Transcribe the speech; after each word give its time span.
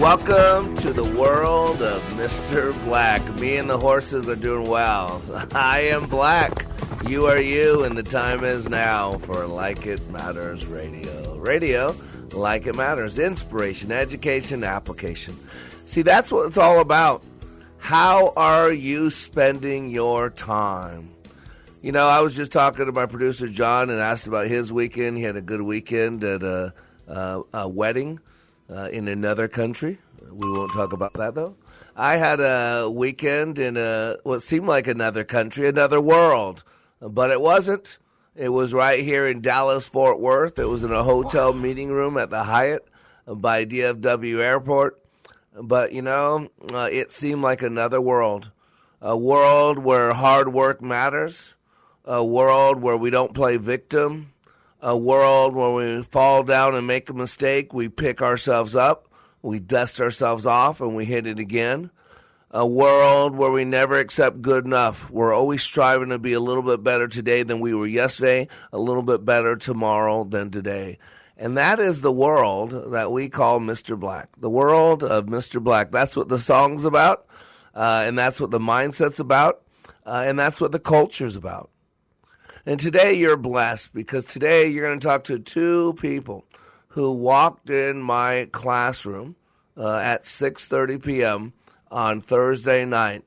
Welcome 0.00 0.76
to 0.76 0.94
the 0.94 1.04
world 1.04 1.82
of 1.82 2.02
Mr. 2.14 2.72
Black. 2.86 3.22
Me 3.34 3.58
and 3.58 3.68
the 3.68 3.76
horses 3.76 4.30
are 4.30 4.34
doing 4.34 4.66
well. 4.66 5.20
I 5.54 5.80
am 5.80 6.06
Black. 6.06 6.64
You 7.06 7.26
are 7.26 7.38
you, 7.38 7.84
and 7.84 7.98
the 7.98 8.02
time 8.02 8.42
is 8.42 8.66
now 8.66 9.18
for 9.18 9.46
Like 9.46 9.84
It 9.84 10.08
Matters 10.08 10.64
Radio. 10.64 11.36
Radio, 11.36 11.94
like 12.32 12.66
it 12.66 12.76
matters. 12.76 13.18
Inspiration, 13.18 13.92
education, 13.92 14.64
application. 14.64 15.38
See, 15.84 16.00
that's 16.00 16.32
what 16.32 16.46
it's 16.46 16.56
all 16.56 16.80
about. 16.80 17.22
How 17.76 18.32
are 18.38 18.72
you 18.72 19.10
spending 19.10 19.90
your 19.90 20.30
time? 20.30 21.10
You 21.82 21.92
know, 21.92 22.08
I 22.08 22.22
was 22.22 22.34
just 22.34 22.52
talking 22.52 22.86
to 22.86 22.92
my 22.92 23.04
producer 23.04 23.48
John 23.48 23.90
and 23.90 24.00
asked 24.00 24.26
about 24.26 24.46
his 24.46 24.72
weekend. 24.72 25.18
He 25.18 25.24
had 25.24 25.36
a 25.36 25.42
good 25.42 25.60
weekend 25.60 26.24
at 26.24 26.42
a, 26.42 26.72
a, 27.06 27.42
a 27.52 27.68
wedding 27.68 28.18
uh, 28.70 28.88
in 28.90 29.08
another 29.08 29.48
country. 29.48 29.98
We 30.30 30.50
won't 30.50 30.72
talk 30.72 30.92
about 30.92 31.14
that 31.14 31.34
though. 31.34 31.56
I 31.96 32.16
had 32.16 32.40
a 32.40 32.90
weekend 32.90 33.58
in 33.58 33.76
a 33.76 34.16
what 34.22 34.42
seemed 34.42 34.66
like 34.66 34.86
another 34.86 35.24
country, 35.24 35.68
another 35.68 36.00
world, 36.00 36.62
but 37.00 37.30
it 37.30 37.40
wasn't. 37.40 37.98
It 38.36 38.50
was 38.50 38.72
right 38.72 39.02
here 39.02 39.26
in 39.26 39.40
Dallas, 39.42 39.88
Fort 39.88 40.20
Worth. 40.20 40.58
It 40.58 40.68
was 40.68 40.84
in 40.84 40.92
a 40.92 41.02
hotel 41.02 41.52
meeting 41.52 41.90
room 41.90 42.16
at 42.16 42.30
the 42.30 42.44
Hyatt 42.44 42.86
by 43.26 43.66
DFW 43.66 44.38
Airport. 44.38 45.02
But 45.60 45.92
you 45.92 46.02
know, 46.02 46.48
uh, 46.72 46.88
it 46.90 47.10
seemed 47.10 47.42
like 47.42 47.62
another 47.62 48.00
world, 48.00 48.52
a 49.00 49.16
world 49.16 49.78
where 49.78 50.12
hard 50.12 50.52
work 50.52 50.80
matters, 50.80 51.54
a 52.04 52.24
world 52.24 52.80
where 52.80 52.96
we 52.96 53.10
don't 53.10 53.34
play 53.34 53.56
victim, 53.56 54.32
a 54.82 54.96
world 54.96 55.54
where 55.54 55.72
we 55.72 56.02
fall 56.02 56.42
down 56.42 56.74
and 56.74 56.86
make 56.86 57.08
a 57.10 57.14
mistake, 57.14 57.74
we 57.74 57.88
pick 57.88 58.22
ourselves 58.22 58.74
up, 58.74 59.08
we 59.42 59.58
dust 59.58 60.00
ourselves 60.00 60.46
off, 60.46 60.80
and 60.80 60.96
we 60.96 61.04
hit 61.04 61.26
it 61.26 61.38
again. 61.38 61.90
A 62.50 62.66
world 62.66 63.36
where 63.36 63.50
we 63.50 63.64
never 63.64 63.98
accept 63.98 64.42
good 64.42 64.64
enough. 64.64 65.08
We're 65.10 65.32
always 65.32 65.62
striving 65.62 66.08
to 66.08 66.18
be 66.18 66.32
a 66.32 66.40
little 66.40 66.64
bit 66.64 66.82
better 66.82 67.06
today 67.06 67.44
than 67.44 67.60
we 67.60 67.74
were 67.74 67.86
yesterday, 67.86 68.48
a 68.72 68.78
little 68.78 69.02
bit 69.02 69.24
better 69.24 69.54
tomorrow 69.54 70.24
than 70.24 70.50
today. 70.50 70.98
And 71.36 71.56
that 71.56 71.78
is 71.78 72.00
the 72.00 72.12
world 72.12 72.92
that 72.92 73.12
we 73.12 73.28
call 73.28 73.60
Mr. 73.60 73.98
Black. 73.98 74.28
The 74.38 74.50
world 74.50 75.04
of 75.04 75.26
Mr. 75.26 75.62
Black. 75.62 75.92
That's 75.92 76.16
what 76.16 76.28
the 76.28 76.38
song's 76.38 76.84
about, 76.84 77.26
uh, 77.74 78.02
and 78.04 78.18
that's 78.18 78.40
what 78.40 78.50
the 78.50 78.58
mindset's 78.58 79.20
about, 79.20 79.62
uh, 80.04 80.24
and 80.26 80.38
that's 80.38 80.60
what 80.60 80.72
the 80.72 80.80
culture's 80.80 81.36
about. 81.36 81.70
And 82.66 82.78
today 82.78 83.14
you're 83.14 83.36
blessed 83.36 83.94
because 83.94 84.26
today 84.26 84.68
you're 84.68 84.86
going 84.86 85.00
to 85.00 85.06
talk 85.06 85.24
to 85.24 85.38
two 85.38 85.94
people 85.94 86.44
who 86.88 87.12
walked 87.12 87.70
in 87.70 88.02
my 88.02 88.48
classroom 88.52 89.36
uh, 89.76 89.96
at 89.96 90.24
6:30 90.24 91.02
p.m. 91.02 91.52
on 91.90 92.20
Thursday 92.20 92.84
night 92.84 93.24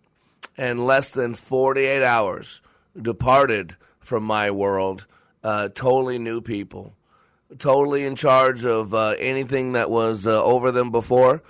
and 0.55 0.85
less 0.85 1.09
than 1.09 1.33
48 1.33 2.03
hours 2.03 2.61
departed 2.99 3.75
from 3.99 4.23
my 4.23 4.51
world 4.51 5.07
uh, 5.43 5.69
totally 5.69 6.19
new 6.19 6.41
people 6.41 6.93
totally 7.57 8.05
in 8.05 8.15
charge 8.15 8.65
of 8.65 8.93
uh, 8.93 9.15
anything 9.19 9.73
that 9.73 9.89
was 9.89 10.27
uh, 10.27 10.43
over 10.43 10.71
them 10.71 10.91
before 10.91 11.41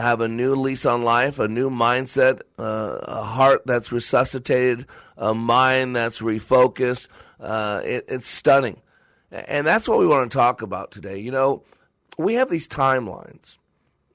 have 0.00 0.20
a 0.20 0.28
new 0.28 0.54
lease 0.54 0.86
on 0.86 1.04
life, 1.04 1.38
a 1.38 1.48
new 1.48 1.70
mindset, 1.70 2.42
uh, 2.58 2.98
a 3.02 3.22
heart 3.22 3.62
that's 3.66 3.92
resuscitated, 3.92 4.86
a 5.16 5.34
mind 5.34 5.96
that's 5.96 6.20
refocused. 6.20 7.08
Uh, 7.40 7.80
it, 7.84 8.04
it's 8.08 8.28
stunning. 8.28 8.80
And 9.30 9.66
that's 9.66 9.88
what 9.88 9.98
we 9.98 10.06
want 10.06 10.30
to 10.30 10.36
talk 10.36 10.62
about 10.62 10.92
today. 10.92 11.18
You 11.18 11.32
know, 11.32 11.62
we 12.16 12.34
have 12.34 12.48
these 12.48 12.68
timelines. 12.68 13.58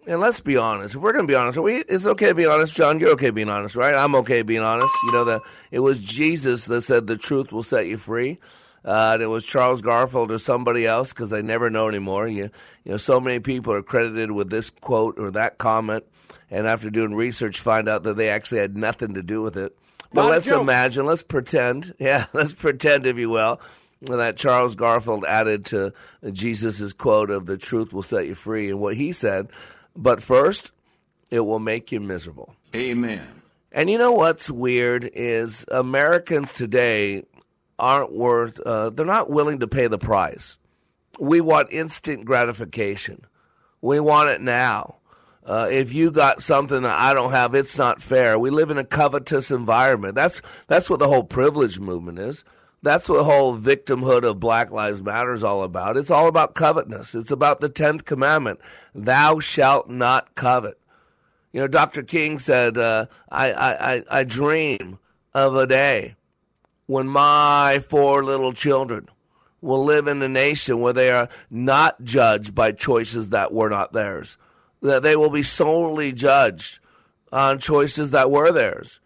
And 0.08 0.22
let's 0.22 0.40
be 0.40 0.58
honest. 0.58 0.96
If 0.96 1.02
we're 1.02 1.14
going 1.14 1.28
to 1.28 1.32
be 1.32 1.36
honest, 1.36 1.58
we, 1.60 1.76
it's 1.76 2.06
okay 2.06 2.30
to 2.30 2.36
be 2.36 2.46
honest, 2.46 2.74
John. 2.74 3.00
You're 3.00 3.12
okay 3.12 3.30
being 3.30 3.50
honest, 3.50 3.76
right? 3.76 3.94
I'm 3.94 4.16
okay 4.16 4.42
being 4.42 4.62
honest. 4.62 4.92
You 5.06 5.12
know 5.12 5.26
that 5.26 5.42
it 5.72 5.80
was 5.80 6.00
Jesus 6.00 6.66
that 6.66 6.82
said 6.82 7.06
the 7.06 7.18
truth 7.18 7.52
will 7.52 7.64
set 7.64 7.88
you 7.88 7.98
free. 7.98 8.40
Uh, 8.84 9.12
and 9.14 9.22
it 9.22 9.28
was 9.28 9.46
Charles 9.46 9.82
Garfield 9.82 10.32
or 10.32 10.38
somebody 10.38 10.86
else 10.86 11.12
because 11.12 11.34
I 11.34 11.42
never 11.42 11.70
know 11.70 11.88
anymore. 11.88 12.28
You, 12.28 12.50
you 12.84 12.92
know, 12.92 12.98
so 12.98 13.20
many 13.20 13.40
people 13.40 13.74
are 13.74 13.82
credited 13.82 14.32
with 14.32 14.50
this 14.50 14.70
quote 14.70 15.20
or 15.20 15.32
that 15.32 15.58
comment, 15.58 16.06
and 16.50 16.66
after 16.66 16.90
doing 16.90 17.14
research, 17.14 17.60
find 17.60 17.90
out 17.90 18.04
that 18.04 18.18
they 18.18 18.30
actually 18.30 18.60
had 18.60 18.78
nothing 18.78 19.16
to 19.16 19.24
do 19.24 19.42
with 19.42 19.58
it. 19.58 19.78
But 20.12 20.26
let's 20.26 20.50
imagine, 20.50 21.06
let's 21.06 21.22
pretend, 21.22 21.94
yeah, 22.00 22.26
let's 22.34 22.54
pretend, 22.54 23.06
if 23.06 23.18
you 23.18 23.30
will, 23.30 23.62
that 24.02 24.38
Charles 24.38 24.76
Garfield 24.76 25.26
added 25.26 25.66
to 25.66 25.94
Jesus' 26.32 26.94
quote 26.94 27.30
of 27.30 27.46
"the 27.46 27.58
truth 27.58 27.94
will 27.94 28.02
set 28.02 28.28
you 28.28 28.36
free," 28.36 28.70
and 28.70 28.80
what 28.80 28.96
he 28.96 29.12
said. 29.12 29.50
But 29.96 30.24
first, 30.24 30.72
it 31.30 31.42
will 31.42 31.60
make 31.60 31.92
you 31.92 32.00
miserable. 32.00 32.56
Amen. 32.76 33.28
And 33.72 33.90
you 33.90 34.00
know 34.00 34.14
what's 34.14 34.50
weird 34.50 35.10
is 35.14 35.64
Americans 35.70 36.54
today 36.54 37.24
aren't 37.80 38.14
worth, 38.14 38.60
uh, 38.62 38.90
they're 38.90 39.06
not 39.06 39.30
willing 39.30 39.60
to 39.60 39.68
pay 39.68 39.88
the 39.88 39.98
price. 39.98 40.60
We 41.20 41.42
want 41.42 41.72
instant 41.72 42.26
gratification. 42.26 43.26
We 43.82 44.00
want 44.00 44.30
it 44.30 44.42
now. 44.42 44.96
Uh, 45.46 45.68
if 45.72 45.94
you 45.94 46.12
got 46.12 46.42
something 46.42 46.84
that 46.84 47.00
I 47.00 47.14
don't 47.14 47.32
have, 47.32 47.56
it's 47.56 47.78
not 47.78 48.02
fair. 48.02 48.38
We 48.38 48.50
live 48.50 48.72
in 48.72 48.78
a 48.78 48.84
covetous 48.84 49.52
environment. 49.52 50.16
That's 50.16 50.42
that's 50.68 50.90
what 50.90 51.00
the 51.00 51.08
whole 51.08 51.24
privilege 51.24 51.80
movement 51.80 52.20
is. 52.20 52.44
That's 52.82 53.10
what 53.10 53.18
the 53.18 53.24
whole 53.24 53.58
victimhood 53.58 54.24
of 54.24 54.40
Black 54.40 54.72
Lives 54.72 55.02
Matter 55.02 55.34
is 55.34 55.44
all 55.44 55.64
about. 55.64 55.98
It's 55.98 56.12
all 56.12 56.28
about 56.28 56.54
covetousness. 56.56 57.16
It's 57.16 57.32
about 57.32 57.62
the 57.62 57.70
tenth 57.70 58.06
commandment: 58.06 58.60
"Thou 58.94 59.40
shalt 59.40 59.90
not 59.90 60.36
covet." 60.36 60.80
You 61.52 61.62
know, 61.62 61.68
Dr. 61.68 62.04
King 62.04 62.38
said, 62.38 62.78
uh, 62.78 63.08
I, 63.30 63.52
I, 63.52 63.94
I, 63.96 64.04
I 64.12 64.24
dream 64.24 65.00
of 65.34 65.56
a 65.56 65.66
day 65.66 66.16
when 66.90 67.08
my 67.08 67.80
four 67.88 68.24
little 68.24 68.52
children 68.52 69.08
will 69.62 69.86
live 69.86 70.08
in 70.08 70.20
a 70.24 70.28
nation 70.28 70.80
where 70.80 70.92
they 70.92 71.12
are 71.12 71.30
not 71.52 72.04
judged 72.04 72.56
by 72.56 72.72
choices 72.72 73.30
that 73.30 73.54
were 73.54 73.70
not 73.70 73.94
theirs, 73.94 74.40
that 74.82 75.04
they 75.04 75.16
will 75.16 75.30
be 75.30 75.44
solely 75.44 76.12
judged 76.12 76.80
on 77.32 77.60
choices 77.60 78.10
that 78.10 78.32
were 78.32 78.52
theirs, 78.52 79.00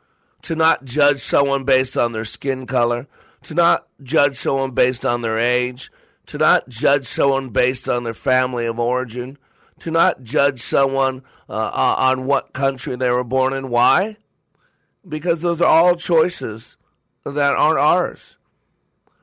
to 0.43 0.55
not 0.55 0.85
judge 0.85 1.19
someone 1.19 1.65
based 1.65 1.97
on 1.97 2.13
their 2.13 2.23
skin 2.23 2.65
color, 2.65 3.05
to 3.41 3.53
not 3.53 3.85
judge 4.01 4.37
someone 4.37 4.71
based 4.71 5.05
on 5.05 5.21
their 5.21 5.37
age, 5.37 5.91
to 6.25 6.37
not 6.37 6.69
judge 6.69 7.05
someone 7.05 7.49
based 7.49 7.89
on 7.89 8.05
their 8.05 8.13
family 8.13 8.65
of 8.65 8.79
origin, 8.79 9.37
to 9.79 9.91
not 9.91 10.23
judge 10.23 10.61
someone 10.61 11.21
uh, 11.49 11.51
uh, 11.51 11.95
on 11.97 12.27
what 12.27 12.53
country 12.53 12.95
they 12.95 13.09
were 13.09 13.25
born 13.25 13.51
in. 13.51 13.67
Why? 13.67 14.15
Because 15.05 15.41
those 15.41 15.61
are 15.61 15.67
all 15.67 15.95
choices 15.95 16.77
that 17.25 17.53
aren't 17.55 17.79
ours. 17.79 18.37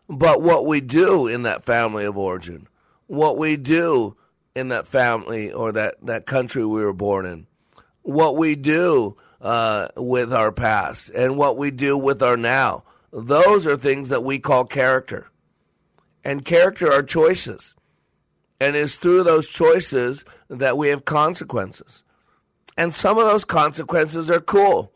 But 0.08 0.42
what 0.42 0.66
we 0.66 0.80
do 0.80 1.26
in 1.26 1.42
that 1.42 1.64
family 1.64 2.04
of 2.04 2.16
origin, 2.16 2.66
what 3.06 3.38
we 3.38 3.56
do 3.56 4.16
in 4.54 4.68
that 4.68 4.86
family 4.86 5.52
or 5.52 5.72
that, 5.72 5.96
that 6.02 6.26
country 6.26 6.64
we 6.64 6.84
were 6.84 6.92
born 6.92 7.26
in, 7.26 7.46
what 8.02 8.36
we 8.36 8.56
do 8.56 9.16
uh, 9.40 9.88
with 9.96 10.32
our 10.32 10.52
past, 10.52 11.10
and 11.10 11.36
what 11.36 11.56
we 11.56 11.70
do 11.70 11.96
with 11.96 12.22
our 12.22 12.36
now, 12.36 12.82
those 13.12 13.66
are 13.66 13.76
things 13.76 14.08
that 14.08 14.22
we 14.22 14.38
call 14.38 14.64
character. 14.64 15.30
And 16.24 16.44
character 16.44 16.92
are 16.92 17.02
choices. 17.02 17.74
And 18.60 18.76
it's 18.76 18.96
through 18.96 19.22
those 19.22 19.48
choices 19.48 20.24
that 20.48 20.76
we 20.76 20.88
have 20.88 21.04
consequences. 21.04 22.02
And 22.76 22.94
some 22.94 23.18
of 23.18 23.26
those 23.26 23.44
consequences 23.44 24.30
are 24.30 24.40
cool. 24.40 24.92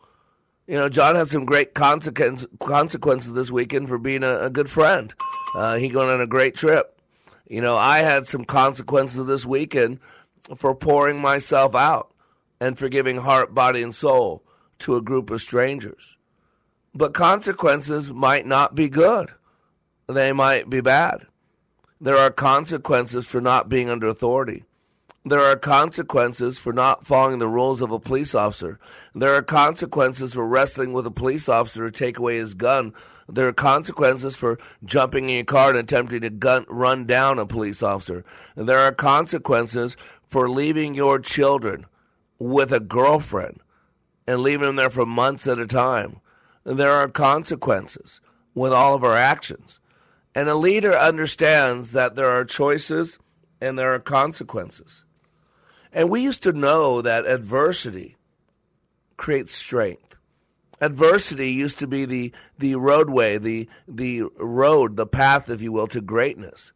You 0.66 0.78
know, 0.78 0.88
John 0.88 1.14
had 1.14 1.28
some 1.28 1.44
great 1.44 1.74
consequence, 1.74 2.46
consequences 2.58 3.32
this 3.32 3.50
weekend 3.50 3.88
for 3.88 3.98
being 3.98 4.22
a, 4.22 4.38
a 4.38 4.50
good 4.50 4.70
friend. 4.70 5.12
Uh, 5.56 5.76
he 5.76 5.88
going 5.88 6.08
on 6.08 6.20
a 6.20 6.26
great 6.26 6.54
trip. 6.54 6.98
You 7.46 7.60
know, 7.60 7.76
I 7.76 7.98
had 7.98 8.26
some 8.26 8.44
consequences 8.44 9.26
this 9.26 9.44
weekend 9.44 10.00
for 10.56 10.74
pouring 10.74 11.20
myself 11.20 11.74
out 11.74 12.12
and 12.60 12.78
for 12.78 12.88
giving 12.88 13.18
heart, 13.18 13.54
body, 13.54 13.82
and 13.82 13.94
soul 13.94 14.42
to 14.78 14.96
a 14.96 15.02
group 15.02 15.30
of 15.30 15.42
strangers. 15.42 16.16
But 16.94 17.12
consequences 17.12 18.12
might 18.12 18.46
not 18.46 18.74
be 18.74 18.88
good, 18.88 19.30
they 20.06 20.32
might 20.32 20.70
be 20.70 20.80
bad. 20.80 21.26
There 22.00 22.16
are 22.16 22.30
consequences 22.30 23.26
for 23.26 23.40
not 23.40 23.68
being 23.68 23.90
under 23.90 24.08
authority. 24.08 24.64
There 25.26 25.40
are 25.40 25.56
consequences 25.56 26.58
for 26.58 26.74
not 26.74 27.06
following 27.06 27.38
the 27.38 27.48
rules 27.48 27.80
of 27.80 27.90
a 27.90 27.98
police 27.98 28.34
officer. 28.34 28.78
There 29.14 29.34
are 29.34 29.40
consequences 29.40 30.34
for 30.34 30.46
wrestling 30.46 30.92
with 30.92 31.06
a 31.06 31.10
police 31.10 31.48
officer 31.48 31.90
to 31.90 31.98
take 31.98 32.18
away 32.18 32.36
his 32.36 32.52
gun. 32.52 32.92
There 33.26 33.48
are 33.48 33.54
consequences 33.54 34.36
for 34.36 34.58
jumping 34.84 35.30
in 35.30 35.36
your 35.36 35.44
car 35.44 35.70
and 35.70 35.78
attempting 35.78 36.20
to 36.20 36.28
gun, 36.28 36.66
run 36.68 37.06
down 37.06 37.38
a 37.38 37.46
police 37.46 37.82
officer. 37.82 38.22
And 38.54 38.68
there 38.68 38.80
are 38.80 38.92
consequences 38.92 39.96
for 40.26 40.50
leaving 40.50 40.94
your 40.94 41.18
children 41.18 41.86
with 42.38 42.70
a 42.70 42.80
girlfriend 42.80 43.60
and 44.26 44.42
leaving 44.42 44.66
them 44.66 44.76
there 44.76 44.90
for 44.90 45.06
months 45.06 45.46
at 45.46 45.58
a 45.58 45.66
time. 45.66 46.20
There 46.64 46.92
are 46.92 47.08
consequences 47.08 48.20
with 48.54 48.74
all 48.74 48.94
of 48.94 49.02
our 49.02 49.16
actions. 49.16 49.80
And 50.34 50.50
a 50.50 50.54
leader 50.54 50.92
understands 50.92 51.92
that 51.92 52.14
there 52.14 52.30
are 52.30 52.44
choices 52.44 53.18
and 53.58 53.78
there 53.78 53.94
are 53.94 54.00
consequences. 54.00 55.03
And 55.94 56.10
we 56.10 56.22
used 56.22 56.42
to 56.42 56.52
know 56.52 57.00
that 57.02 57.24
adversity 57.24 58.16
creates 59.16 59.54
strength. 59.54 60.16
Adversity 60.80 61.52
used 61.52 61.78
to 61.78 61.86
be 61.86 62.04
the, 62.04 62.32
the 62.58 62.74
roadway, 62.74 63.38
the, 63.38 63.68
the 63.86 64.24
road, 64.36 64.96
the 64.96 65.06
path, 65.06 65.48
if 65.48 65.62
you 65.62 65.70
will, 65.70 65.86
to 65.86 66.00
greatness. 66.00 66.72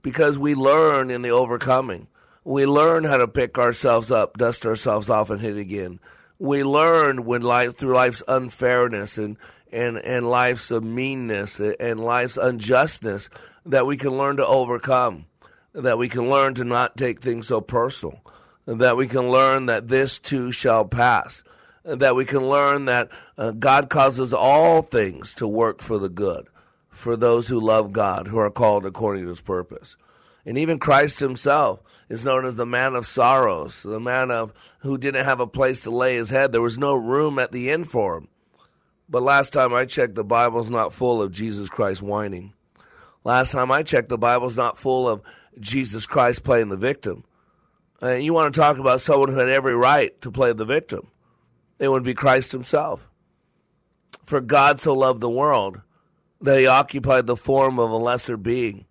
Because 0.00 0.38
we 0.38 0.54
learn 0.54 1.10
in 1.10 1.20
the 1.20 1.28
overcoming. 1.28 2.08
We 2.42 2.64
learn 2.64 3.04
how 3.04 3.18
to 3.18 3.28
pick 3.28 3.58
ourselves 3.58 4.10
up, 4.10 4.38
dust 4.38 4.64
ourselves 4.64 5.10
off, 5.10 5.28
and 5.28 5.42
hit 5.42 5.58
again. 5.58 6.00
We 6.38 6.64
learn 6.64 7.26
when 7.26 7.42
life 7.42 7.76
through 7.76 7.94
life's 7.94 8.22
unfairness 8.26 9.18
and, 9.18 9.36
and, 9.70 9.98
and 9.98 10.26
life's 10.26 10.70
meanness 10.70 11.60
and 11.60 12.00
life's 12.00 12.38
unjustness 12.38 13.28
that 13.66 13.86
we 13.86 13.98
can 13.98 14.16
learn 14.16 14.38
to 14.38 14.46
overcome, 14.46 15.26
that 15.74 15.98
we 15.98 16.08
can 16.08 16.30
learn 16.30 16.54
to 16.54 16.64
not 16.64 16.96
take 16.96 17.20
things 17.20 17.46
so 17.46 17.60
personal 17.60 18.22
that 18.76 18.98
we 18.98 19.08
can 19.08 19.30
learn 19.30 19.66
that 19.66 19.88
this 19.88 20.18
too 20.18 20.52
shall 20.52 20.84
pass, 20.84 21.42
that 21.84 22.14
we 22.14 22.26
can 22.26 22.46
learn 22.46 22.84
that 22.84 23.08
uh, 23.38 23.52
God 23.52 23.88
causes 23.88 24.34
all 24.34 24.82
things 24.82 25.34
to 25.36 25.48
work 25.48 25.80
for 25.80 25.96
the 25.96 26.10
good, 26.10 26.48
for 26.90 27.16
those 27.16 27.48
who 27.48 27.60
love 27.60 27.92
God, 27.92 28.28
who 28.28 28.36
are 28.36 28.50
called 28.50 28.84
according 28.84 29.22
to 29.22 29.30
his 29.30 29.40
purpose. 29.40 29.96
And 30.44 30.58
even 30.58 30.78
Christ 30.78 31.18
himself 31.18 31.82
is 32.10 32.26
known 32.26 32.44
as 32.44 32.56
the 32.56 32.66
man 32.66 32.94
of 32.94 33.06
sorrows, 33.06 33.82
the 33.82 34.00
man 34.00 34.30
of 34.30 34.52
who 34.80 34.98
didn't 34.98 35.24
have 35.24 35.40
a 35.40 35.46
place 35.46 35.80
to 35.82 35.90
lay 35.90 36.16
his 36.16 36.28
head. 36.28 36.52
There 36.52 36.60
was 36.60 36.78
no 36.78 36.94
room 36.94 37.38
at 37.38 37.52
the 37.52 37.70
inn 37.70 37.84
for 37.84 38.18
him. 38.18 38.28
But 39.08 39.22
last 39.22 39.54
time 39.54 39.72
I 39.72 39.86
checked, 39.86 40.14
the 40.14 40.24
Bible's 40.24 40.68
not 40.68 40.92
full 40.92 41.22
of 41.22 41.32
Jesus 41.32 41.70
Christ 41.70 42.02
whining. 42.02 42.52
Last 43.24 43.52
time 43.52 43.70
I 43.70 43.82
checked, 43.82 44.10
the 44.10 44.18
Bible's 44.18 44.56
not 44.56 44.76
full 44.76 45.08
of 45.08 45.22
Jesus 45.58 46.04
Christ 46.04 46.44
playing 46.44 46.68
the 46.68 46.76
victim. 46.76 47.24
Uh, 48.02 48.14
you 48.14 48.32
want 48.32 48.52
to 48.52 48.60
talk 48.60 48.78
about 48.78 49.00
someone 49.00 49.30
who 49.30 49.38
had 49.38 49.48
every 49.48 49.74
right 49.74 50.18
to 50.20 50.30
play 50.30 50.52
the 50.52 50.64
victim. 50.64 51.08
It 51.78 51.88
would 51.88 52.04
be 52.04 52.14
Christ 52.14 52.52
himself. 52.52 53.08
For 54.24 54.40
God 54.40 54.80
so 54.80 54.94
loved 54.94 55.20
the 55.20 55.30
world 55.30 55.80
that 56.40 56.60
he 56.60 56.66
occupied 56.66 57.26
the 57.26 57.36
form 57.36 57.80
of 57.80 57.90
a 57.90 57.96
lesser 57.96 58.36
being, 58.36 58.84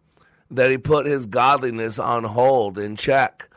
that 0.52 0.72
he 0.72 0.78
put 0.78 1.06
his 1.06 1.26
godliness 1.26 2.00
on 2.00 2.26
hold, 2.26 2.78
in 2.78 2.96
check, 2.96 3.50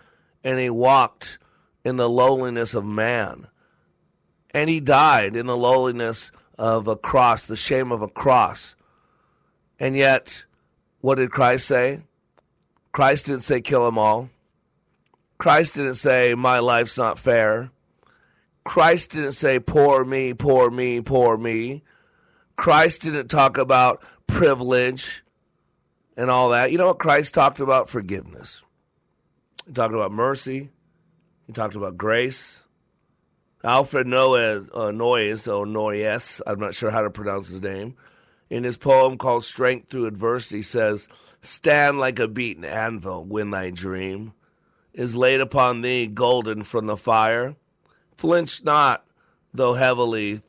and 0.44 0.60
he 0.60 0.70
walked 0.70 1.38
in 1.84 1.96
the 1.96 2.08
lowliness 2.08 2.74
of 2.74 2.84
man. 2.84 3.46
And 4.52 4.70
he 4.70 4.80
died 4.80 5.36
in 5.36 5.46
the 5.46 5.56
lowliness 5.56 6.30
of 6.58 6.86
a 6.86 6.96
cross, 6.96 7.46
the 7.46 7.56
shame 7.56 7.90
of 7.90 8.02
a 8.02 8.08
cross. 8.08 8.76
And 9.78 9.96
yet, 9.96 10.44
what 11.00 11.16
did 11.16 11.30
Christ 11.30 11.66
say? 11.66 12.02
Christ 12.92 13.26
didn't 13.26 13.42
say 13.42 13.60
kill 13.60 13.84
them 13.84 13.98
all. 13.98 14.28
Christ 15.40 15.76
didn't 15.76 15.94
say, 15.94 16.34
My 16.34 16.58
life's 16.58 16.98
not 16.98 17.18
fair. 17.18 17.70
Christ 18.62 19.12
didn't 19.12 19.32
say, 19.32 19.58
Poor 19.58 20.04
me, 20.04 20.34
poor 20.34 20.70
me, 20.70 21.00
poor 21.00 21.38
me. 21.38 21.82
Christ 22.56 23.00
didn't 23.00 23.28
talk 23.28 23.56
about 23.56 24.04
privilege 24.26 25.24
and 26.14 26.28
all 26.28 26.50
that. 26.50 26.70
You 26.70 26.76
know 26.76 26.88
what 26.88 26.98
Christ 26.98 27.32
talked 27.32 27.58
about? 27.58 27.88
Forgiveness. 27.88 28.62
He 29.66 29.72
talked 29.72 29.94
about 29.94 30.12
mercy. 30.12 30.68
He 31.46 31.54
talked 31.54 31.74
about 31.74 31.96
grace. 31.96 32.60
Alfred 33.64 34.06
Noyes, 34.06 34.68
uh, 34.74 34.90
Noyes, 34.90 35.48
or 35.48 35.64
Noyes, 35.64 36.42
I'm 36.46 36.60
not 36.60 36.74
sure 36.74 36.90
how 36.90 37.00
to 37.00 37.10
pronounce 37.10 37.48
his 37.48 37.62
name, 37.62 37.96
in 38.50 38.62
his 38.62 38.76
poem 38.76 39.16
called 39.16 39.46
Strength 39.46 39.88
Through 39.88 40.04
Adversity 40.04 40.60
says, 40.60 41.08
Stand 41.40 41.98
like 41.98 42.18
a 42.18 42.28
beaten 42.28 42.66
anvil 42.66 43.24
win 43.24 43.50
thy 43.52 43.70
dream 43.70 44.34
is 44.92 45.14
laid 45.14 45.40
upon 45.40 45.80
thee 45.80 46.06
golden 46.06 46.64
from 46.64 46.86
the 46.86 46.96
fire. 46.96 47.54
Flinch 48.16 48.64
not, 48.64 49.04
though 49.54 49.74
heavily 49.74 50.40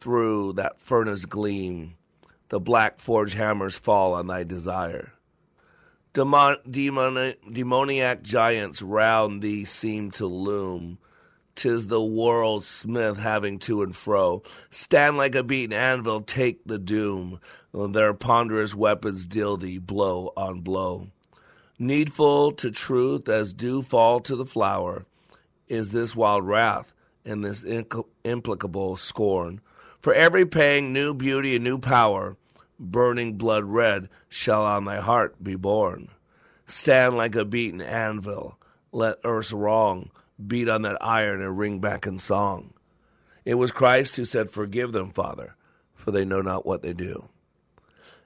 through 0.00 0.54
that 0.54 0.80
furnace 0.80 1.24
gleam, 1.24 1.94
the 2.48 2.58
black 2.58 2.98
forge 2.98 3.34
hammers 3.34 3.76
fall 3.78 4.14
on 4.14 4.26
thy 4.26 4.44
desire. 4.44 5.12
Demon, 6.12 6.56
demon, 6.70 7.34
demoniac 7.50 8.22
giants 8.22 8.82
round 8.82 9.40
thee 9.40 9.64
seem 9.64 10.10
to 10.10 10.26
loom. 10.26 10.98
Tis 11.54 11.86
the 11.86 12.02
world's 12.02 12.66
smith 12.66 13.18
having 13.18 13.58
to 13.60 13.82
and 13.82 13.94
fro. 13.94 14.42
Stand 14.70 15.16
like 15.16 15.34
a 15.34 15.42
beaten 15.42 15.72
anvil, 15.72 16.22
take 16.22 16.64
the 16.64 16.78
doom. 16.78 17.40
Their 17.72 18.12
ponderous 18.14 18.74
weapons 18.74 19.26
deal 19.26 19.56
thee 19.56 19.78
blow 19.78 20.32
on 20.36 20.60
blow. 20.60 21.08
Needful 21.82 22.52
to 22.52 22.70
truth 22.70 23.28
as 23.28 23.52
dew 23.52 23.82
fall 23.82 24.20
to 24.20 24.36
the 24.36 24.46
flower 24.46 25.04
is 25.66 25.88
this 25.88 26.14
wild 26.14 26.46
wrath 26.46 26.94
and 27.24 27.44
this 27.44 27.64
implicable 28.22 28.96
scorn. 28.96 29.60
For 30.00 30.14
every 30.14 30.46
pang, 30.46 30.92
new 30.92 31.12
beauty 31.12 31.56
and 31.56 31.64
new 31.64 31.78
power, 31.78 32.36
burning 32.78 33.36
blood 33.36 33.64
red, 33.64 34.08
shall 34.28 34.64
on 34.64 34.84
thy 34.84 35.00
heart 35.00 35.42
be 35.42 35.56
born. 35.56 36.10
Stand 36.68 37.16
like 37.16 37.34
a 37.34 37.44
beaten 37.44 37.80
anvil, 37.80 38.58
let 38.92 39.18
earth's 39.24 39.52
wrong 39.52 40.10
beat 40.46 40.68
on 40.68 40.82
that 40.82 41.04
iron 41.04 41.42
and 41.42 41.58
ring 41.58 41.80
back 41.80 42.06
in 42.06 42.16
song. 42.16 42.74
It 43.44 43.54
was 43.54 43.72
Christ 43.72 44.14
who 44.14 44.24
said, 44.24 44.52
Forgive 44.52 44.92
them, 44.92 45.10
Father, 45.10 45.56
for 45.96 46.12
they 46.12 46.24
know 46.24 46.42
not 46.42 46.64
what 46.64 46.82
they 46.82 46.92
do. 46.92 47.28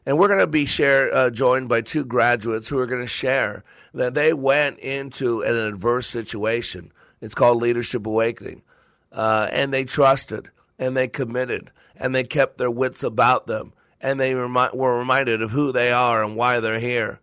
And 0.06 0.18
we're 0.18 0.28
going 0.28 0.40
to 0.40 0.46
be 0.46 0.66
share, 0.66 1.12
uh, 1.12 1.30
joined 1.30 1.68
by 1.68 1.80
two 1.80 2.04
graduates 2.04 2.68
who 2.68 2.78
are 2.78 2.86
going 2.86 3.02
to 3.02 3.08
share 3.08 3.64
that 3.92 4.14
they 4.14 4.32
went 4.32 4.78
into 4.78 5.42
an 5.42 5.56
adverse 5.56 6.06
situation. 6.06 6.92
It's 7.20 7.34
called 7.34 7.60
Leadership 7.60 8.06
Awakening. 8.06 8.62
Uh, 9.10 9.48
and 9.50 9.72
they 9.72 9.84
trusted 9.84 10.50
and 10.78 10.96
they 10.96 11.08
committed 11.08 11.70
and 11.96 12.14
they 12.14 12.22
kept 12.22 12.58
their 12.58 12.70
wits 12.70 13.02
about 13.02 13.46
them 13.46 13.72
and 14.00 14.20
they 14.20 14.34
remi- 14.34 14.68
were 14.75 14.98
reminded 14.98 15.42
of 15.42 15.50
who 15.50 15.72
they 15.72 15.90
are 15.90 16.22
and 16.22 16.36
why 16.36 16.60
they're 16.60 16.78
here. 16.78 17.20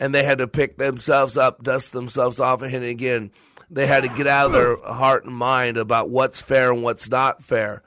And 0.00 0.14
they 0.14 0.24
had 0.24 0.38
to 0.38 0.48
pick 0.48 0.78
themselves 0.78 1.36
up, 1.36 1.62
dust 1.62 1.92
themselves 1.92 2.40
off, 2.40 2.62
and 2.62 2.84
again. 2.84 3.30
They 3.70 3.86
had 3.86 4.02
to 4.02 4.08
get 4.08 4.26
out 4.26 4.46
of 4.46 4.52
their 4.52 4.76
heart 4.76 5.24
and 5.24 5.34
mind 5.34 5.78
about 5.78 6.10
what's 6.10 6.40
fair 6.40 6.72
and 6.72 6.82
what's 6.82 7.08
not 7.08 7.42
fair. 7.42 7.82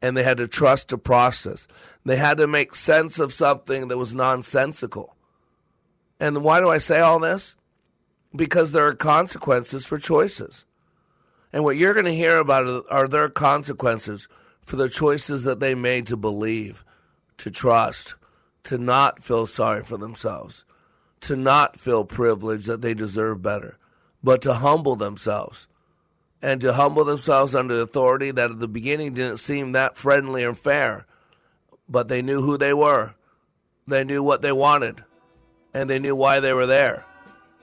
And 0.00 0.16
they 0.16 0.22
had 0.24 0.38
to 0.38 0.48
trust 0.48 0.88
the 0.88 0.98
process. 0.98 1.68
They 2.04 2.16
had 2.16 2.38
to 2.38 2.46
make 2.46 2.74
sense 2.74 3.18
of 3.18 3.32
something 3.32 3.88
that 3.88 3.98
was 3.98 4.14
nonsensical. 4.14 5.14
And 6.18 6.42
why 6.42 6.60
do 6.60 6.68
I 6.68 6.78
say 6.78 7.00
all 7.00 7.18
this? 7.18 7.56
Because 8.34 8.72
there 8.72 8.86
are 8.86 8.94
consequences 8.94 9.84
for 9.84 9.98
choices. 9.98 10.64
And 11.52 11.64
what 11.64 11.76
you're 11.76 11.94
going 11.94 12.06
to 12.06 12.14
hear 12.14 12.38
about 12.38 12.86
are 12.90 13.06
their 13.06 13.28
consequences 13.28 14.26
for 14.62 14.76
the 14.76 14.88
choices 14.88 15.44
that 15.44 15.60
they 15.60 15.74
made 15.74 16.06
to 16.06 16.16
believe, 16.16 16.84
to 17.38 17.50
trust, 17.50 18.14
to 18.64 18.78
not 18.78 19.22
feel 19.22 19.46
sorry 19.46 19.82
for 19.82 19.96
themselves, 19.96 20.64
to 21.20 21.36
not 21.36 21.78
feel 21.78 22.04
privileged 22.04 22.66
that 22.66 22.80
they 22.80 22.94
deserve 22.94 23.42
better, 23.42 23.76
but 24.24 24.42
to 24.42 24.54
humble 24.54 24.96
themselves. 24.96 25.68
And 26.40 26.60
to 26.62 26.72
humble 26.72 27.04
themselves 27.04 27.54
under 27.54 27.80
authority 27.80 28.32
that 28.32 28.50
at 28.50 28.58
the 28.58 28.66
beginning 28.66 29.14
didn't 29.14 29.36
seem 29.36 29.72
that 29.72 29.96
friendly 29.96 30.42
or 30.42 30.54
fair 30.54 31.06
but 31.92 32.08
they 32.08 32.22
knew 32.22 32.40
who 32.40 32.56
they 32.56 32.72
were. 32.72 33.14
They 33.86 34.02
knew 34.02 34.22
what 34.22 34.40
they 34.40 34.52
wanted, 34.52 35.04
and 35.74 35.88
they 35.88 35.98
knew 35.98 36.16
why 36.16 36.40
they 36.40 36.54
were 36.54 36.66
there. 36.66 37.04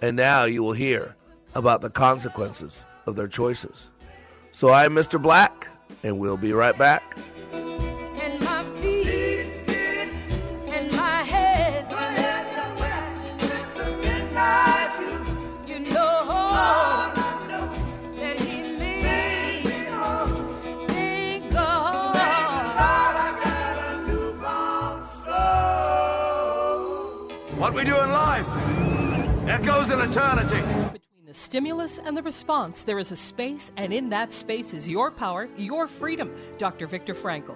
And 0.02 0.16
now 0.16 0.46
you 0.46 0.64
will 0.64 0.74
hear 0.74 1.16
about 1.56 1.82
the 1.82 1.90
consequences 1.90 2.86
of 3.08 3.16
their 3.16 3.28
choices. 3.28 3.90
So 4.52 4.72
I'm 4.72 4.94
Mr. 4.96 5.22
Black, 5.22 5.68
and 6.04 6.20
we'll 6.20 6.38
be 6.38 6.54
right 6.54 6.78
back 6.78 7.18
What 27.70 27.76
we 27.76 27.84
do 27.84 28.00
in 28.02 28.10
life 28.10 28.48
echoes 29.48 29.92
in 29.92 30.02
eternity. 30.02 30.60
Between 30.92 31.28
the 31.28 31.36
stimulus 31.36 32.00
and 32.00 32.18
the 32.18 32.24
response, 32.24 32.82
there 32.82 32.98
is 32.98 33.12
a 33.12 33.16
space, 33.16 33.72
and 33.78 33.94
in 33.94 34.10
that 34.10 34.34
space 34.34 34.74
is 34.74 34.88
your 34.88 35.12
power, 35.12 35.48
your 35.56 35.88
freedom. 35.88 36.36
Dr. 36.58 36.88
Viktor 36.88 37.14
Frankl. 37.14 37.56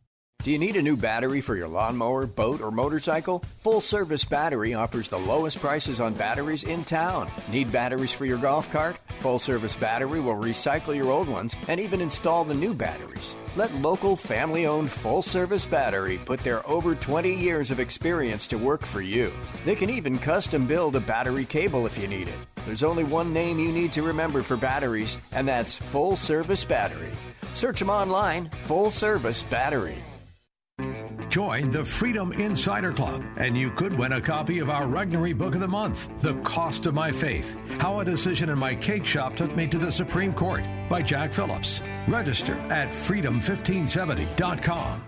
Do 0.43 0.49
you 0.49 0.57
need 0.57 0.75
a 0.75 0.81
new 0.81 0.97
battery 0.97 1.39
for 1.39 1.55
your 1.55 1.67
lawnmower, 1.67 2.25
boat, 2.25 2.61
or 2.61 2.71
motorcycle? 2.71 3.43
Full 3.59 3.79
Service 3.79 4.25
Battery 4.25 4.73
offers 4.73 5.07
the 5.07 5.19
lowest 5.19 5.59
prices 5.59 5.99
on 5.99 6.15
batteries 6.15 6.63
in 6.63 6.83
town. 6.83 7.29
Need 7.51 7.71
batteries 7.71 8.11
for 8.11 8.25
your 8.25 8.39
golf 8.39 8.71
cart? 8.71 8.97
Full 9.19 9.37
Service 9.37 9.75
Battery 9.75 10.19
will 10.19 10.41
recycle 10.41 10.95
your 10.95 11.11
old 11.11 11.27
ones 11.27 11.55
and 11.67 11.79
even 11.79 12.01
install 12.01 12.43
the 12.43 12.55
new 12.55 12.73
batteries. 12.73 13.37
Let 13.55 13.71
local 13.75 14.15
family 14.15 14.65
owned 14.65 14.89
Full 14.89 15.21
Service 15.21 15.63
Battery 15.63 16.19
put 16.25 16.39
their 16.39 16.67
over 16.67 16.95
20 16.95 17.35
years 17.35 17.69
of 17.69 17.79
experience 17.79 18.47
to 18.47 18.57
work 18.57 18.83
for 18.83 19.01
you. 19.01 19.31
They 19.63 19.75
can 19.75 19.91
even 19.91 20.17
custom 20.17 20.65
build 20.65 20.95
a 20.95 21.01
battery 21.01 21.45
cable 21.45 21.85
if 21.85 21.99
you 21.99 22.07
need 22.07 22.29
it. 22.29 22.39
There's 22.65 22.81
only 22.81 23.03
one 23.03 23.31
name 23.31 23.59
you 23.59 23.71
need 23.71 23.93
to 23.93 24.01
remember 24.01 24.41
for 24.41 24.57
batteries, 24.57 25.19
and 25.33 25.47
that's 25.47 25.75
Full 25.75 26.15
Service 26.15 26.65
Battery. 26.65 27.11
Search 27.53 27.77
them 27.77 27.91
online 27.91 28.49
Full 28.63 28.89
Service 28.89 29.43
Battery. 29.43 30.01
Join 31.29 31.71
the 31.71 31.85
Freedom 31.85 32.33
Insider 32.33 32.91
Club, 32.91 33.23
and 33.37 33.57
you 33.57 33.71
could 33.71 33.97
win 33.97 34.11
a 34.13 34.21
copy 34.21 34.59
of 34.59 34.69
our 34.69 34.83
Regnery 34.83 35.37
Book 35.37 35.55
of 35.55 35.61
the 35.61 35.67
Month, 35.67 36.21
The 36.21 36.35
Cost 36.41 36.85
of 36.85 36.93
My 36.93 37.11
Faith 37.11 37.55
How 37.79 37.99
a 37.99 38.05
Decision 38.05 38.49
in 38.49 38.59
My 38.59 38.75
Cake 38.75 39.05
Shop 39.05 39.35
Took 39.35 39.55
Me 39.55 39.67
to 39.67 39.77
the 39.77 39.91
Supreme 39.91 40.33
Court 40.33 40.65
by 40.89 41.01
Jack 41.01 41.33
Phillips. 41.33 41.81
Register 42.07 42.55
at 42.69 42.89
freedom1570.com. 42.89 45.03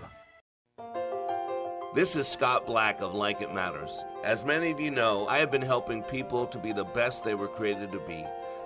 This 1.94 2.16
is 2.16 2.26
Scott 2.26 2.66
Black 2.66 3.00
of 3.02 3.14
Like 3.14 3.40
It 3.40 3.54
Matters. 3.54 4.02
As 4.24 4.44
many 4.44 4.72
of 4.72 4.80
you 4.80 4.90
know, 4.90 5.28
I 5.28 5.38
have 5.38 5.52
been 5.52 5.62
helping 5.62 6.02
people 6.02 6.44
to 6.48 6.58
be 6.58 6.72
the 6.72 6.82
best 6.82 7.22
they 7.22 7.36
were 7.36 7.46
created 7.46 7.92
to 7.92 8.00
be. 8.00 8.24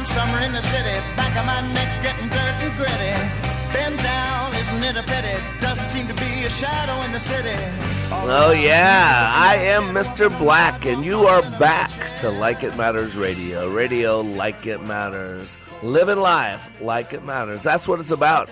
Town, 0.00 0.06
summer 0.06 0.38
in 0.40 0.52
the 0.52 0.62
city, 0.62 0.98
back 1.16 1.36
of 1.36 1.46
my 1.46 1.60
neck 1.72 2.02
getting 2.02 2.28
dirt 2.28 2.38
and 2.38 2.76
gritty. 2.76 3.72
Bend 3.72 3.98
down, 3.98 4.54
isn't 4.54 4.82
it 4.82 4.96
a 4.96 5.02
pity? 5.02 5.42
Doesn't 5.60 5.88
seem 5.90 6.06
to 6.08 6.14
be 6.14 6.44
a 6.44 6.50
shadow 6.50 7.02
in 7.02 7.12
the 7.12 7.20
city. 7.20 7.54
Oh, 8.12 8.52
yeah, 8.52 9.32
I 9.34 9.56
am 9.56 9.94
Mr. 9.94 10.36
Black, 10.38 10.86
and 10.86 11.04
you 11.04 11.20
are 11.20 11.42
back 11.58 11.90
to 12.18 12.30
Like 12.30 12.64
It 12.64 12.76
Matters 12.76 13.16
Radio. 13.16 13.70
Radio 13.70 14.20
like 14.20 14.66
it 14.66 14.82
matters. 14.82 15.56
Living 15.82 16.18
life 16.18 16.70
like 16.80 17.12
it 17.12 17.24
matters. 17.24 17.62
That's 17.62 17.86
what 17.86 18.00
it's 18.00 18.10
about. 18.10 18.48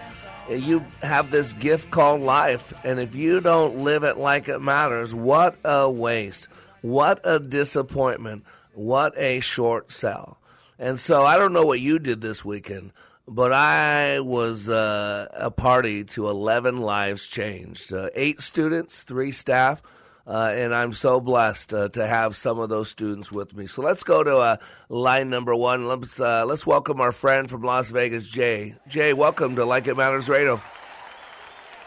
You 0.49 0.85
have 1.03 1.31
this 1.31 1.53
gift 1.55 1.91
called 1.91 2.23
life, 2.23 2.73
and 2.85 3.01
if 3.01 3.15
you 3.15 3.41
don't 3.41 3.81
live 3.81 4.05
it 4.05 4.19
like 4.19 4.49
it 4.49 4.61
matters, 4.61 5.15
what 5.15 5.57
a 5.65 5.91
waste. 5.91 6.49
What 6.81 7.21
a 7.25 7.41
disappointment. 7.41 8.45
What 8.73 9.19
a 9.19 9.41
short 9.41 9.91
sell. 9.91 10.38
And 10.79 11.01
so 11.01 11.25
I 11.25 11.37
don't 11.39 11.53
know 11.53 11.67
what 11.67 11.81
you 11.81 11.99
did 11.99 12.21
this 12.21 12.45
weekend, 12.45 12.93
but 13.27 13.53
I 13.53 14.21
was 14.21 14.69
uh, 14.69 15.27
a 15.33 15.51
party 15.51 16.05
to 16.05 16.29
11 16.29 16.81
lives 16.81 17.27
changed. 17.27 17.93
Uh, 17.93 18.11
eight 18.15 18.41
students, 18.41 19.03
three 19.03 19.33
staff, 19.33 19.83
uh, 20.25 20.53
and 20.55 20.73
I'm 20.73 20.93
so 20.93 21.21
blessed 21.21 21.75
uh, 21.75 21.89
to 21.91 22.07
have 22.07 22.37
some 22.37 22.61
of 22.61 22.69
those 22.69 22.89
students 22.89 23.33
with 23.33 23.57
me. 23.57 23.67
So 23.67 23.83
let's 23.83 24.05
go 24.05 24.23
to 24.23 24.37
uh, 24.37 24.57
line 24.89 25.31
number 25.31 25.53
one. 25.53 25.89
Let's 25.89 26.21
uh, 26.21 26.45
let's 26.47 26.65
welcome 26.65 27.01
our 27.01 27.13
friend 27.13 27.51
from 27.51 27.63
Las 27.63 27.91
Vegas, 27.91 28.29
Jay. 28.29 28.77
Jay, 28.87 29.13
welcome 29.13 29.57
to 29.57 29.65
Like 29.65 29.89
It 29.89 29.97
Matters 29.97 30.29
Radio. 30.29 30.63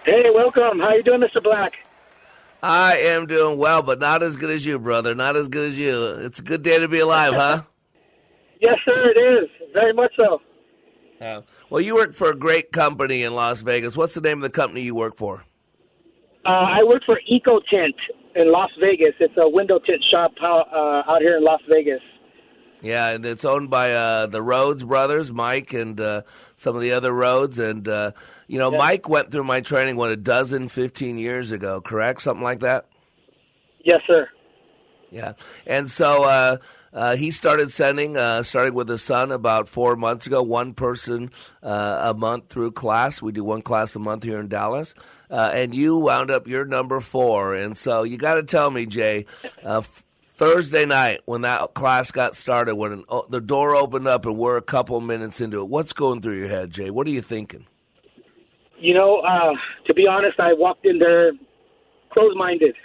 Hey, 0.03 0.29
welcome. 0.33 0.79
How 0.79 0.95
you 0.95 1.03
doing, 1.03 1.21
Mr. 1.21 1.41
Black? 1.41 1.73
I 2.61 2.97
am 2.97 3.25
doing 3.25 3.57
well, 3.57 3.83
but 3.83 3.99
not 3.99 4.21
as 4.21 4.35
good 4.35 4.49
as 4.49 4.65
you, 4.65 4.79
brother. 4.79 5.15
Not 5.15 5.37
as 5.37 5.47
good 5.47 5.65
as 5.69 5.77
you. 5.77 6.07
It's 6.07 6.39
a 6.39 6.43
good 6.43 6.61
day 6.61 6.79
to 6.79 6.89
be 6.89 6.99
alive, 6.99 7.33
huh? 7.35 7.61
Yes, 8.61 8.77
sir, 8.85 9.11
it 9.15 9.19
is. 9.19 9.49
Very 9.73 9.93
much 9.93 10.13
so. 10.15 10.41
Yeah. 11.19 11.41
Well, 11.69 11.81
you 11.81 11.95
work 11.95 12.13
for 12.13 12.29
a 12.31 12.35
great 12.35 12.71
company 12.71 13.23
in 13.23 13.33
Las 13.35 13.61
Vegas. 13.61 13.95
What's 13.97 14.13
the 14.13 14.21
name 14.21 14.37
of 14.37 14.43
the 14.43 14.49
company 14.49 14.81
you 14.81 14.95
work 14.95 15.15
for? 15.15 15.43
Uh, 16.45 16.49
I 16.49 16.83
work 16.83 17.03
for 17.05 17.19
Eco 17.27 17.59
Tint 17.69 17.95
in 18.35 18.51
Las 18.51 18.71
Vegas. 18.79 19.13
It's 19.19 19.33
a 19.37 19.47
window 19.47 19.79
tint 19.79 20.03
shop 20.03 20.33
out, 20.41 20.67
uh, 20.73 21.11
out 21.11 21.21
here 21.21 21.37
in 21.37 21.43
Las 21.43 21.61
Vegas. 21.69 22.01
Yeah, 22.81 23.09
and 23.09 23.23
it's 23.25 23.45
owned 23.45 23.69
by 23.69 23.93
uh, 23.93 24.25
the 24.25 24.41
Rhodes 24.41 24.83
brothers, 24.83 25.31
Mike 25.31 25.73
and 25.73 25.99
uh, 26.01 26.23
some 26.55 26.75
of 26.75 26.81
the 26.81 26.93
other 26.93 27.11
Rhodes. 27.13 27.59
And, 27.59 27.87
uh, 27.87 28.11
you 28.47 28.57
know, 28.57 28.71
Yeah. 28.71 28.79
Mike 28.79 29.07
went 29.07 29.29
through 29.31 29.43
my 29.43 29.61
training, 29.61 29.97
what, 29.97 30.09
a 30.09 30.17
dozen, 30.17 30.67
15 30.67 31.19
years 31.19 31.51
ago, 31.51 31.79
correct? 31.81 32.23
Something 32.23 32.43
like 32.43 32.61
that? 32.61 32.87
Yes, 33.83 34.01
sir. 34.07 34.27
Yeah. 35.11 35.33
And 35.67 35.91
so 35.91 36.59
uh, 36.93 37.15
he 37.15 37.31
started 37.31 37.71
sending, 37.71 38.17
uh, 38.17 38.43
starting 38.43 38.73
with 38.73 38.89
his 38.89 39.01
son 39.01 39.31
about 39.31 39.67
four 39.69 39.95
months 39.95 40.27
ago, 40.27 40.43
one 40.43 40.73
person 40.73 41.31
uh, 41.63 42.11
a 42.11 42.13
month 42.13 42.49
through 42.49 42.71
class. 42.71 43.21
We 43.21 43.31
do 43.31 43.43
one 43.43 43.61
class 43.61 43.95
a 43.95 43.99
month 43.99 44.23
here 44.23 44.39
in 44.39 44.47
Dallas. 44.47 44.93
Uh, 45.29 45.51
and 45.53 45.73
you 45.73 45.97
wound 45.97 46.29
up 46.29 46.47
your 46.47 46.65
number 46.65 46.99
four. 46.99 47.55
And 47.55 47.77
so 47.77 48.03
you 48.03 48.17
got 48.17 48.35
to 48.35 48.43
tell 48.43 48.69
me, 48.69 48.85
Jay, 48.85 49.25
uh, 49.63 49.81
Thursday 50.35 50.85
night 50.85 51.21
when 51.25 51.41
that 51.41 51.73
class 51.73 52.11
got 52.11 52.35
started, 52.35 52.75
when 52.75 53.05
oh, 53.07 53.25
the 53.29 53.39
door 53.39 53.75
opened 53.75 54.07
up 54.07 54.25
and 54.25 54.37
we're 54.37 54.57
a 54.57 54.61
couple 54.61 54.99
minutes 54.99 55.39
into 55.39 55.61
it, 55.61 55.69
what's 55.69 55.93
going 55.93 56.19
through 56.21 56.37
your 56.37 56.49
head, 56.49 56.71
Jay? 56.71 56.89
What 56.89 57.07
are 57.07 57.11
you 57.11 57.21
thinking? 57.21 57.65
You 58.77 58.95
know, 58.95 59.21
to 59.85 59.93
be 59.93 60.07
honest, 60.07 60.39
I 60.39 60.53
walked 60.53 60.85
in 60.85 60.97
there 60.97 61.31
closed-minded. 62.11 62.75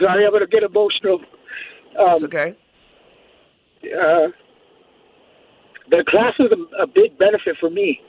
Sorry, 0.00 0.24
I'm 0.24 0.32
gonna 0.32 0.46
get 0.46 0.62
emotional. 0.62 1.20
Um, 1.98 2.14
it's 2.14 2.24
okay. 2.24 2.54
Uh, 3.84 4.28
the 5.90 6.04
class 6.08 6.34
was 6.38 6.52
a, 6.52 6.82
a 6.82 6.86
big 6.86 7.16
benefit 7.18 7.56
for 7.60 7.70
me. 7.70 8.00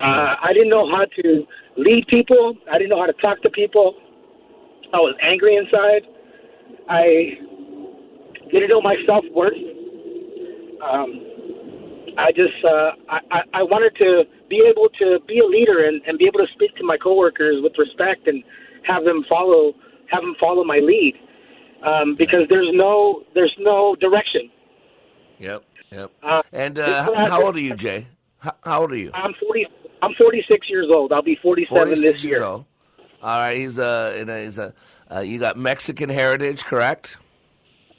Uh, 0.00 0.36
I 0.42 0.52
didn't 0.52 0.70
know 0.70 0.88
how 0.90 1.04
to 1.22 1.46
lead 1.76 2.06
people. 2.08 2.56
I 2.70 2.78
didn't 2.78 2.90
know 2.90 3.00
how 3.00 3.06
to 3.06 3.12
talk 3.14 3.42
to 3.42 3.50
people. 3.50 3.94
I 4.92 4.98
was 4.98 5.14
angry 5.22 5.56
inside. 5.56 6.02
I 6.88 7.38
didn't 8.50 8.68
know 8.68 8.80
my 8.80 8.96
self 9.06 9.24
worth. 9.32 9.54
Um, 10.82 11.20
I 12.16 12.30
just 12.30 12.54
uh, 12.64 12.92
I, 13.08 13.42
I 13.54 13.62
wanted 13.62 13.96
to 13.96 14.24
be 14.48 14.62
able 14.68 14.88
to 15.00 15.18
be 15.26 15.40
a 15.40 15.46
leader 15.46 15.86
and, 15.86 16.00
and 16.06 16.18
be 16.18 16.26
able 16.26 16.40
to 16.40 16.52
speak 16.52 16.76
to 16.76 16.84
my 16.84 16.96
coworkers 16.96 17.62
with 17.62 17.72
respect 17.78 18.28
and 18.28 18.44
have 18.86 19.04
them 19.04 19.24
follow 19.28 19.74
have 20.10 20.22
them 20.22 20.36
follow 20.38 20.62
my 20.62 20.78
lead 20.78 21.14
um, 21.84 22.16
because 22.16 22.48
there's 22.48 22.68
no 22.72 23.22
there's 23.34 23.54
no 23.58 23.96
direction. 23.96 24.50
Yep, 25.38 25.64
yep. 25.90 26.10
Uh, 26.22 26.42
and 26.52 26.78
uh, 26.78 27.28
how 27.28 27.44
old 27.44 27.56
are 27.56 27.60
you, 27.60 27.74
Jay? 27.74 28.06
How, 28.38 28.54
how 28.62 28.80
old 28.82 28.92
are 28.92 28.96
you? 28.96 29.10
I'm 29.14 29.34
forty. 29.40 29.66
I'm 30.02 30.12
46 30.18 30.68
years 30.68 30.88
old. 30.92 31.12
I'll 31.14 31.22
be 31.22 31.38
47 31.40 31.74
46 31.74 32.00
this 32.00 32.24
years 32.24 32.24
year. 32.24 32.44
old. 32.44 32.66
All 33.22 33.38
right, 33.40 33.56
he's 33.56 33.78
a 33.78 34.42
he's 34.44 34.58
a 34.58 34.74
uh, 35.10 35.20
you 35.20 35.38
got 35.38 35.56
Mexican 35.56 36.10
heritage, 36.10 36.64
correct? 36.64 37.16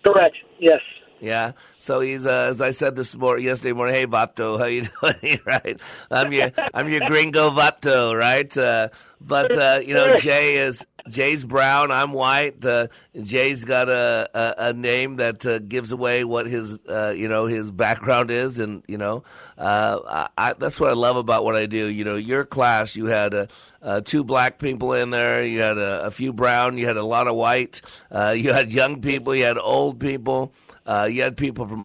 Correct. 0.04 0.36
Yes. 0.60 0.82
Yeah. 1.26 1.54
So 1.80 2.02
he's 2.02 2.26
uh, 2.26 2.50
as 2.52 2.62
I 2.62 2.70
said 2.72 2.96
this 2.96 3.16
morning, 3.16 3.46
yesterday 3.46 3.74
morning. 3.74 3.96
Hey, 3.96 4.06
Vato, 4.06 4.60
how 4.60 4.66
you 4.66 4.84
doing? 5.22 5.40
right. 5.46 5.80
I'm 6.12 6.32
your 6.32 6.52
I'm 6.74 6.88
your 6.88 7.02
gringo 7.08 7.50
Vato, 7.50 8.16
right? 8.18 8.56
Uh, 8.56 8.90
but 9.20 9.52
uh, 9.58 9.80
you 9.84 9.96
know, 9.96 10.18
Jay 10.18 10.58
is 10.58 10.86
Jay's 11.10 11.44
brown. 11.44 11.92
I'm 11.92 12.14
white. 12.14 12.64
Uh, 12.64 12.88
Jay's 13.20 13.66
got 13.66 13.90
a, 13.90 14.30
a, 14.34 14.70
a 14.70 14.74
name 14.74 15.16
that 15.16 15.46
uh, 15.46 15.60
gives 15.60 15.92
away 15.92 16.24
what 16.24 16.46
his 16.46 16.78
uh, 16.88 17.14
you 17.16 17.28
know 17.28 17.46
his 17.46 17.72
background 17.72 18.30
is, 18.30 18.60
and 18.60 18.84
you 18.88 18.98
know 18.98 19.24
uh, 19.58 20.00
I, 20.38 20.50
I, 20.50 20.54
that's 20.54 20.80
what 20.80 20.90
I 20.90 20.94
love 20.94 21.16
about 21.16 21.44
what 21.44 21.56
I 21.56 21.66
do. 21.66 21.88
You 21.88 22.04
know, 22.04 22.16
your 22.16 22.46
class, 22.46 22.96
you 22.96 23.06
had 23.06 23.34
uh, 23.34 23.48
uh, 23.82 24.02
two 24.02 24.24
black 24.24 24.60
people 24.60 24.94
in 24.94 25.12
there, 25.12 25.44
you 25.44 25.62
had 25.62 25.78
a, 25.78 26.06
a 26.06 26.12
few 26.12 26.34
brown, 26.34 26.78
you 26.78 26.86
had 26.88 26.98
a 26.98 27.06
lot 27.06 27.28
of 27.28 27.36
white, 27.36 27.82
uh, 28.12 28.36
you 28.38 28.52
had 28.52 28.72
young 28.72 29.02
people, 29.02 29.36
you 29.36 29.44
had 29.44 29.58
old 29.58 30.00
people, 30.00 30.54
uh, 30.86 31.08
you 31.12 31.24
had 31.24 31.38
people 31.38 31.68
from 31.68 31.84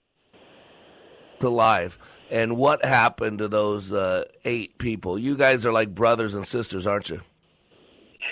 alive. 1.41 1.99
And 2.31 2.57
what 2.57 2.85
happened 2.85 3.39
to 3.39 3.49
those 3.49 3.93
uh, 3.93 4.25
eight 4.45 4.79
people? 4.79 5.19
You 5.19 5.37
guys 5.37 5.67
are 5.67 5.73
like 5.73 5.95
brothers 5.95 6.35
and 6.35 6.47
sisters, 6.47 6.87
aren't 6.87 7.11
you? 7.11 7.21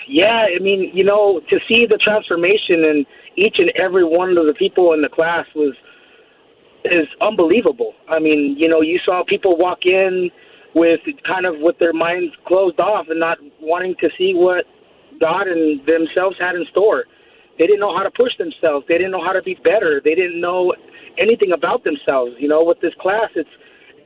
Yeah, 0.07 0.47
I 0.55 0.59
mean, 0.59 0.89
you 0.93 1.03
know, 1.03 1.41
to 1.49 1.59
see 1.67 1.85
the 1.85 1.97
transformation 1.97 2.83
in 2.83 3.05
each 3.35 3.59
and 3.59 3.69
every 3.71 4.03
one 4.03 4.37
of 4.37 4.45
the 4.45 4.53
people 4.53 4.93
in 4.93 5.01
the 5.01 5.09
class 5.09 5.45
was 5.53 5.75
is 6.85 7.07
unbelievable. 7.19 7.93
I 8.07 8.19
mean, 8.19 8.57
you 8.57 8.67
know, 8.69 8.81
you 8.81 8.99
saw 8.99 9.23
people 9.23 9.57
walk 9.57 9.85
in 9.85 10.31
with 10.73 11.01
kind 11.25 11.45
of 11.45 11.59
with 11.59 11.77
their 11.79 11.93
minds 11.93 12.33
closed 12.45 12.79
off 12.79 13.09
and 13.09 13.19
not 13.19 13.37
wanting 13.59 13.95
to 13.99 14.09
see 14.17 14.33
what 14.33 14.65
God 15.19 15.47
and 15.47 15.85
themselves 15.85 16.37
had 16.39 16.55
in 16.55 16.65
store. 16.71 17.05
They 17.59 17.67
didn't 17.67 17.81
know 17.81 17.95
how 17.95 18.03
to 18.03 18.09
push 18.09 18.35
themselves. 18.37 18.85
They 18.87 18.97
didn't 18.97 19.11
know 19.11 19.23
how 19.23 19.33
to 19.33 19.43
be 19.43 19.53
better. 19.63 20.01
They 20.03 20.15
didn't 20.15 20.41
know 20.41 20.73
anything 21.17 21.51
about 21.51 21.83
themselves. 21.83 22.33
You 22.39 22.47
know, 22.47 22.63
with 22.63 22.79
this 22.81 22.93
class, 22.99 23.29
it's 23.35 23.49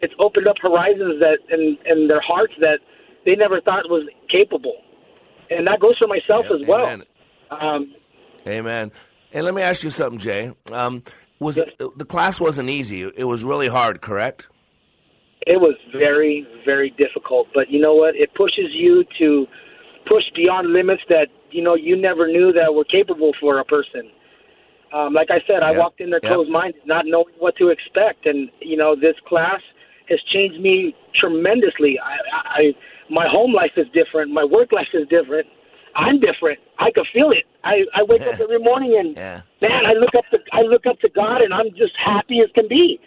it's 0.01 0.13
opened 0.19 0.47
up 0.47 0.57
horizons 0.61 1.21
that 1.21 1.39
and 1.49 1.77
and 1.85 2.09
their 2.09 2.19
hearts 2.19 2.53
that 2.59 2.79
they 3.25 3.35
never 3.35 3.61
thought 3.61 3.89
was 3.89 4.09
capable. 4.27 4.81
And 5.49 5.67
that 5.67 5.79
goes 5.79 5.97
for 5.97 6.07
myself 6.07 6.47
as 6.47 6.67
well. 6.67 6.85
Amen. 6.85 7.03
Um, 7.51 7.93
Amen. 8.45 8.91
And 9.31 9.45
let 9.45 9.53
me 9.53 9.61
ask 9.61 9.83
you 9.83 9.89
something, 9.89 10.19
Jay. 10.19 10.51
Um, 10.71 11.01
was 11.39 11.57
it, 11.57 11.77
the 11.77 12.05
class 12.05 12.41
wasn't 12.41 12.69
easy? 12.69 13.03
It 13.03 13.25
was 13.25 13.43
really 13.43 13.67
hard, 13.67 14.01
correct? 14.01 14.47
it 15.45 15.59
was 15.59 15.75
very, 15.91 16.47
very 16.65 16.91
difficult. 16.91 17.47
But 17.53 17.69
you 17.69 17.79
know 17.79 17.93
what? 17.93 18.15
It 18.15 18.33
pushes 18.33 18.71
you 18.71 19.03
to 19.19 19.47
push 20.05 20.29
beyond 20.35 20.73
limits 20.73 21.03
that 21.09 21.27
you 21.51 21.61
know 21.61 21.75
you 21.75 21.95
never 21.95 22.27
knew 22.27 22.51
that 22.53 22.73
were 22.73 22.85
capable 22.85 23.33
for 23.39 23.59
a 23.59 23.65
person. 23.65 24.09
Um, 24.93 25.13
like 25.13 25.31
I 25.31 25.41
said, 25.49 25.63
I 25.63 25.71
Yep. 25.71 25.77
walked 25.79 26.01
in 26.01 26.11
there 26.11 26.21
Yep. 26.21 26.31
closed-minded, 26.33 26.81
not 26.85 27.05
knowing 27.07 27.33
what 27.39 27.55
to 27.57 27.69
expect, 27.69 28.25
and 28.25 28.49
you 28.61 28.77
know 28.77 28.95
this 28.95 29.15
class 29.25 29.61
has 30.09 30.21
changed 30.23 30.59
me 30.59 30.95
tremendously. 31.13 31.99
I, 31.99 32.17
I, 32.33 32.75
my 33.09 33.27
home 33.27 33.53
life 33.53 33.71
is 33.77 33.87
different. 33.93 34.31
My 34.31 34.43
work 34.43 34.71
life 34.71 34.89
is 34.93 35.07
different. 35.07 35.47
I'm 35.95 36.19
different. 36.19 36.59
I 36.79 36.91
can 36.91 37.05
feel 37.13 37.31
it. 37.31 37.45
I, 37.63 37.85
I 37.95 38.03
wake 38.03 38.27
up 38.27 38.39
every 38.39 38.59
morning 38.59 38.97
and 38.99 39.15
Yeah. 39.15 39.41
man, 39.61 39.85
I 39.85 39.93
look 39.93 40.13
up 40.15 40.25
to 40.31 40.39
I 40.51 40.61
look 40.61 40.85
up 40.85 40.99
to 40.99 41.09
God, 41.09 41.41
and 41.41 41.53
I'm 41.53 41.71
just 41.75 41.95
happy 41.97 42.41
as 42.41 42.49
can 42.53 42.67
be. 42.67 42.99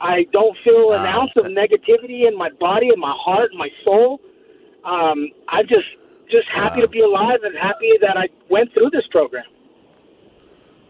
I 0.00 0.26
don't 0.32 0.56
feel 0.62 0.92
an 0.92 1.06
ounce 1.06 1.32
of 1.36 1.46
negativity 1.46 2.28
in 2.28 2.36
my 2.36 2.50
body, 2.60 2.90
in 2.92 3.00
my 3.00 3.14
heart, 3.18 3.52
in 3.52 3.58
my 3.58 3.70
soul. 3.84 4.20
Um, 4.84 5.28
I'm 5.48 5.66
just 5.66 5.86
just 6.30 6.48
happy 6.54 6.80
to 6.80 6.88
be 6.88 7.00
alive 7.00 7.40
and 7.42 7.56
happy 7.56 7.92
that 8.00 8.16
I 8.16 8.28
went 8.50 8.72
through 8.72 8.90
this 8.90 9.06
program. 9.10 9.44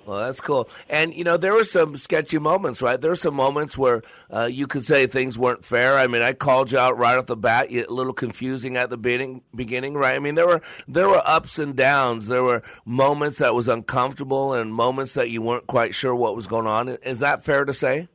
Well, 0.07 0.21
that's 0.21 0.41
cool. 0.41 0.69
And 0.89 1.13
you 1.13 1.25
know, 1.25 1.37
there 1.37 1.53
were 1.53 1.65
some 1.65 1.97
sketchy 1.97 2.39
moments, 2.39 2.81
right? 2.81 3.01
There 3.01 3.11
were 3.11 3.17
some 3.17 3.35
moments 3.35 3.77
where 3.77 4.03
uh, 4.31 4.45
you 4.45 4.69
could 4.69 4.85
say 4.85 5.09
things 5.09 5.37
weren't 5.37 5.65
fair. 5.65 5.99
I 5.99 6.07
mean, 6.07 6.23
I 6.23 6.33
called 6.33 6.71
you 6.71 6.79
out 6.79 6.97
right 6.97 7.19
off 7.19 7.27
the 7.27 7.37
bat. 7.37 7.73
A 7.73 7.87
little 7.89 8.13
confusing 8.13 8.77
at 8.77 8.89
the 8.89 8.97
beginning, 8.97 9.43
beginning, 9.53 9.95
right? 9.95 10.15
I 10.15 10.21
mean, 10.21 10.37
there 10.37 10.47
were 10.47 10.63
there 10.87 11.09
were 11.09 11.23
ups 11.25 11.59
and 11.59 11.75
downs. 11.75 12.29
There 12.29 12.45
were 12.45 12.63
moments 12.85 13.39
that 13.39 13.53
was 13.53 13.67
uncomfortable 13.67 14.53
and 14.53 14.73
moments 14.73 15.15
that 15.15 15.31
you 15.31 15.43
weren't 15.43 15.67
quite 15.67 15.93
sure 15.93 16.15
what 16.15 16.37
was 16.37 16.47
going 16.47 16.69
on. 16.69 16.89
Is 16.89 17.19
that 17.19 17.45
fair 17.45 17.65
to 17.65 17.75
say? 17.75 18.07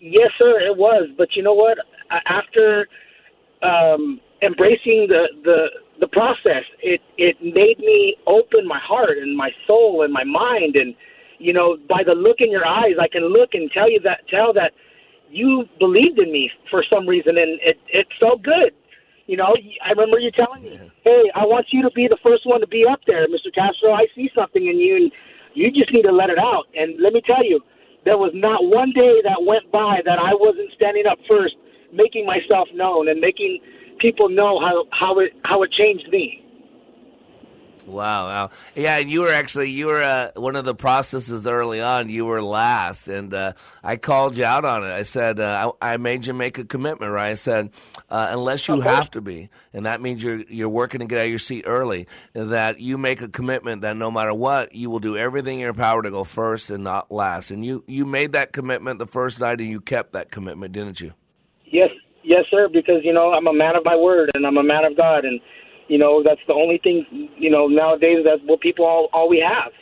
Yes, 0.00 0.30
sir, 0.38 0.58
it 0.60 0.76
was. 0.78 1.10
But 1.18 1.36
you 1.36 1.42
know 1.42 1.52
what? 1.52 1.76
After 2.26 2.88
um, 3.62 4.20
embracing 4.40 5.08
the, 5.08 5.28
the 5.44 5.66
the 6.00 6.08
process, 6.08 6.64
it 6.82 7.00
it 7.16 7.42
made 7.42 7.78
me 7.78 8.16
open 8.26 8.66
my 8.66 8.78
heart 8.78 9.18
and 9.18 9.36
my 9.36 9.50
soul 9.66 10.02
and 10.02 10.12
my 10.12 10.24
mind. 10.24 10.76
And 10.76 10.94
you 11.38 11.52
know, 11.52 11.76
by 11.88 12.02
the 12.04 12.14
look 12.14 12.40
in 12.40 12.50
your 12.50 12.66
eyes, 12.66 12.94
I 13.00 13.08
can 13.08 13.24
look 13.24 13.54
and 13.54 13.70
tell 13.70 13.90
you 13.90 14.00
that 14.00 14.28
tell 14.28 14.52
that 14.54 14.72
you 15.30 15.68
believed 15.78 16.18
in 16.18 16.32
me 16.32 16.50
for 16.70 16.82
some 16.82 17.06
reason, 17.06 17.36
and 17.38 17.60
it 17.62 17.78
it 17.88 18.06
felt 18.18 18.42
good. 18.42 18.74
You 19.26 19.36
know, 19.36 19.56
I 19.84 19.90
remember 19.90 20.18
you 20.18 20.30
telling 20.30 20.62
me, 20.62 20.78
"Hey, 21.04 21.30
I 21.34 21.44
want 21.44 21.66
you 21.72 21.82
to 21.82 21.90
be 21.90 22.08
the 22.08 22.16
first 22.18 22.46
one 22.46 22.60
to 22.60 22.66
be 22.66 22.86
up 22.86 23.00
there, 23.06 23.26
Mr. 23.28 23.52
Castro. 23.54 23.92
I 23.92 24.06
see 24.14 24.30
something 24.34 24.66
in 24.66 24.78
you, 24.78 24.96
and 24.96 25.12
you 25.54 25.70
just 25.70 25.92
need 25.92 26.02
to 26.02 26.12
let 26.12 26.30
it 26.30 26.38
out." 26.38 26.66
And 26.74 26.98
let 26.98 27.12
me 27.12 27.20
tell 27.20 27.44
you, 27.44 27.62
there 28.04 28.16
was 28.16 28.32
not 28.34 28.64
one 28.64 28.92
day 28.92 29.20
that 29.22 29.42
went 29.42 29.70
by 29.70 30.00
that 30.04 30.18
I 30.18 30.32
wasn't 30.34 30.72
standing 30.72 31.06
up 31.06 31.18
first, 31.28 31.56
making 31.92 32.24
myself 32.24 32.68
known 32.72 33.08
and 33.08 33.20
making 33.20 33.60
people 33.98 34.28
know 34.28 34.58
how 34.60 34.84
how 34.90 35.18
it 35.18 35.32
how 35.44 35.62
it 35.62 35.70
changed 35.70 36.08
me. 36.08 36.44
Wow, 37.88 38.26
wow, 38.26 38.50
yeah. 38.74 38.98
And 38.98 39.10
you 39.10 39.22
were 39.22 39.32
actually 39.32 39.70
you 39.70 39.86
were 39.86 40.02
uh, 40.02 40.30
one 40.36 40.56
of 40.56 40.66
the 40.66 40.74
processes 40.74 41.46
early 41.46 41.80
on. 41.80 42.10
You 42.10 42.26
were 42.26 42.42
last, 42.42 43.08
and 43.08 43.32
uh, 43.32 43.54
I 43.82 43.96
called 43.96 44.36
you 44.36 44.44
out 44.44 44.66
on 44.66 44.84
it. 44.84 44.92
I 44.92 45.04
said 45.04 45.40
uh, 45.40 45.72
I, 45.80 45.94
I 45.94 45.96
made 45.96 46.26
you 46.26 46.34
make 46.34 46.58
a 46.58 46.64
commitment, 46.64 47.12
right? 47.12 47.30
I 47.30 47.34
said 47.34 47.70
uh, 48.10 48.28
unless 48.30 48.68
you 48.68 48.82
have 48.82 49.10
to 49.12 49.22
be, 49.22 49.48
and 49.72 49.86
that 49.86 50.02
means 50.02 50.22
you're 50.22 50.42
you're 50.50 50.68
working 50.68 51.00
to 51.00 51.06
get 51.06 51.18
out 51.18 51.24
of 51.24 51.30
your 51.30 51.38
seat 51.38 51.64
early. 51.66 52.06
That 52.34 52.78
you 52.78 52.98
make 52.98 53.22
a 53.22 53.28
commitment 53.28 53.80
that 53.82 53.96
no 53.96 54.10
matter 54.10 54.34
what, 54.34 54.74
you 54.74 54.90
will 54.90 55.00
do 55.00 55.16
everything 55.16 55.54
in 55.54 55.60
your 55.60 55.74
power 55.74 56.02
to 56.02 56.10
go 56.10 56.24
first 56.24 56.70
and 56.70 56.84
not 56.84 57.10
last. 57.10 57.50
And 57.50 57.64
you 57.64 57.84
you 57.86 58.04
made 58.04 58.32
that 58.32 58.52
commitment 58.52 58.98
the 58.98 59.06
first 59.06 59.40
night, 59.40 59.60
and 59.60 59.70
you 59.70 59.80
kept 59.80 60.12
that 60.12 60.30
commitment, 60.30 60.72
didn't 60.72 61.00
you? 61.00 61.14
Yes, 61.64 61.90
yes, 62.28 62.44
sir. 62.50 62.68
Because 62.68 63.00
you 63.02 63.12
know 63.12 63.32
I'm 63.32 63.46
a 63.46 63.52
man 63.52 63.74
of 63.74 63.84
my 63.84 63.96
word 63.96 64.30
and 64.34 64.46
I'm 64.46 64.58
a 64.58 64.62
man 64.62 64.84
of 64.84 64.96
God, 64.96 65.24
and 65.24 65.40
you 65.88 65.98
know 65.98 66.22
that's 66.22 66.40
the 66.46 66.54
only 66.54 66.78
thing. 66.78 67.04
You 67.36 67.50
know 67.50 67.66
nowadays 67.66 68.18
that's 68.24 68.42
what 68.44 68.60
people 68.60 68.84
all 68.84 69.08
all 69.12 69.28
we 69.28 69.40
have. 69.40 69.72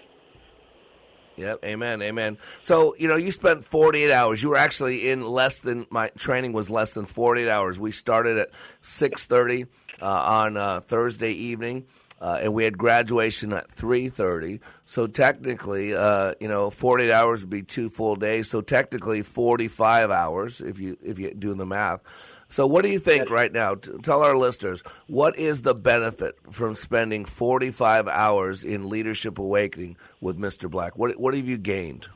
Yep, 1.36 1.64
amen, 1.64 2.00
amen. 2.00 2.38
So, 2.62 2.96
you 2.98 3.08
know, 3.08 3.16
you 3.16 3.30
spent 3.30 3.62
48 3.62 4.10
hours. 4.10 4.42
You 4.42 4.50
were 4.50 4.56
actually 4.56 5.10
in 5.10 5.22
less 5.22 5.58
than 5.58 5.86
my 5.90 6.08
training 6.16 6.54
was 6.54 6.70
less 6.70 6.94
than 6.94 7.04
48 7.04 7.50
hours. 7.50 7.78
We 7.78 7.92
started 7.92 8.38
at 8.38 8.50
6:30 8.82 9.66
uh, 10.00 10.06
on 10.06 10.56
uh, 10.56 10.80
Thursday 10.80 11.32
evening, 11.32 11.84
uh, 12.22 12.38
and 12.42 12.54
we 12.54 12.64
had 12.64 12.78
graduation 12.78 13.52
at 13.52 13.70
3:30. 13.70 14.60
So 14.86 15.06
technically, 15.06 15.94
uh, 15.94 16.34
you 16.40 16.48
know, 16.48 16.70
48 16.70 17.12
hours 17.12 17.42
would 17.42 17.50
be 17.50 17.62
two 17.62 17.90
full 17.90 18.16
days. 18.16 18.48
So 18.48 18.62
technically, 18.62 19.22
45 19.22 20.10
hours 20.10 20.62
if 20.62 20.80
you 20.80 20.96
if 21.02 21.18
you 21.18 21.34
do 21.34 21.54
the 21.54 21.66
math. 21.66 22.00
So, 22.48 22.66
what 22.66 22.82
do 22.82 22.90
you 22.90 22.98
think 22.98 23.28
right 23.28 23.52
now? 23.52 23.74
Tell 23.74 24.22
our 24.22 24.36
listeners 24.36 24.82
what 25.08 25.36
is 25.36 25.62
the 25.62 25.74
benefit 25.74 26.36
from 26.50 26.74
spending 26.74 27.24
45 27.24 28.06
hours 28.06 28.62
in 28.62 28.88
Leadership 28.88 29.38
Awakening 29.38 29.96
with 30.20 30.38
Mr. 30.38 30.70
Black? 30.70 30.96
What 30.96 31.18
what 31.18 31.34
have 31.34 31.48
you 31.48 31.58
gained? 31.58 32.08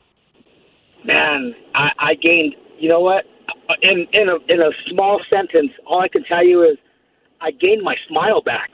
Man, 1.03 1.53
I, 1.75 1.91
I 1.97 2.15
gained. 2.15 2.55
You 2.79 2.89
know 2.89 3.01
what? 3.01 3.25
In 3.81 4.07
in 4.13 4.29
a 4.29 4.37
in 4.47 4.61
a 4.61 4.71
small 4.87 5.21
sentence, 5.29 5.71
all 5.85 6.01
I 6.01 6.07
can 6.07 6.23
tell 6.23 6.45
you 6.45 6.63
is 6.63 6.77
I 7.41 7.51
gained 7.51 7.83
my 7.83 7.95
smile 8.07 8.41
back. 8.41 8.71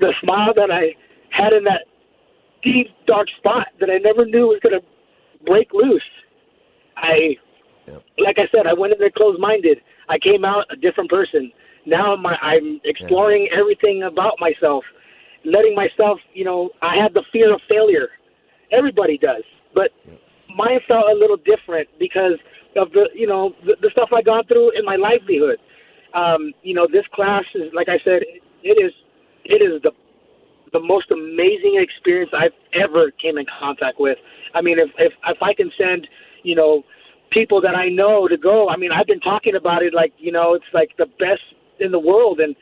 The 0.00 0.14
smile 0.20 0.54
that 0.54 0.70
I 0.70 0.96
had 1.30 1.52
in 1.52 1.64
that 1.64 1.86
deep 2.62 2.88
dark 3.06 3.28
spot 3.36 3.68
that 3.78 3.90
I 3.90 3.98
never 3.98 4.24
knew 4.24 4.48
was 4.48 4.60
going 4.60 4.80
to 4.80 4.86
break 5.44 5.72
loose. 5.72 6.02
I, 6.96 7.36
like 8.18 8.38
I 8.38 8.48
said, 8.52 8.66
I 8.66 8.72
went 8.72 8.92
in 8.92 8.98
there 8.98 9.10
closed 9.10 9.40
minded. 9.40 9.80
I 10.10 10.18
came 10.18 10.44
out 10.44 10.66
a 10.70 10.76
different 10.76 11.08
person. 11.08 11.52
Now 11.86 12.16
my, 12.16 12.36
I'm 12.42 12.80
exploring 12.84 13.48
everything 13.52 14.02
about 14.02 14.34
myself, 14.40 14.84
letting 15.44 15.74
myself, 15.74 16.18
you 16.34 16.44
know, 16.44 16.70
I 16.82 16.96
had 16.96 17.14
the 17.14 17.22
fear 17.32 17.54
of 17.54 17.60
failure. 17.68 18.08
Everybody 18.72 19.16
does, 19.16 19.44
but 19.74 19.92
mine 20.54 20.80
felt 20.86 21.06
a 21.10 21.14
little 21.14 21.38
different 21.38 21.88
because 21.98 22.38
of 22.76 22.92
the, 22.92 23.08
you 23.14 23.26
know, 23.26 23.54
the, 23.64 23.76
the 23.80 23.90
stuff 23.90 24.10
I 24.12 24.20
gone 24.22 24.44
through 24.44 24.70
in 24.78 24.84
my 24.84 24.96
livelihood. 24.96 25.58
Um, 26.12 26.52
you 26.62 26.74
know, 26.74 26.86
this 26.90 27.06
class 27.12 27.44
is, 27.54 27.72
like 27.72 27.88
I 27.88 27.98
said, 28.00 28.22
it 28.62 28.76
is, 28.84 28.92
it 29.44 29.62
is 29.62 29.80
the 29.82 29.92
the 30.72 30.80
most 30.80 31.10
amazing 31.10 31.76
experience 31.80 32.30
I've 32.32 32.54
ever 32.72 33.10
came 33.10 33.38
in 33.38 33.46
contact 33.58 33.98
with. 33.98 34.18
I 34.54 34.60
mean, 34.60 34.78
if 34.78 34.90
if 34.98 35.12
if 35.26 35.42
I 35.42 35.52
can 35.52 35.72
send, 35.76 36.06
you 36.42 36.54
know, 36.54 36.84
people 37.30 37.60
that 37.62 37.74
I 37.74 37.88
know 37.88 38.28
to 38.28 38.36
go, 38.36 38.68
I 38.68 38.76
mean, 38.76 38.92
I've 38.92 39.06
been 39.06 39.20
talking 39.20 39.54
about 39.54 39.82
it 39.82 39.94
like, 39.94 40.12
you 40.18 40.32
know, 40.32 40.54
it's 40.54 40.64
like 40.72 40.96
the 40.98 41.06
best 41.06 41.42
in 41.78 41.92
the 41.92 41.98
world 41.98 42.40
and 42.40 42.54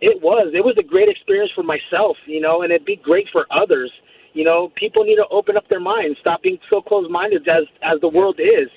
it 0.00 0.20
was. 0.20 0.52
It 0.54 0.64
was 0.64 0.76
a 0.78 0.82
great 0.82 1.08
experience 1.08 1.50
for 1.54 1.62
myself, 1.62 2.16
you 2.26 2.40
know, 2.40 2.62
and 2.62 2.72
it'd 2.72 2.84
be 2.84 2.96
great 2.96 3.28
for 3.32 3.46
others. 3.50 3.90
You 4.32 4.44
know, 4.44 4.70
people 4.74 5.04
need 5.04 5.16
to 5.16 5.26
open 5.30 5.56
up 5.56 5.68
their 5.68 5.80
minds, 5.80 6.18
stop 6.20 6.42
being 6.42 6.58
so 6.68 6.82
closed-minded 6.82 7.46
as 7.48 7.64
as 7.82 8.00
the 8.00 8.08
world 8.08 8.40
is. 8.40 8.68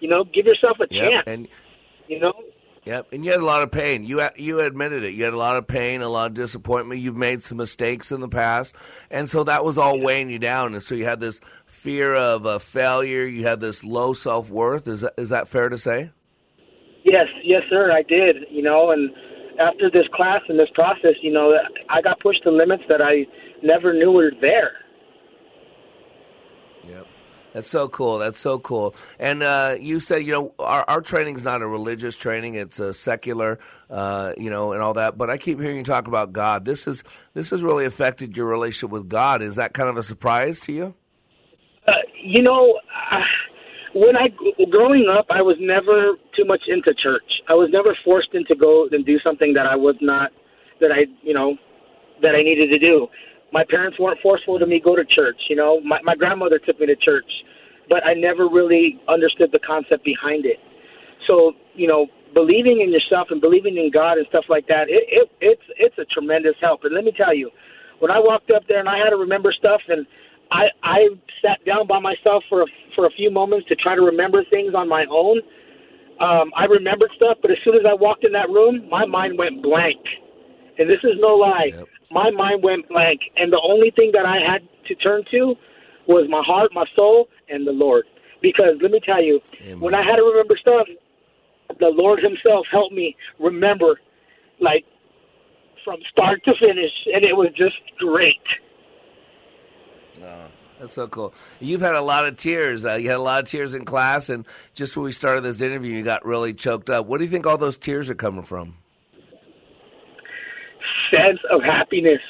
You 0.00 0.08
know, 0.08 0.24
give 0.24 0.46
yourself 0.46 0.78
a 0.80 0.86
Yep, 0.88 1.10
chance. 1.10 1.24
and 1.26 1.48
you 2.08 2.20
know, 2.20 2.32
Yep, 2.84 3.08
and 3.12 3.24
you 3.24 3.30
had 3.30 3.40
a 3.40 3.44
lot 3.44 3.62
of 3.62 3.70
pain. 3.70 4.02
You 4.02 4.22
you 4.36 4.60
admitted 4.60 5.04
it. 5.04 5.14
You 5.14 5.22
had 5.24 5.34
a 5.34 5.38
lot 5.38 5.56
of 5.56 5.68
pain, 5.68 6.02
a 6.02 6.08
lot 6.08 6.26
of 6.26 6.34
disappointment. 6.34 7.00
You've 7.00 7.16
made 7.16 7.44
some 7.44 7.58
mistakes 7.58 8.10
in 8.10 8.20
the 8.20 8.28
past, 8.28 8.74
and 9.10 9.30
so 9.30 9.44
that 9.44 9.64
was 9.64 9.78
all 9.78 10.00
weighing 10.00 10.30
you 10.30 10.40
down. 10.40 10.74
And 10.74 10.82
so 10.82 10.96
you 10.96 11.04
had 11.04 11.20
this 11.20 11.40
fear 11.82 12.14
of 12.14 12.46
uh, 12.46 12.58
failure. 12.60 13.26
You 13.26 13.44
had 13.44 13.60
this 13.60 13.82
low 13.82 14.12
self 14.12 14.48
worth. 14.48 14.86
Is 14.86 15.00
that 15.00 15.14
is 15.18 15.30
that 15.30 15.48
fair 15.48 15.68
to 15.68 15.78
say? 15.78 16.10
Yes, 17.04 17.26
yes, 17.42 17.62
sir. 17.68 17.90
I 17.90 18.02
did. 18.02 18.46
You 18.50 18.62
know, 18.62 18.92
and 18.92 19.10
after 19.58 19.90
this 19.90 20.06
class 20.14 20.42
and 20.48 20.58
this 20.58 20.70
process, 20.74 21.14
you 21.20 21.32
know, 21.32 21.58
I 21.88 22.00
got 22.00 22.20
pushed 22.20 22.44
to 22.44 22.50
limits 22.50 22.84
that 22.88 23.02
I 23.02 23.26
never 23.62 23.92
knew 23.92 24.12
were 24.12 24.32
there. 24.40 24.76
Yep. 26.88 27.06
That's 27.52 27.68
so 27.68 27.88
cool. 27.88 28.18
That's 28.18 28.38
so 28.38 28.58
cool. 28.60 28.94
And 29.18 29.42
uh, 29.42 29.74
you 29.78 30.00
said, 30.00 30.18
you 30.18 30.32
know, 30.32 30.54
our, 30.58 30.84
our 30.88 31.00
training 31.00 31.36
is 31.36 31.44
not 31.44 31.62
a 31.62 31.66
religious 31.66 32.16
training; 32.16 32.54
it's 32.54 32.78
a 32.78 32.94
secular, 32.94 33.58
uh, 33.90 34.34
you 34.38 34.50
know, 34.50 34.72
and 34.72 34.80
all 34.80 34.94
that. 34.94 35.18
But 35.18 35.30
I 35.30 35.36
keep 35.36 35.60
hearing 35.60 35.78
you 35.78 35.84
talk 35.84 36.06
about 36.06 36.32
God. 36.32 36.64
This 36.64 36.86
is 36.86 37.02
this 37.34 37.50
has 37.50 37.62
really 37.64 37.84
affected 37.86 38.36
your 38.36 38.46
relationship 38.46 38.90
with 38.90 39.08
God. 39.08 39.42
Is 39.42 39.56
that 39.56 39.74
kind 39.74 39.88
of 39.88 39.96
a 39.96 40.02
surprise 40.04 40.60
to 40.60 40.72
you? 40.72 40.94
Uh, 41.86 41.92
you 42.20 42.42
know, 42.42 42.78
uh, 43.10 43.20
when 43.94 44.16
I 44.16 44.28
growing 44.70 45.08
up, 45.08 45.26
I 45.30 45.42
was 45.42 45.56
never 45.60 46.12
too 46.36 46.44
much 46.44 46.62
into 46.68 46.94
church. 46.94 47.42
I 47.48 47.54
was 47.54 47.70
never 47.70 47.96
forced 48.04 48.34
into 48.34 48.54
go 48.54 48.88
and 48.90 49.04
do 49.04 49.18
something 49.20 49.52
that 49.54 49.66
I 49.66 49.76
was 49.76 49.96
not 50.00 50.32
that 50.80 50.92
I, 50.92 51.06
you 51.22 51.34
know, 51.34 51.56
that 52.22 52.34
I 52.34 52.42
needed 52.42 52.70
to 52.70 52.78
do. 52.78 53.08
My 53.52 53.64
parents 53.64 53.98
weren't 53.98 54.20
forceful 54.20 54.58
to 54.58 54.66
me 54.66 54.80
go 54.80 54.96
to 54.96 55.04
church. 55.04 55.42
You 55.48 55.56
know, 55.56 55.80
my 55.80 56.00
my 56.02 56.14
grandmother 56.14 56.58
took 56.58 56.78
me 56.78 56.86
to 56.86 56.96
church, 56.96 57.44
but 57.88 58.06
I 58.06 58.14
never 58.14 58.48
really 58.48 59.00
understood 59.08 59.50
the 59.52 59.58
concept 59.58 60.04
behind 60.04 60.46
it. 60.46 60.58
So, 61.26 61.52
you 61.74 61.86
know, 61.86 62.06
believing 62.32 62.80
in 62.80 62.92
yourself 62.92 63.28
and 63.30 63.40
believing 63.40 63.76
in 63.76 63.90
God 63.90 64.18
and 64.18 64.26
stuff 64.28 64.44
like 64.48 64.68
that, 64.68 64.88
it, 64.88 65.04
it 65.08 65.30
it's 65.40 65.62
it's 65.76 65.98
a 65.98 66.04
tremendous 66.04 66.54
help. 66.60 66.84
And 66.84 66.94
let 66.94 67.04
me 67.04 67.12
tell 67.12 67.34
you, 67.34 67.50
when 67.98 68.10
I 68.10 68.20
walked 68.20 68.50
up 68.50 68.66
there 68.68 68.80
and 68.80 68.88
I 68.88 68.98
had 68.98 69.10
to 69.10 69.16
remember 69.16 69.52
stuff 69.52 69.82
and 69.88 70.06
I 70.52 70.70
I 70.82 71.08
sat 71.40 71.64
down 71.64 71.86
by 71.86 71.98
myself 71.98 72.44
for 72.48 72.62
a, 72.62 72.66
for 72.94 73.06
a 73.06 73.10
few 73.10 73.30
moments 73.30 73.66
to 73.68 73.74
try 73.74 73.94
to 73.94 74.02
remember 74.02 74.44
things 74.44 74.74
on 74.74 74.88
my 74.88 75.06
own. 75.10 75.40
Um, 76.20 76.52
I 76.54 76.66
remembered 76.66 77.10
stuff, 77.16 77.38
but 77.42 77.50
as 77.50 77.56
soon 77.64 77.74
as 77.74 77.82
I 77.88 77.94
walked 77.94 78.24
in 78.24 78.32
that 78.32 78.48
room, 78.50 78.88
my 78.88 79.06
mind 79.06 79.38
went 79.38 79.62
blank. 79.62 79.98
And 80.78 80.88
this 80.88 81.00
is 81.02 81.12
no 81.18 81.34
lie. 81.36 81.72
My 82.10 82.30
mind 82.30 82.62
went 82.62 82.88
blank, 82.88 83.20
and 83.36 83.52
the 83.52 83.60
only 83.60 83.90
thing 83.90 84.10
that 84.12 84.26
I 84.26 84.38
had 84.38 84.62
to 84.86 84.94
turn 84.94 85.24
to 85.30 85.56
was 86.06 86.28
my 86.28 86.42
heart, 86.44 86.70
my 86.74 86.84
soul, 86.94 87.28
and 87.48 87.66
the 87.66 87.72
Lord. 87.72 88.04
Because 88.40 88.76
let 88.82 88.90
me 88.90 89.00
tell 89.00 89.22
you, 89.22 89.40
when 89.78 89.94
I 89.94 90.02
had 90.02 90.16
to 90.16 90.22
remember 90.22 90.56
stuff, 90.56 90.86
the 91.80 91.88
Lord 91.88 92.20
Himself 92.22 92.66
helped 92.70 92.94
me 92.94 93.16
remember, 93.40 94.00
like 94.60 94.84
from 95.84 95.98
start 96.10 96.44
to 96.44 96.54
finish, 96.60 96.92
and 97.14 97.24
it 97.24 97.36
was 97.36 97.48
just 97.54 97.76
great. 97.98 98.42
Oh, 100.22 100.46
that's 100.80 100.92
so 100.92 101.08
cool. 101.08 101.34
You've 101.60 101.80
had 101.80 101.94
a 101.94 102.02
lot 102.02 102.26
of 102.26 102.36
tears. 102.36 102.84
Uh, 102.84 102.94
you 102.94 103.08
had 103.08 103.18
a 103.18 103.22
lot 103.22 103.42
of 103.42 103.48
tears 103.48 103.74
in 103.74 103.84
class, 103.84 104.28
and 104.28 104.46
just 104.74 104.96
when 104.96 105.04
we 105.04 105.12
started 105.12 105.42
this 105.42 105.60
interview, 105.60 105.94
you 105.94 106.02
got 106.02 106.24
really 106.24 106.54
choked 106.54 106.90
up. 106.90 107.06
What 107.06 107.18
do 107.18 107.24
you 107.24 107.30
think 107.30 107.46
all 107.46 107.58
those 107.58 107.78
tears 107.78 108.08
are 108.08 108.14
coming 108.14 108.42
from? 108.42 108.76
sense 111.12 111.40
of 111.50 111.62
happiness, 111.62 112.20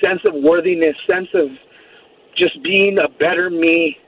sense 0.00 0.20
of 0.24 0.34
worthiness, 0.34 0.96
sense 1.06 1.28
of 1.34 1.48
just 2.34 2.62
being 2.62 2.98
a 2.98 3.08
better 3.08 3.50
me. 3.50 3.98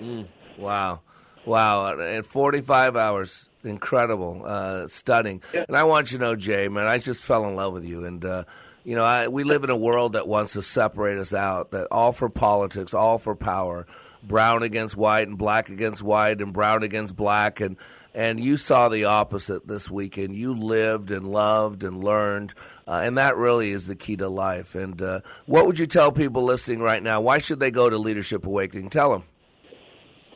Mm, 0.00 0.26
wow. 0.56 1.00
Wow. 1.44 1.98
And 1.98 2.24
45 2.24 2.96
hours. 2.96 3.48
Incredible. 3.62 4.42
Uh, 4.44 4.88
stunning. 4.88 5.42
And 5.52 5.76
I 5.76 5.84
want 5.84 6.12
you 6.12 6.18
to 6.18 6.24
know, 6.24 6.36
Jay, 6.36 6.68
man, 6.68 6.86
I 6.86 6.96
just 6.96 7.22
fell 7.22 7.46
in 7.46 7.56
love 7.56 7.74
with 7.74 7.84
you. 7.84 8.04
And, 8.04 8.24
uh, 8.24 8.44
you 8.90 8.96
know, 8.96 9.04
I, 9.04 9.28
we 9.28 9.44
live 9.44 9.62
in 9.62 9.70
a 9.70 9.76
world 9.76 10.14
that 10.14 10.26
wants 10.26 10.54
to 10.54 10.64
separate 10.64 11.16
us 11.16 11.32
out, 11.32 11.70
that 11.70 11.86
all 11.92 12.10
for 12.10 12.28
politics, 12.28 12.92
all 12.92 13.18
for 13.18 13.36
power, 13.36 13.86
brown 14.20 14.64
against 14.64 14.96
white 14.96 15.28
and 15.28 15.38
black 15.38 15.68
against 15.68 16.02
white 16.02 16.40
and 16.40 16.52
brown 16.52 16.82
against 16.82 17.14
black. 17.14 17.60
And, 17.60 17.76
and 18.14 18.40
you 18.40 18.56
saw 18.56 18.88
the 18.88 19.04
opposite 19.04 19.68
this 19.68 19.88
weekend. 19.88 20.34
You 20.34 20.54
lived 20.54 21.12
and 21.12 21.28
loved 21.28 21.84
and 21.84 22.02
learned, 22.02 22.52
uh, 22.88 23.02
and 23.04 23.16
that 23.16 23.36
really 23.36 23.70
is 23.70 23.86
the 23.86 23.94
key 23.94 24.16
to 24.16 24.28
life. 24.28 24.74
And 24.74 25.00
uh, 25.00 25.20
what 25.46 25.66
would 25.66 25.78
you 25.78 25.86
tell 25.86 26.10
people 26.10 26.42
listening 26.42 26.80
right 26.80 27.00
now? 27.00 27.20
Why 27.20 27.38
should 27.38 27.60
they 27.60 27.70
go 27.70 27.88
to 27.88 27.96
Leadership 27.96 28.44
Awakening? 28.44 28.90
Tell 28.90 29.12
them. 29.12 29.22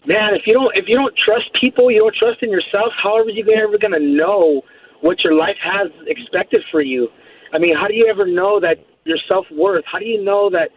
Man, 0.07 0.33
if 0.33 0.47
you 0.47 0.53
don't 0.53 0.77
if 0.77 0.87
you 0.87 0.95
don't 0.95 1.17
trust 1.17 1.53
people, 1.55 1.91
you 1.91 1.99
don't 1.99 2.15
trust 2.15 2.41
in 2.41 2.53
yourself. 2.53 2.93
How 2.97 3.17
are 3.17 3.29
you 3.29 3.51
ever 3.51 3.79
going 3.79 3.95
to 3.95 3.99
know 3.99 4.63
what 5.01 5.25
your 5.25 5.35
life 5.35 5.57
has 5.61 5.91
expected 6.07 6.63
for 6.71 6.81
you? 6.81 7.11
I 7.55 7.59
mean, 7.59 7.77
how 7.77 7.87
do 7.87 7.95
you 7.95 8.07
ever 8.09 8.27
know 8.27 8.59
that 8.61 8.85
your 9.05 9.17
self 9.17 9.47
worth? 9.51 9.85
How 9.87 10.01
do 10.01 10.05
you 10.05 10.23
know 10.23 10.51
that 10.51 10.71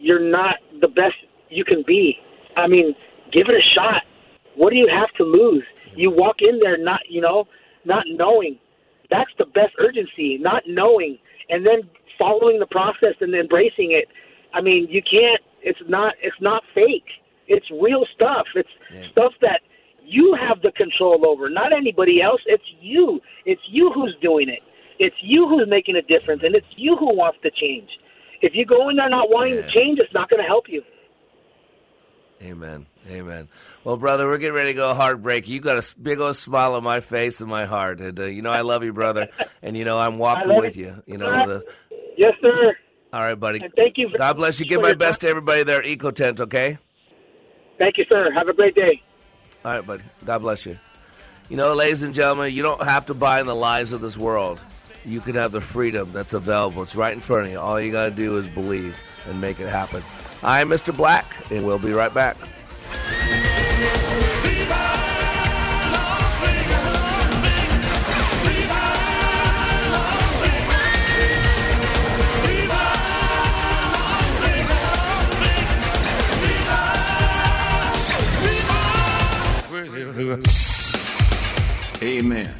you're 0.00 0.20
not 0.20 0.56
the 0.80 0.88
best 0.88 1.14
you 1.48 1.64
can 1.64 1.84
be? 1.86 2.18
I 2.56 2.66
mean, 2.66 2.96
give 3.30 3.48
it 3.48 3.54
a 3.54 3.60
shot. 3.60 4.02
What 4.56 4.70
do 4.70 4.76
you 4.76 4.88
have 4.88 5.10
to 5.12 5.22
lose? 5.22 5.64
You 5.94 6.10
walk 6.10 6.42
in 6.42 6.58
there 6.58 6.76
not, 6.76 7.08
you 7.08 7.20
know, 7.20 7.46
not 7.84 8.06
knowing. 8.08 8.58
That's 9.08 9.30
the 9.38 9.46
best 9.46 9.74
urgency, 9.78 10.36
not 10.36 10.64
knowing, 10.66 11.18
and 11.48 11.64
then 11.64 11.88
following 12.18 12.58
the 12.58 12.66
process 12.66 13.14
and 13.20 13.32
embracing 13.34 13.92
it. 13.92 14.08
I 14.52 14.60
mean, 14.60 14.88
you 14.88 15.02
can't. 15.02 15.40
It's 15.62 15.80
not. 15.88 16.14
It's 16.20 16.40
not 16.40 16.64
fake. 16.74 17.08
It's 17.46 17.70
real 17.70 18.04
stuff. 18.12 18.46
It's 18.56 18.68
stuff 19.12 19.32
that 19.42 19.60
you 20.02 20.34
have 20.34 20.60
the 20.62 20.72
control 20.72 21.24
over, 21.24 21.48
not 21.48 21.72
anybody 21.72 22.20
else. 22.20 22.40
It's 22.46 22.64
you. 22.80 23.20
It's 23.44 23.62
you 23.68 23.92
who's 23.92 24.16
doing 24.20 24.48
it. 24.48 24.60
It's 25.00 25.16
you 25.22 25.48
who's 25.48 25.66
making 25.66 25.96
a 25.96 26.02
difference, 26.02 26.42
and 26.44 26.54
it's 26.54 26.66
you 26.76 26.94
who 26.94 27.16
wants 27.16 27.38
to 27.42 27.50
change. 27.50 27.88
If 28.42 28.54
you 28.54 28.66
go 28.66 28.90
in 28.90 28.96
there 28.96 29.08
not 29.08 29.30
wanting 29.30 29.54
to 29.54 29.68
change, 29.70 29.98
it's 29.98 30.12
not 30.12 30.28
going 30.28 30.42
to 30.42 30.46
help 30.46 30.68
you. 30.68 30.82
Amen. 32.42 32.86
Amen. 33.08 33.48
Well, 33.82 33.96
brother, 33.96 34.26
we're 34.26 34.36
getting 34.36 34.54
ready 34.54 34.70
to 34.70 34.74
go 34.74 34.92
heartbreak. 34.92 35.48
You 35.48 35.60
got 35.60 35.78
a 35.78 35.94
big 35.98 36.20
old 36.20 36.36
smile 36.36 36.74
on 36.74 36.84
my 36.84 37.00
face 37.00 37.40
and 37.40 37.48
my 37.48 37.64
heart, 37.64 38.00
and 38.00 38.20
uh, 38.20 38.24
you 38.24 38.42
know 38.42 38.50
I 38.50 38.60
love 38.60 38.84
you, 38.84 38.92
brother. 38.92 39.28
and 39.62 39.74
you 39.74 39.86
know 39.86 39.98
I'm 39.98 40.18
walking 40.18 40.54
with 40.54 40.76
you. 40.76 41.02
you. 41.06 41.14
You 41.14 41.18
know 41.18 41.46
the. 41.46 41.64
Yes, 42.18 42.34
sir. 42.42 42.76
All 43.14 43.22
right, 43.22 43.34
buddy. 43.34 43.60
And 43.62 43.72
thank 43.74 43.96
you. 43.96 44.10
For, 44.10 44.18
God 44.18 44.36
bless 44.36 44.60
you. 44.60 44.66
Give 44.66 44.82
my 44.82 44.92
best 44.92 45.22
to 45.22 45.28
everybody 45.28 45.62
there 45.62 45.80
at 45.80 45.86
Eco 45.86 46.10
Tint. 46.10 46.40
Okay. 46.40 46.76
Thank 47.78 47.96
you, 47.96 48.04
sir. 48.06 48.30
Have 48.32 48.48
a 48.48 48.52
great 48.52 48.74
day. 48.74 49.02
All 49.64 49.72
right, 49.72 49.86
buddy. 49.86 50.04
God 50.26 50.40
bless 50.40 50.66
you. 50.66 50.78
You 51.48 51.56
know, 51.56 51.74
ladies 51.74 52.02
and 52.02 52.12
gentlemen, 52.12 52.54
you 52.54 52.62
don't 52.62 52.82
have 52.82 53.06
to 53.06 53.14
buy 53.14 53.40
in 53.40 53.46
the 53.46 53.54
lies 53.54 53.92
of 53.92 54.02
this 54.02 54.18
world 54.18 54.60
you 55.10 55.20
can 55.20 55.34
have 55.34 55.52
the 55.52 55.60
freedom 55.60 56.10
that's 56.12 56.34
available. 56.34 56.82
It's 56.82 56.94
right 56.94 57.12
in 57.12 57.20
front 57.20 57.46
of 57.46 57.52
you. 57.52 57.58
All 57.58 57.80
you 57.80 57.90
got 57.90 58.04
to 58.04 58.10
do 58.10 58.36
is 58.36 58.48
believe 58.48 59.00
and 59.26 59.40
make 59.40 59.58
it 59.58 59.68
happen. 59.68 60.02
I'm 60.42 60.68
Mr. 60.68 60.96
Black, 60.96 61.26
and 61.50 61.66
we'll 61.66 61.78
be 61.78 61.92
right 61.92 62.14
back. 62.14 62.36
Amen. 82.02 82.59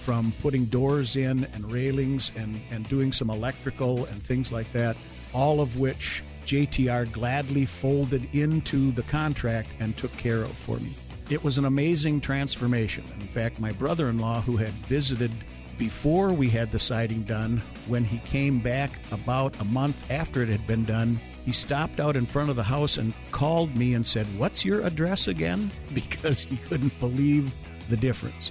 from 0.00 0.32
putting 0.42 0.64
doors 0.64 1.16
in 1.16 1.44
and 1.52 1.70
railings 1.70 2.32
and, 2.36 2.60
and 2.70 2.88
doing 2.88 3.12
some 3.12 3.30
electrical 3.30 4.06
and 4.06 4.22
things 4.22 4.50
like 4.50 4.70
that, 4.72 4.96
all 5.32 5.60
of 5.60 5.78
which 5.78 6.22
JTR 6.46 7.12
gladly 7.12 7.66
folded 7.66 8.34
into 8.34 8.90
the 8.92 9.02
contract 9.04 9.68
and 9.78 9.94
took 9.94 10.12
care 10.16 10.42
of 10.42 10.52
for 10.52 10.78
me. 10.78 10.92
It 11.30 11.44
was 11.44 11.58
an 11.58 11.64
amazing 11.64 12.20
transformation. 12.20 13.04
In 13.20 13.26
fact, 13.26 13.60
my 13.60 13.70
brother 13.72 14.08
in 14.08 14.18
law, 14.18 14.40
who 14.40 14.56
had 14.56 14.72
visited 14.72 15.30
before 15.78 16.32
we 16.32 16.48
had 16.48 16.72
the 16.72 16.78
siding 16.78 17.22
done, 17.22 17.62
when 17.86 18.04
he 18.04 18.18
came 18.18 18.58
back 18.58 18.98
about 19.12 19.58
a 19.60 19.64
month 19.64 20.10
after 20.10 20.42
it 20.42 20.48
had 20.48 20.66
been 20.66 20.84
done, 20.84 21.18
he 21.44 21.52
stopped 21.52 22.00
out 22.00 22.16
in 22.16 22.26
front 22.26 22.50
of 22.50 22.56
the 22.56 22.62
house 22.62 22.96
and 22.96 23.14
called 23.30 23.74
me 23.76 23.94
and 23.94 24.06
said, 24.06 24.26
What's 24.38 24.64
your 24.64 24.82
address 24.82 25.28
again? 25.28 25.70
Because 25.94 26.42
he 26.42 26.56
couldn't 26.56 26.98
believe 27.00 27.52
the 27.88 27.96
difference. 27.96 28.50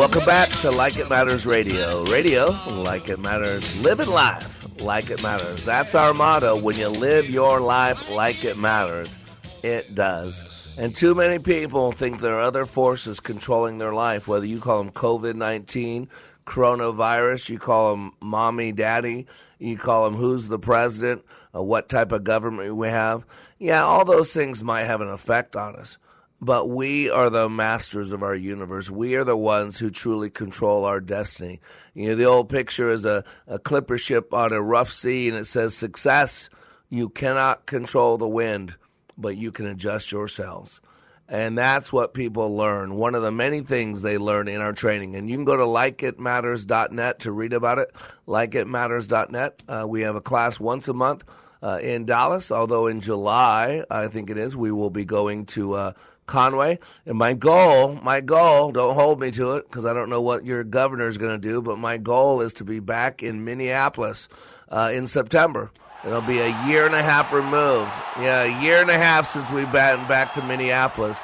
Welcome 0.00 0.24
back 0.24 0.48
to 0.62 0.70
Like 0.70 0.96
It 0.96 1.10
Matters 1.10 1.44
Radio. 1.44 2.06
Radio, 2.06 2.56
like 2.68 3.10
it 3.10 3.20
matters. 3.20 3.82
Living 3.82 4.08
life 4.08 4.66
like 4.80 5.10
it 5.10 5.22
matters. 5.22 5.62
That's 5.62 5.94
our 5.94 6.14
motto. 6.14 6.58
When 6.58 6.74
you 6.78 6.88
live 6.88 7.28
your 7.28 7.60
life 7.60 8.10
like 8.10 8.42
it 8.42 8.56
matters, 8.56 9.18
it 9.62 9.94
does. 9.94 10.74
And 10.78 10.94
too 10.94 11.14
many 11.14 11.38
people 11.38 11.92
think 11.92 12.22
there 12.22 12.32
are 12.36 12.40
other 12.40 12.64
forces 12.64 13.20
controlling 13.20 13.76
their 13.76 13.92
life, 13.92 14.26
whether 14.26 14.46
you 14.46 14.58
call 14.58 14.82
them 14.82 14.90
COVID 14.90 15.34
19, 15.34 16.08
coronavirus, 16.46 17.50
you 17.50 17.58
call 17.58 17.90
them 17.90 18.12
mommy, 18.22 18.72
daddy, 18.72 19.26
you 19.58 19.76
call 19.76 20.06
them 20.06 20.18
who's 20.18 20.48
the 20.48 20.58
president, 20.58 21.26
uh, 21.54 21.62
what 21.62 21.90
type 21.90 22.10
of 22.12 22.24
government 22.24 22.74
we 22.74 22.88
have. 22.88 23.26
Yeah, 23.58 23.84
all 23.84 24.06
those 24.06 24.32
things 24.32 24.64
might 24.64 24.84
have 24.84 25.02
an 25.02 25.10
effect 25.10 25.56
on 25.56 25.76
us. 25.76 25.98
But 26.40 26.70
we 26.70 27.10
are 27.10 27.28
the 27.28 27.50
masters 27.50 28.12
of 28.12 28.22
our 28.22 28.34
universe. 28.34 28.90
We 28.90 29.14
are 29.16 29.24
the 29.24 29.36
ones 29.36 29.78
who 29.78 29.90
truly 29.90 30.30
control 30.30 30.86
our 30.86 31.00
destiny. 31.00 31.60
You 31.92 32.08
know, 32.08 32.14
the 32.14 32.24
old 32.24 32.48
picture 32.48 32.90
is 32.90 33.04
a, 33.04 33.24
a 33.46 33.58
clipper 33.58 33.98
ship 33.98 34.32
on 34.32 34.52
a 34.52 34.62
rough 34.62 34.90
sea 34.90 35.28
and 35.28 35.36
it 35.36 35.46
says, 35.46 35.74
Success, 35.74 36.48
you 36.88 37.10
cannot 37.10 37.66
control 37.66 38.16
the 38.16 38.28
wind, 38.28 38.74
but 39.18 39.36
you 39.36 39.52
can 39.52 39.66
adjust 39.66 40.12
yourselves. 40.12 40.80
And 41.28 41.56
that's 41.56 41.92
what 41.92 42.12
people 42.12 42.56
learn. 42.56 42.96
One 42.96 43.14
of 43.14 43.22
the 43.22 43.30
many 43.30 43.60
things 43.60 44.02
they 44.02 44.18
learn 44.18 44.48
in 44.48 44.60
our 44.60 44.72
training. 44.72 45.14
And 45.14 45.30
you 45.30 45.36
can 45.36 45.44
go 45.44 45.56
to 45.56 45.62
likeitmatters.net 45.62 47.20
to 47.20 47.32
read 47.32 47.52
about 47.52 47.78
it. 47.78 47.92
Likeitmatters.net. 48.26 49.62
Uh, 49.68 49.86
we 49.88 50.00
have 50.00 50.16
a 50.16 50.20
class 50.20 50.58
once 50.58 50.88
a 50.88 50.92
month 50.92 51.22
uh, 51.62 51.78
in 51.80 52.04
Dallas, 52.04 52.50
although 52.50 52.88
in 52.88 53.00
July, 53.00 53.84
I 53.90 54.08
think 54.08 54.28
it 54.30 54.38
is, 54.38 54.56
we 54.56 54.72
will 54.72 54.90
be 54.90 55.04
going 55.04 55.46
to 55.46 55.74
uh, 55.74 55.92
Conway. 56.30 56.78
And 57.04 57.18
my 57.18 57.34
goal, 57.34 57.96
my 57.96 58.22
goal, 58.22 58.72
don't 58.72 58.94
hold 58.94 59.20
me 59.20 59.30
to 59.32 59.56
it 59.56 59.68
because 59.68 59.84
I 59.84 59.92
don't 59.92 60.08
know 60.08 60.22
what 60.22 60.46
your 60.46 60.64
governor 60.64 61.08
is 61.08 61.18
going 61.18 61.38
to 61.38 61.48
do, 61.48 61.60
but 61.60 61.76
my 61.76 61.98
goal 61.98 62.40
is 62.40 62.54
to 62.54 62.64
be 62.64 62.80
back 62.80 63.22
in 63.22 63.44
Minneapolis 63.44 64.28
uh, 64.70 64.90
in 64.94 65.06
September. 65.06 65.70
It'll 66.06 66.22
be 66.22 66.38
a 66.38 66.66
year 66.66 66.86
and 66.86 66.94
a 66.94 67.02
half 67.02 67.30
removed. 67.32 67.92
Yeah, 68.18 68.44
a 68.44 68.62
year 68.62 68.80
and 68.80 68.88
a 68.88 68.96
half 68.96 69.26
since 69.26 69.50
we've 69.50 69.70
been 69.70 70.06
back 70.06 70.32
to 70.34 70.42
Minneapolis. 70.42 71.20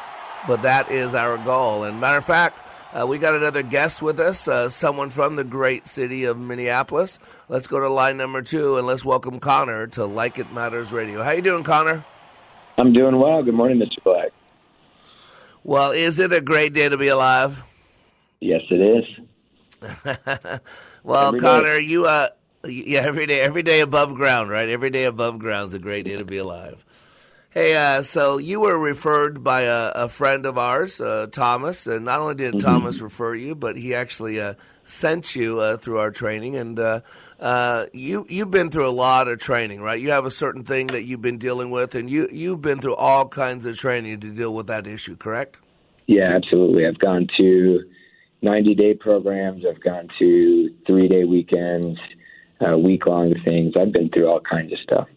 But 0.47 0.63
that 0.63 0.91
is 0.91 1.15
our 1.15 1.39
goal. 1.39 1.85
And 1.85 1.99
matter 2.01 2.19
of 2.19 2.25
fact, 2.27 2.59
uh, 2.93 3.07
we 3.07 3.19
got 3.19 3.35
another 3.35 3.63
guest 3.63 4.03
with 4.03 4.21
us, 4.21 4.49
uh, 4.49 4.69
someone 4.69 5.11
from 5.11 5.37
the 5.37 5.45
great 5.45 5.87
city 5.87 6.25
of 6.25 6.39
Minneapolis. 6.39 7.19
Let's 7.49 7.67
go 7.67 7.81
to 7.81 7.89
line 7.89 8.17
number 8.17 8.43
two 8.43 8.77
and 8.77 8.87
let's 8.87 9.05
welcome 9.05 9.41
Connor 9.41 9.87
to 9.89 10.05
Like 10.05 10.39
It 10.39 10.53
Matters 10.53 10.93
Radio. 10.93 11.23
How 11.23 11.33
you 11.33 11.43
doing, 11.43 11.65
Connor? 11.65 12.05
I'm 12.79 12.93
doing 12.93 13.19
well. 13.19 13.43
Good 13.43 13.55
morning, 13.55 13.79
Mr. 13.79 14.03
Black. 14.05 14.26
Well, 15.67 15.91
is 15.91 16.21
it 16.21 16.33
a 16.33 16.41
great 16.41 16.75
day 16.75 16.89
to 16.89 16.97
be 16.97 17.09
alive? 17.09 17.65
Yes, 18.41 18.63
it 18.71 18.81
is. 18.81 19.05
well, 21.03 21.33
Every 21.33 21.41
day. 21.41 21.41
Connor, 21.41 21.79
you 21.79 22.07
uh, 22.07 22.29
yeah, 22.65 23.01
every 23.01 23.27
day, 23.27 23.41
every 23.41 23.65
day 23.65 23.81
above 23.81 24.15
ground, 24.15 24.49
right? 24.49 24.69
Every 24.69 24.91
day 24.91 25.03
above 25.05 25.41
ground 25.41 25.67
is 25.67 25.75
a 25.75 25.81
great 25.81 26.05
day 26.05 26.17
to 26.19 26.25
be 26.25 26.37
alive. 26.37 26.85
Hey, 27.51 27.75
uh, 27.75 28.03
so 28.03 28.39
you 28.39 28.61
were 28.61 28.79
referred 28.79 29.43
by 29.43 29.63
a, 29.63 29.91
a 29.97 30.09
friend 30.09 30.47
of 30.47 30.57
ours, 30.57 31.01
uh, 31.01 31.27
Thomas, 31.33 31.89
and 31.89 32.05
not 32.05 32.21
only 32.21 32.37
did 32.37 32.55
Mhm. 32.55 32.61
Thomas 32.61 33.01
refer 33.01 33.35
you, 33.35 33.57
but 33.57 33.77
he 33.77 33.93
actually 33.93 34.41
uh, 34.41 34.55
sent 34.85 35.35
you 35.35 35.59
uh, 35.59 35.79
through 35.79 35.99
our 35.99 36.13
training. 36.13 36.55
And 36.55 36.79
uh, 37.39 37.87
you 37.93 38.27
you've 38.29 38.51
been 38.51 38.71
through 38.71 38.89
a 38.89 38.91
lot 38.91 39.29
of 39.29 39.39
training, 39.39 39.81
right? 39.81 40.01
You 40.01 40.11
have 40.11 40.25
a 40.25 40.31
certain 40.31 40.65
thing 40.65 40.89
that 40.89 41.05
you've 41.05 41.23
been 41.23 41.39
dealing 41.39 41.71
with, 41.71 41.95
and 41.95 42.09
you 42.09 42.29
you've 42.33 42.63
been 42.63 42.81
through 42.81 42.97
all 42.97 43.29
kinds 43.29 43.67
of 43.67 43.77
training 43.77 44.21
to 44.21 44.31
deal 44.31 44.55
with 44.55 44.67
that 44.69 44.87
issue, 44.87 45.17
correct? 45.17 45.59
Yeah, 46.07 46.35
absolutely. 46.35 46.87
I've 46.87 46.99
gone 46.99 47.27
to 47.37 47.81
90 48.43 48.75
day 48.75 48.95
programs. 48.95 49.65
I've 49.69 49.83
gone 49.83 50.09
to 50.19 50.71
three 50.87 51.09
day 51.09 51.25
weekends, 51.25 51.99
uh, 52.67 52.79
week 52.79 53.07
long 53.07 53.35
things. 53.45 53.75
I've 53.79 53.93
been 53.93 54.09
through 54.11 54.29
all 54.29 54.41
kinds 54.41 54.73
of 54.73 54.79
stuff. 54.79 55.09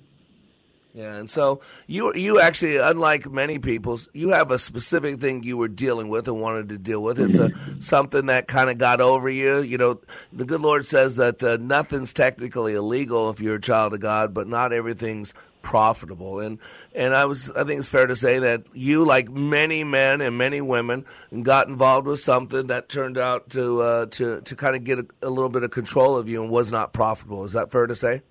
Yeah, 1.00 1.16
and 1.16 1.30
so 1.30 1.62
you 1.88 2.14
you 2.14 2.42
actually, 2.42 2.76
unlike 2.76 3.32
many 3.32 3.58
people, 3.58 3.98
you 4.12 4.32
have 4.32 4.52
a 4.52 4.60
specific 4.60 5.22
thing 5.22 5.44
you 5.44 5.56
were 5.56 5.70
dealing 5.70 6.10
with 6.10 6.28
and 6.28 6.42
wanted 6.42 6.68
to 6.70 6.78
deal 6.78 7.02
with. 7.02 7.22
It's 7.22 7.40
a 7.40 7.52
something 7.80 8.26
that 8.26 8.50
kind 8.50 8.70
of 8.70 8.78
got 8.78 9.00
over 9.00 9.30
you. 9.30 9.62
You 9.62 9.78
know, 9.78 10.02
the 10.34 10.44
good 10.44 10.60
Lord 10.60 10.86
says 10.86 11.16
that 11.16 11.42
uh, 11.42 11.56
nothing's 11.56 12.12
technically 12.12 12.74
illegal 12.74 13.30
if 13.30 13.40
you're 13.40 13.56
a 13.56 13.62
child 13.62 13.94
of 13.94 14.02
God, 14.02 14.34
but 14.34 14.50
not 14.50 14.74
everything's 14.74 15.34
profitable. 15.62 16.42
And 16.42 16.60
and 16.94 17.16
I 17.16 17.24
was 17.24 17.50
I 17.52 17.64
think 17.64 17.80
it's 17.80 17.88
fair 17.88 18.08
to 18.08 18.16
say 18.18 18.40
that 18.40 18.64
you, 18.74 19.06
like 19.06 19.30
many 19.30 19.86
men 19.86 20.20
and 20.20 20.38
many 20.38 20.60
women, 20.60 21.06
got 21.44 21.70
involved 21.70 22.08
with 22.08 22.20
something 22.20 22.68
that 22.68 22.90
turned 22.90 23.18
out 23.18 23.52
to 23.52 23.82
uh, 23.82 24.06
to 24.08 24.42
to 24.42 24.56
kind 24.58 24.76
of 24.76 24.84
get 24.84 25.00
a, 25.00 25.06
a 25.22 25.30
little 25.30 25.48
bit 25.48 25.64
of 25.64 25.72
control 25.72 26.18
of 26.18 26.28
you 26.28 26.42
and 26.44 26.52
was 26.52 26.74
not 26.74 26.92
profitable. 26.92 27.46
Is 27.46 27.54
that 27.54 27.72
fair 27.72 27.88
to 27.88 27.96
say? 27.96 28.22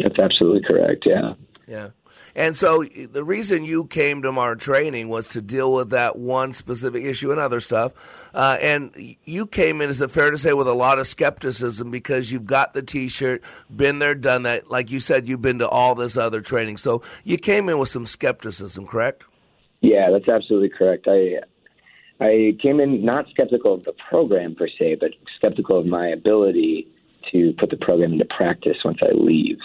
That's 0.00 0.18
absolutely 0.18 0.62
correct. 0.66 1.04
Yeah. 1.06 1.34
Yeah. 1.68 1.88
And 2.38 2.56
so 2.56 2.84
the 2.84 3.24
reason 3.24 3.64
you 3.64 3.86
came 3.86 4.22
to 4.22 4.30
our 4.30 4.54
training 4.54 5.08
was 5.08 5.26
to 5.30 5.42
deal 5.42 5.72
with 5.72 5.90
that 5.90 6.16
one 6.16 6.52
specific 6.52 7.02
issue 7.02 7.32
and 7.32 7.40
other 7.40 7.58
stuff. 7.58 7.94
Uh, 8.32 8.56
and 8.60 9.16
you 9.24 9.44
came 9.44 9.80
in, 9.80 9.90
is 9.90 10.00
it 10.00 10.12
fair 10.12 10.30
to 10.30 10.38
say, 10.38 10.52
with 10.52 10.68
a 10.68 10.72
lot 10.72 11.00
of 11.00 11.08
skepticism 11.08 11.90
because 11.90 12.30
you've 12.30 12.46
got 12.46 12.74
the 12.74 12.82
t 12.82 13.08
shirt, 13.08 13.42
been 13.74 13.98
there, 13.98 14.14
done 14.14 14.44
that. 14.44 14.70
Like 14.70 14.92
you 14.92 15.00
said, 15.00 15.26
you've 15.26 15.42
been 15.42 15.58
to 15.58 15.68
all 15.68 15.96
this 15.96 16.16
other 16.16 16.40
training. 16.40 16.76
So 16.76 17.02
you 17.24 17.38
came 17.38 17.68
in 17.68 17.76
with 17.76 17.88
some 17.88 18.06
skepticism, 18.06 18.86
correct? 18.86 19.24
Yeah, 19.80 20.08
that's 20.12 20.28
absolutely 20.28 20.68
correct. 20.68 21.08
I 21.08 21.40
I 22.20 22.56
came 22.62 22.78
in 22.78 23.04
not 23.04 23.28
skeptical 23.30 23.74
of 23.74 23.84
the 23.84 23.94
program 24.08 24.54
per 24.54 24.68
se, 24.68 24.98
but 25.00 25.10
skeptical 25.36 25.80
of 25.80 25.86
my 25.86 26.06
ability 26.06 26.86
to 27.32 27.52
put 27.58 27.70
the 27.70 27.76
program 27.76 28.12
into 28.12 28.26
practice 28.26 28.76
once 28.84 28.98
I 29.02 29.10
leave. 29.12 29.58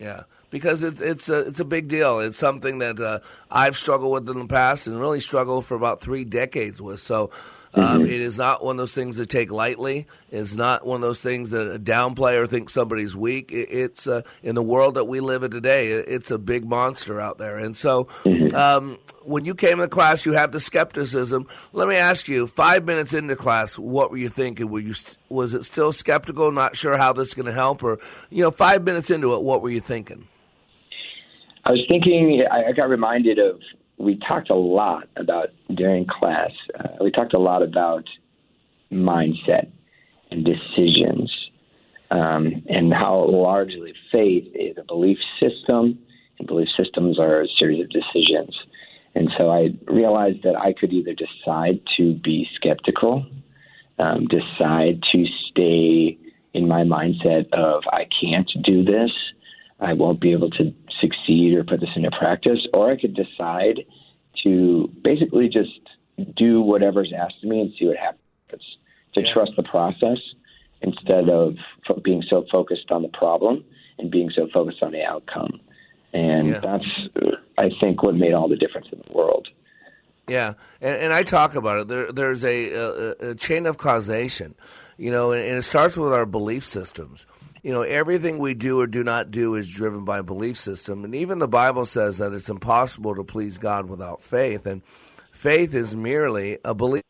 Yeah, 0.00 0.24
because 0.50 0.82
it's 0.82 1.00
it's 1.00 1.28
a 1.28 1.40
it's 1.40 1.60
a 1.60 1.64
big 1.64 1.88
deal. 1.88 2.20
It's 2.20 2.38
something 2.38 2.78
that 2.78 2.98
uh, 3.00 3.20
I've 3.50 3.76
struggled 3.76 4.12
with 4.12 4.28
in 4.34 4.38
the 4.40 4.46
past 4.48 4.86
and 4.86 5.00
really 5.00 5.20
struggled 5.20 5.66
for 5.66 5.74
about 5.74 6.00
three 6.00 6.24
decades 6.24 6.80
with. 6.80 7.00
So. 7.00 7.30
Um, 7.74 8.04
Mhm. 8.04 8.06
it 8.06 8.20
is 8.22 8.38
not 8.38 8.64
one 8.64 8.76
of 8.76 8.78
those 8.78 8.94
things 8.94 9.16
to 9.16 9.26
take 9.26 9.52
lightly. 9.52 10.06
It's 10.32 10.56
not 10.56 10.86
one 10.86 10.96
of 10.96 11.02
those 11.02 11.20
things 11.20 11.50
that 11.50 11.84
downplay 11.84 12.38
or 12.38 12.46
think 12.46 12.70
somebody's 12.70 13.14
weak. 13.14 13.52
It, 13.52 13.68
it's 13.70 14.06
uh, 14.06 14.22
in 14.42 14.54
the 14.54 14.62
world 14.62 14.94
that 14.94 15.04
we 15.04 15.20
live 15.20 15.42
in 15.42 15.50
today. 15.50 15.88
It, 15.92 16.06
it's 16.08 16.30
a 16.30 16.38
big 16.38 16.64
monster 16.64 17.20
out 17.20 17.36
there. 17.36 17.58
And 17.58 17.76
so, 17.76 18.08
um, 18.54 18.96
when 19.22 19.44
you 19.44 19.54
came 19.54 19.78
to 19.78 19.86
class, 19.86 20.24
you 20.24 20.32
have 20.32 20.50
the 20.50 20.60
skepticism. 20.60 21.46
Let 21.74 21.88
me 21.88 21.96
ask 21.96 22.26
you: 22.26 22.46
five 22.46 22.86
minutes 22.86 23.12
into 23.12 23.36
class, 23.36 23.78
what 23.78 24.10
were 24.10 24.16
you 24.16 24.30
thinking? 24.30 24.70
Were 24.70 24.80
you 24.80 24.94
was 25.28 25.52
it 25.52 25.64
still 25.66 25.92
skeptical, 25.92 26.50
not 26.50 26.74
sure 26.74 26.96
how 26.96 27.12
this 27.12 27.28
is 27.28 27.34
going 27.34 27.46
to 27.46 27.52
help, 27.52 27.82
or 27.84 27.98
you 28.30 28.42
know, 28.42 28.50
five 28.50 28.82
minutes 28.82 29.10
into 29.10 29.34
it, 29.34 29.42
what 29.42 29.60
were 29.60 29.70
you 29.70 29.80
thinking? 29.80 30.26
I 31.68 31.72
was 31.72 31.84
thinking, 31.86 32.42
I, 32.50 32.70
I 32.70 32.72
got 32.72 32.88
reminded 32.88 33.38
of, 33.38 33.60
we 33.98 34.18
talked 34.26 34.48
a 34.48 34.54
lot 34.54 35.06
about 35.16 35.50
during 35.74 36.06
class, 36.06 36.50
uh, 36.80 36.88
we 37.02 37.10
talked 37.10 37.34
a 37.34 37.38
lot 37.38 37.62
about 37.62 38.08
mindset 38.90 39.70
and 40.30 40.46
decisions 40.46 41.30
um, 42.10 42.62
and 42.70 42.94
how 42.94 43.26
largely 43.28 43.92
faith 44.10 44.50
is 44.54 44.78
a 44.78 44.82
belief 44.84 45.18
system, 45.38 45.98
and 46.38 46.48
belief 46.48 46.70
systems 46.74 47.18
are 47.18 47.42
a 47.42 47.48
series 47.48 47.82
of 47.82 47.90
decisions. 47.90 48.58
And 49.14 49.30
so 49.36 49.50
I 49.50 49.74
realized 49.86 50.44
that 50.44 50.56
I 50.56 50.72
could 50.72 50.94
either 50.94 51.12
decide 51.12 51.80
to 51.98 52.14
be 52.14 52.48
skeptical, 52.54 53.26
um, 53.98 54.26
decide 54.28 55.02
to 55.12 55.26
stay 55.50 56.16
in 56.54 56.66
my 56.66 56.80
mindset 56.80 57.52
of 57.52 57.82
I 57.92 58.06
can't 58.06 58.50
do 58.62 58.82
this, 58.82 59.10
I 59.80 59.92
won't 59.92 60.20
be 60.20 60.32
able 60.32 60.50
to 60.50 60.74
succeed 61.00 61.54
or 61.54 61.64
put 61.64 61.80
this 61.80 61.90
into 61.94 62.10
practice, 62.10 62.66
or 62.74 62.90
I 62.90 62.96
could 63.00 63.14
decide 63.14 63.84
to 64.44 64.90
basically 65.02 65.48
just 65.48 65.80
do 66.36 66.60
whatever's 66.60 67.12
asked 67.16 67.36
of 67.42 67.48
me 67.50 67.60
and 67.60 67.72
see 67.78 67.86
what 67.86 67.96
happens. 67.96 68.22
To 69.14 69.22
trust 69.22 69.52
the 69.56 69.62
process 69.62 70.18
instead 70.80 71.28
of 71.28 71.56
being 72.02 72.22
so 72.28 72.44
focused 72.52 72.90
on 72.90 73.02
the 73.02 73.08
problem 73.08 73.64
and 73.98 74.10
being 74.10 74.30
so 74.30 74.48
focused 74.52 74.82
on 74.82 74.92
the 74.92 75.02
outcome. 75.02 75.60
And 76.12 76.54
that's, 76.54 76.84
uh, 77.20 77.30
I 77.56 77.70
think, 77.80 78.02
what 78.02 78.14
made 78.14 78.32
all 78.32 78.48
the 78.48 78.56
difference 78.56 78.86
in 78.92 79.02
the 79.06 79.12
world. 79.12 79.48
Yeah, 80.28 80.54
and, 80.80 80.96
and 80.96 81.12
I 81.12 81.24
talk 81.24 81.54
about 81.54 81.80
it. 81.80 81.88
There, 81.88 82.12
there's 82.12 82.44
a, 82.44 82.72
a, 82.72 83.30
a 83.30 83.34
chain 83.34 83.66
of 83.66 83.78
causation, 83.78 84.54
you 84.98 85.10
know, 85.10 85.32
and, 85.32 85.42
and 85.42 85.58
it 85.58 85.62
starts 85.62 85.96
with 85.96 86.12
our 86.12 86.26
belief 86.26 86.64
systems. 86.64 87.26
You 87.62 87.72
know, 87.72 87.82
everything 87.82 88.38
we 88.38 88.54
do 88.54 88.80
or 88.80 88.86
do 88.86 89.02
not 89.02 89.30
do 89.30 89.54
is 89.54 89.72
driven 89.72 90.04
by 90.04 90.18
a 90.18 90.22
belief 90.22 90.56
system, 90.56 91.04
and 91.04 91.14
even 91.14 91.38
the 91.38 91.48
Bible 91.48 91.86
says 91.86 92.18
that 92.18 92.32
it's 92.32 92.48
impossible 92.48 93.14
to 93.16 93.24
please 93.24 93.58
God 93.58 93.88
without 93.88 94.22
faith, 94.22 94.66
and 94.66 94.82
faith 95.32 95.74
is 95.74 95.96
merely 95.96 96.58
a 96.64 96.74
belief. 96.74 97.02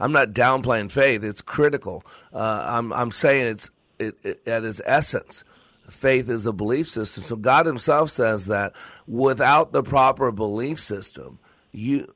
I'm 0.00 0.12
not 0.12 0.30
downplaying 0.30 0.90
faith; 0.90 1.22
it's 1.22 1.40
critical. 1.42 2.04
Uh, 2.32 2.64
I'm 2.66 2.92
I'm 2.92 3.10
saying 3.12 3.46
it's 3.46 3.70
it, 3.98 4.16
it, 4.24 4.42
at 4.46 4.64
its 4.64 4.80
essence 4.84 5.44
faith 5.92 6.28
is 6.28 6.46
a 6.46 6.52
belief 6.52 6.88
system. 6.88 7.22
So 7.22 7.36
God 7.36 7.66
Himself 7.66 8.10
says 8.10 8.46
that 8.46 8.74
without 9.06 9.72
the 9.72 9.82
proper 9.82 10.32
belief 10.32 10.80
system, 10.80 11.38
you 11.72 12.06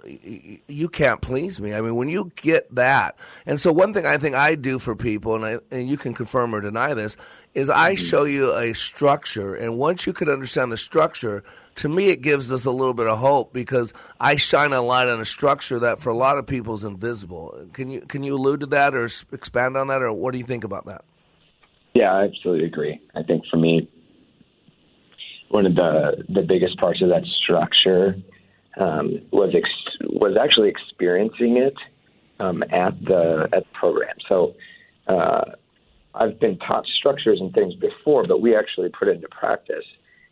you 0.69 0.88
can't 0.88 1.23
please 1.23 1.61
me. 1.61 1.73
I 1.73 1.81
mean, 1.81 1.97
when 1.97 2.09
you 2.09 2.31
get 2.37 2.73
that, 2.75 3.16
and 3.47 3.59
so 3.59 3.73
one 3.73 3.95
thing 3.95 4.05
I 4.05 4.19
think 4.19 4.35
I 4.35 4.55
do 4.55 4.79
for 4.79 4.95
people, 4.95 5.35
and 5.35 5.45
I, 5.45 5.59
and 5.75 5.88
you 5.88 5.97
can 5.97 6.12
confirm 6.12 6.55
or 6.55 6.61
deny 6.61 6.92
this, 6.92 7.16
is 7.55 7.71
I 7.71 7.95
mm-hmm. 7.95 8.05
show 8.05 8.25
you 8.25 8.55
a 8.55 8.75
structure, 8.75 9.55
and 9.55 9.79
once 9.79 10.07
you 10.07 10.12
can 10.12 10.29
understand 10.29 10.73
the 10.73 10.77
structure, 10.77 11.42
to 11.77 11.88
me 11.88 12.11
it 12.11 12.21
gives 12.21 12.53
us 12.53 12.66
a 12.66 12.71
little 12.71 12.92
bit 12.92 13.07
of 13.07 13.16
hope 13.19 13.55
because 13.55 13.95
I 14.21 14.37
shine 14.37 14.75
a 14.75 14.83
light 14.83 15.09
on 15.09 15.23
a 15.23 15.25
structure 15.25 15.79
that 15.79 16.01
for 16.01 16.11
a 16.11 16.16
lot 16.16 16.37
of 16.37 16.47
people 16.47 16.75
is 16.75 16.85
invisible. 16.85 17.66
Can 17.73 17.90
you 17.90 18.03
can 18.03 18.23
you 18.23 18.37
allude 18.37 18.61
to 18.61 18.66
that 18.66 18.95
or 18.95 19.09
expand 19.33 19.79
on 19.79 19.88
that, 19.88 20.03
or 20.03 20.12
what 20.12 20.33
do 20.33 20.38
you 20.38 20.45
think 20.45 20.64
about 20.64 20.85
that? 20.85 21.03
Yeah, 21.95 22.12
I 22.12 22.25
absolutely 22.25 22.66
agree. 22.66 23.01
I 23.14 23.23
think 23.23 23.47
for 23.51 23.57
me, 23.57 23.88
one 25.49 25.64
of 25.64 25.75
the 25.77 26.27
the 26.29 26.42
biggest 26.42 26.77
parts 26.77 27.01
of 27.01 27.09
that 27.09 27.25
structure 27.25 28.16
um, 28.77 29.21
was 29.31 29.55
ex- 29.55 29.97
was 30.03 30.37
actually 30.37 30.69
experiencing 30.69 31.57
it 31.57 31.77
um, 32.41 32.62
at 32.70 33.03
the 33.05 33.49
at 33.53 33.64
the 33.64 33.72
program. 33.72 34.14
So 34.29 34.55
uh, 35.07 35.45
I've 36.14 36.39
been 36.39 36.59
taught 36.59 36.87
structures 36.87 37.41
and 37.41 37.53
things 37.53 37.74
before, 37.74 38.27
but 38.27 38.41
we 38.41 38.57
actually 38.57 38.91
put 38.91 39.09
it 39.09 39.16
into 39.16 39.29
practice. 39.29 39.85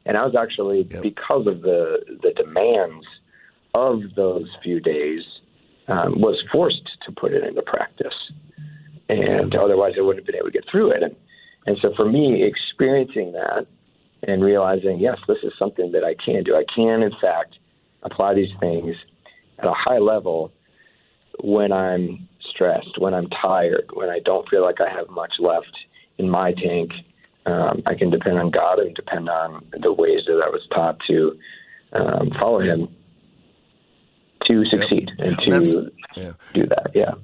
And 0.06 0.16
I 0.16 0.24
was 0.24 0.34
actually 0.36 0.82
because 0.84 1.46
of 1.46 1.62
the 1.62 2.18
the 2.22 2.32
demands 2.32 3.06
of 3.74 4.02
those 4.14 4.48
few 4.62 4.80
days 4.80 5.22
um, 5.88 6.20
was 6.20 6.42
forced 6.52 6.88
to 7.06 7.12
put 7.12 7.32
it 7.32 7.44
into 7.44 7.62
practice, 7.62 8.14
and 9.08 9.54
otherwise 9.54 9.94
I 9.98 10.02
wouldn't 10.02 10.24
have 10.24 10.26
been 10.26 10.36
able 10.36 10.46
to 10.46 10.52
get 10.52 10.68
through 10.70 10.90
it. 10.92 11.02
And 11.02 11.16
and 11.66 11.78
so 11.80 11.94
for 11.94 12.04
me, 12.04 12.44
experiencing 12.44 13.32
that 13.32 13.66
and 14.26 14.42
realizing, 14.42 14.98
yes, 14.98 15.18
this 15.26 15.38
is 15.42 15.52
something 15.58 15.92
that 15.92 16.04
I 16.04 16.14
can 16.14 16.42
do. 16.44 16.54
I 16.56 16.64
can, 16.74 17.02
in 17.02 17.12
fact, 17.20 17.56
apply 18.04 18.34
these 18.34 18.52
things 18.60 18.96
at 19.58 19.66
a 19.66 19.72
high 19.72 19.98
level 19.98 20.52
when 21.42 21.72
I'm 21.72 22.28
stressed, 22.40 22.98
when 22.98 23.14
I'm 23.14 23.28
tired, 23.28 23.90
when 23.92 24.08
I 24.08 24.20
don't 24.20 24.48
feel 24.48 24.62
like 24.62 24.80
I 24.80 24.88
have 24.90 25.08
much 25.08 25.34
left 25.38 25.76
in 26.18 26.28
my 26.30 26.52
tank. 26.52 26.92
Um, 27.46 27.82
I 27.86 27.94
can 27.94 28.10
depend 28.10 28.38
on 28.38 28.50
God 28.50 28.78
and 28.78 28.94
depend 28.94 29.28
on 29.28 29.66
the 29.78 29.92
ways 29.92 30.22
that 30.26 30.42
I 30.44 30.48
was 30.48 30.62
taught 30.72 30.98
to 31.08 31.38
um, 31.92 32.30
follow 32.38 32.60
Him 32.60 32.88
to 34.46 34.64
succeed 34.64 35.10
and 35.18 35.38
to 35.40 35.90
do 36.52 36.66
that. 36.66 36.90
Yeah. 36.94 37.14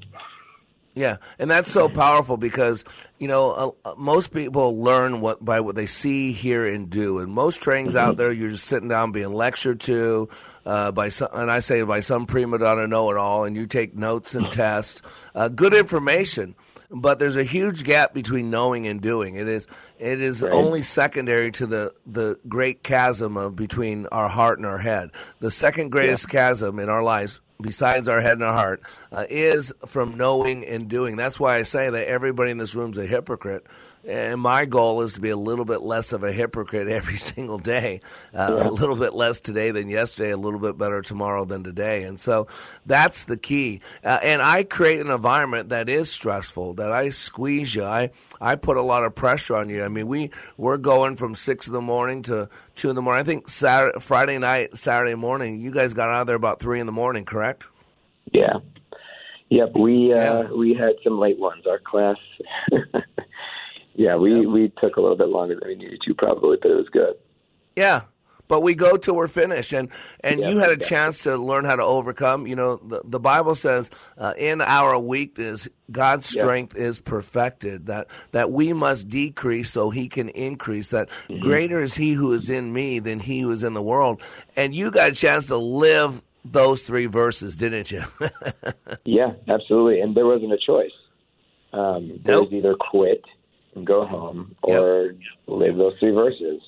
Yeah, 0.94 1.18
and 1.38 1.48
that's 1.48 1.70
so 1.70 1.88
powerful 1.88 2.36
because 2.36 2.84
you 3.18 3.28
know 3.28 3.50
uh, 3.84 3.90
uh, 3.90 3.94
most 3.96 4.32
people 4.32 4.80
learn 4.82 5.20
what 5.20 5.42
by 5.44 5.60
what 5.60 5.76
they 5.76 5.86
see, 5.86 6.32
hear, 6.32 6.66
and 6.66 6.90
do. 6.90 7.20
And 7.20 7.32
most 7.32 7.62
trainings 7.62 7.94
out 7.94 8.16
there, 8.16 8.32
you're 8.32 8.50
just 8.50 8.64
sitting 8.64 8.88
down 8.88 9.12
being 9.12 9.32
lectured 9.32 9.78
to 9.82 10.28
uh, 10.66 10.90
by 10.90 11.08
some, 11.08 11.28
and 11.32 11.48
I 11.50 11.60
say 11.60 11.82
by 11.82 12.00
some 12.00 12.26
prima 12.26 12.58
donna 12.58 12.88
know 12.88 13.10
it 13.12 13.16
all, 13.16 13.44
and 13.44 13.54
you 13.54 13.66
take 13.68 13.94
notes 13.94 14.34
and 14.34 14.50
tests. 14.50 15.00
Uh, 15.32 15.46
good 15.48 15.74
information, 15.74 16.56
but 16.90 17.20
there's 17.20 17.36
a 17.36 17.44
huge 17.44 17.84
gap 17.84 18.12
between 18.12 18.50
knowing 18.50 18.88
and 18.88 19.00
doing. 19.00 19.36
It 19.36 19.46
is 19.46 19.68
it 20.00 20.20
is 20.20 20.42
Right. 20.42 20.52
only 20.52 20.82
secondary 20.82 21.52
to 21.52 21.66
the 21.66 21.92
the 22.04 22.36
great 22.48 22.82
chasm 22.82 23.36
of 23.36 23.54
between 23.54 24.06
our 24.08 24.28
heart 24.28 24.58
and 24.58 24.66
our 24.66 24.78
head. 24.78 25.10
The 25.38 25.52
second 25.52 25.90
greatest 25.90 26.28
chasm 26.28 26.80
in 26.80 26.88
our 26.88 27.04
lives 27.04 27.40
besides 27.62 28.08
our 28.08 28.20
head 28.20 28.34
and 28.34 28.44
our 28.44 28.52
heart 28.52 28.82
uh, 29.12 29.24
is 29.28 29.72
from 29.86 30.16
knowing 30.16 30.66
and 30.66 30.88
doing. 30.88 31.16
That's 31.16 31.38
why 31.38 31.56
I 31.56 31.62
say 31.62 31.90
that 31.90 32.08
everybody 32.08 32.50
in 32.50 32.58
this 32.58 32.74
room's 32.74 32.98
a 32.98 33.06
hypocrite. 33.06 33.66
And 34.06 34.40
my 34.40 34.64
goal 34.64 35.02
is 35.02 35.12
to 35.14 35.20
be 35.20 35.28
a 35.28 35.36
little 35.36 35.66
bit 35.66 35.82
less 35.82 36.12
of 36.12 36.24
a 36.24 36.32
hypocrite 36.32 36.88
every 37.00 37.18
single 37.18 37.58
day. 37.58 38.00
Uh, 38.34 38.62
A 38.64 38.70
little 38.70 38.96
bit 38.96 39.14
less 39.14 39.40
today 39.40 39.70
than 39.70 39.88
yesterday, 39.88 40.30
a 40.30 40.36
little 40.36 40.58
bit 40.58 40.78
better 40.78 41.02
tomorrow 41.02 41.44
than 41.44 41.62
today. 41.62 42.04
And 42.04 42.18
so 42.18 42.46
that's 42.86 43.24
the 43.24 43.36
key. 43.36 43.80
Uh, 44.02 44.18
and 44.22 44.40
I 44.40 44.64
create 44.64 45.00
an 45.00 45.10
environment 45.10 45.68
that 45.68 45.88
is 45.88 46.10
stressful, 46.10 46.74
that 46.74 46.92
I 46.92 47.10
squeeze 47.10 47.74
you. 47.74 47.84
I, 47.84 48.10
I 48.40 48.56
put 48.56 48.78
a 48.78 48.82
lot 48.82 49.04
of 49.04 49.14
pressure 49.14 49.56
on 49.56 49.68
you. 49.68 49.84
I 49.84 49.88
mean, 49.88 50.06
we, 50.06 50.30
we're 50.56 50.78
going 50.78 51.16
from 51.16 51.34
six 51.34 51.66
in 51.66 51.74
the 51.74 51.82
morning 51.82 52.22
to 52.22 52.48
two 52.76 52.88
in 52.88 52.96
the 52.96 53.02
morning. 53.02 53.20
I 53.20 53.24
think 53.24 53.48
Saturday, 53.50 53.98
Friday 54.00 54.38
night, 54.38 54.76
Saturday 54.78 55.14
morning, 55.14 55.60
you 55.60 55.72
guys 55.72 55.92
got 55.92 56.08
out 56.08 56.22
of 56.22 56.26
there 56.26 56.36
about 56.36 56.58
three 56.58 56.80
in 56.80 56.86
the 56.86 56.92
morning, 56.92 57.26
correct? 57.26 57.64
Yeah. 58.32 58.60
Yep. 59.50 59.72
We 59.76 60.12
uh, 60.12 60.44
we 60.54 60.74
had 60.74 60.92
some 61.02 61.18
late 61.18 61.38
ones. 61.38 61.66
Our 61.66 61.80
class. 61.80 62.16
yeah, 64.00 64.16
we 64.16 64.46
we 64.46 64.72
took 64.80 64.96
a 64.96 65.00
little 65.00 65.16
bit 65.16 65.28
longer 65.28 65.56
than 65.58 65.68
we 65.68 65.74
needed 65.74 66.00
to, 66.06 66.14
probably, 66.14 66.56
but 66.60 66.70
it 66.70 66.74
was 66.74 66.88
good. 66.88 67.14
Yeah. 67.76 68.02
But 68.48 68.62
we 68.62 68.74
go 68.74 68.96
till 68.96 69.14
we're 69.14 69.28
finished, 69.28 69.72
and 69.72 69.90
and 70.24 70.40
Yeah, 70.40 70.48
you 70.48 70.58
had 70.58 70.70
a 70.70 70.72
exactly. 70.72 70.96
chance 70.96 71.22
to 71.22 71.36
learn 71.36 71.64
how 71.64 71.76
to 71.76 71.84
overcome. 71.84 72.48
You 72.48 72.56
know, 72.56 72.76
the, 72.76 73.00
the 73.04 73.20
Bible 73.20 73.54
says, 73.54 73.90
uh, 74.18 74.32
"In 74.36 74.60
our 74.60 74.98
weakness, 74.98 75.68
God's 75.92 76.34
Yeah. 76.34 76.40
strength 76.42 76.74
is 76.74 77.00
perfected." 77.00 77.86
That 77.86 78.08
that 78.32 78.50
we 78.50 78.72
must 78.72 79.08
decrease 79.08 79.70
so 79.70 79.90
He 79.90 80.08
can 80.08 80.30
increase. 80.30 80.88
That 80.90 81.10
Mm-hmm. 81.28 81.38
greater 81.38 81.80
is 81.80 81.94
He 81.94 82.12
who 82.14 82.32
is 82.32 82.50
in 82.50 82.72
me 82.72 82.98
than 82.98 83.20
He 83.20 83.40
who 83.42 83.52
is 83.52 83.62
in 83.62 83.74
the 83.74 83.82
world. 83.82 84.20
And 84.56 84.74
you 84.74 84.90
got 84.90 85.10
a 85.10 85.14
chance 85.14 85.46
to 85.46 85.56
live 85.56 86.20
those 86.44 86.82
three 86.82 87.06
verses, 87.06 87.56
didn't 87.56 87.92
you? 87.92 88.02
Yeah, 89.04 89.34
absolutely. 89.46 90.00
And 90.00 90.16
there 90.16 90.26
wasn't 90.26 90.52
a 90.52 90.58
choice. 90.58 90.92
Um, 91.72 92.18
there 92.24 92.40
was 92.42 92.52
either 92.52 92.74
quit 92.74 93.24
and 93.74 93.86
go 93.86 94.04
home 94.04 94.54
or 94.62 95.14
live 95.46 95.76
those 95.76 95.94
three 95.98 96.12
verses. 96.12 96.60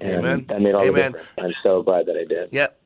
And 0.00 0.12
Amen. 0.12 0.46
that 0.48 0.60
made 0.60 0.74
all 0.74 0.82
Amen. 0.82 1.12
the 1.12 1.18
difference. 1.18 1.28
I'm 1.38 1.52
so 1.62 1.82
glad 1.82 2.06
that 2.06 2.16
I 2.16 2.24
did. 2.24 2.48
Yep. 2.52 2.80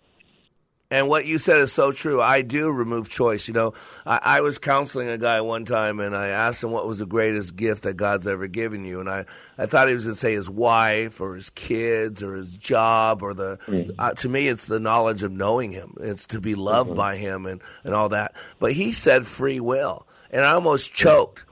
And 0.91 1.07
what 1.09 1.27
you 1.27 1.37
said 1.37 1.59
is 1.59 1.71
so 1.71 1.93
true. 1.93 2.23
I 2.23 2.41
do 2.41 2.71
remove 2.71 3.11
choice. 3.11 3.47
You 3.47 3.53
know, 3.53 3.75
I, 4.07 4.21
I 4.23 4.41
was 4.41 4.59
counseling 4.59 5.09
a 5.09 5.19
guy 5.19 5.43
one 5.43 5.67
time 5.67 6.01
and 6.01 6.17
I 6.17 6.29
asked 6.29 6.65
him 6.65 6.71
what 6.71 6.87
was 6.87 6.99
the 6.99 7.07
greatest 7.07 7.57
gift 7.57 7.83
that 7.83 7.99
God's 7.99 8.27
ever 8.27 8.47
given 8.47 8.87
you. 8.87 9.01
And 9.01 9.09
I, 9.09 9.27
I 9.59 9.67
thought 9.67 9.89
he 9.89 9.95
was 9.95 10.05
going 10.05 10.15
to 10.15 10.21
say 10.21 10.33
his 10.33 10.49
wife 10.49 11.21
or 11.21 11.35
his 11.35 11.51
kids 11.51 12.23
or 12.23 12.35
his 12.35 12.57
job 12.57 13.23
or 13.23 13.35
the, 13.35 13.95
uh, 13.99 14.13
to 14.15 14.29
me, 14.31 14.49
it's 14.49 14.65
the 14.65 14.81
knowledge 14.81 15.23
of 15.23 15.31
knowing 15.31 15.73
him. 15.73 15.95
It's 16.01 16.25
to 16.29 16.41
be 16.41 16.55
loved 16.55 16.95
by 16.95 17.17
him 17.17 17.45
and, 17.45 17.61
and 17.85 17.93
all 17.93 18.09
that. 18.11 18.35
But 18.59 18.73
he 18.73 18.93
said 18.93 19.27
free 19.27 19.61
will. 19.61 20.07
And 20.31 20.43
I 20.43 20.53
almost 20.53 20.95
choked. 20.95 21.45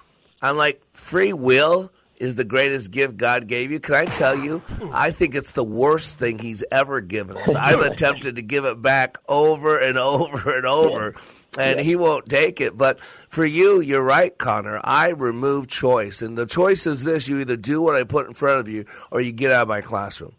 I'm 0.42 0.56
like, 0.56 0.82
free 0.92 1.32
will 1.32 1.90
is 2.18 2.34
the 2.34 2.44
greatest 2.44 2.90
gift 2.90 3.16
God 3.16 3.46
gave 3.46 3.70
you. 3.70 3.80
Can 3.80 3.94
I 3.94 4.04
tell 4.06 4.38
you? 4.38 4.62
I 4.92 5.10
think 5.10 5.34
it's 5.34 5.52
the 5.52 5.64
worst 5.64 6.18
thing 6.18 6.38
He's 6.38 6.64
ever 6.70 7.00
given 7.00 7.36
us. 7.36 7.54
I've 7.54 7.80
attempted 7.80 8.36
to 8.36 8.42
give 8.42 8.64
it 8.64 8.80
back 8.80 9.18
over 9.28 9.78
and 9.78 9.98
over 9.98 10.56
and 10.56 10.66
over, 10.66 11.14
and 11.58 11.80
He 11.80 11.96
won't 11.96 12.28
take 12.28 12.60
it. 12.60 12.76
But 12.76 13.00
for 13.28 13.44
you, 13.44 13.80
you're 13.80 14.04
right, 14.04 14.36
Connor. 14.36 14.80
I 14.82 15.10
remove 15.10 15.68
choice, 15.68 16.22
and 16.22 16.36
the 16.36 16.46
choice 16.46 16.86
is 16.86 17.04
this: 17.04 17.28
you 17.28 17.38
either 17.40 17.56
do 17.56 17.82
what 17.82 17.96
I 17.96 18.04
put 18.04 18.26
in 18.26 18.34
front 18.34 18.60
of 18.60 18.68
you, 18.68 18.86
or 19.10 19.20
you 19.20 19.32
get 19.32 19.52
out 19.52 19.62
of 19.62 19.68
my 19.68 19.80
classroom. 19.80 20.32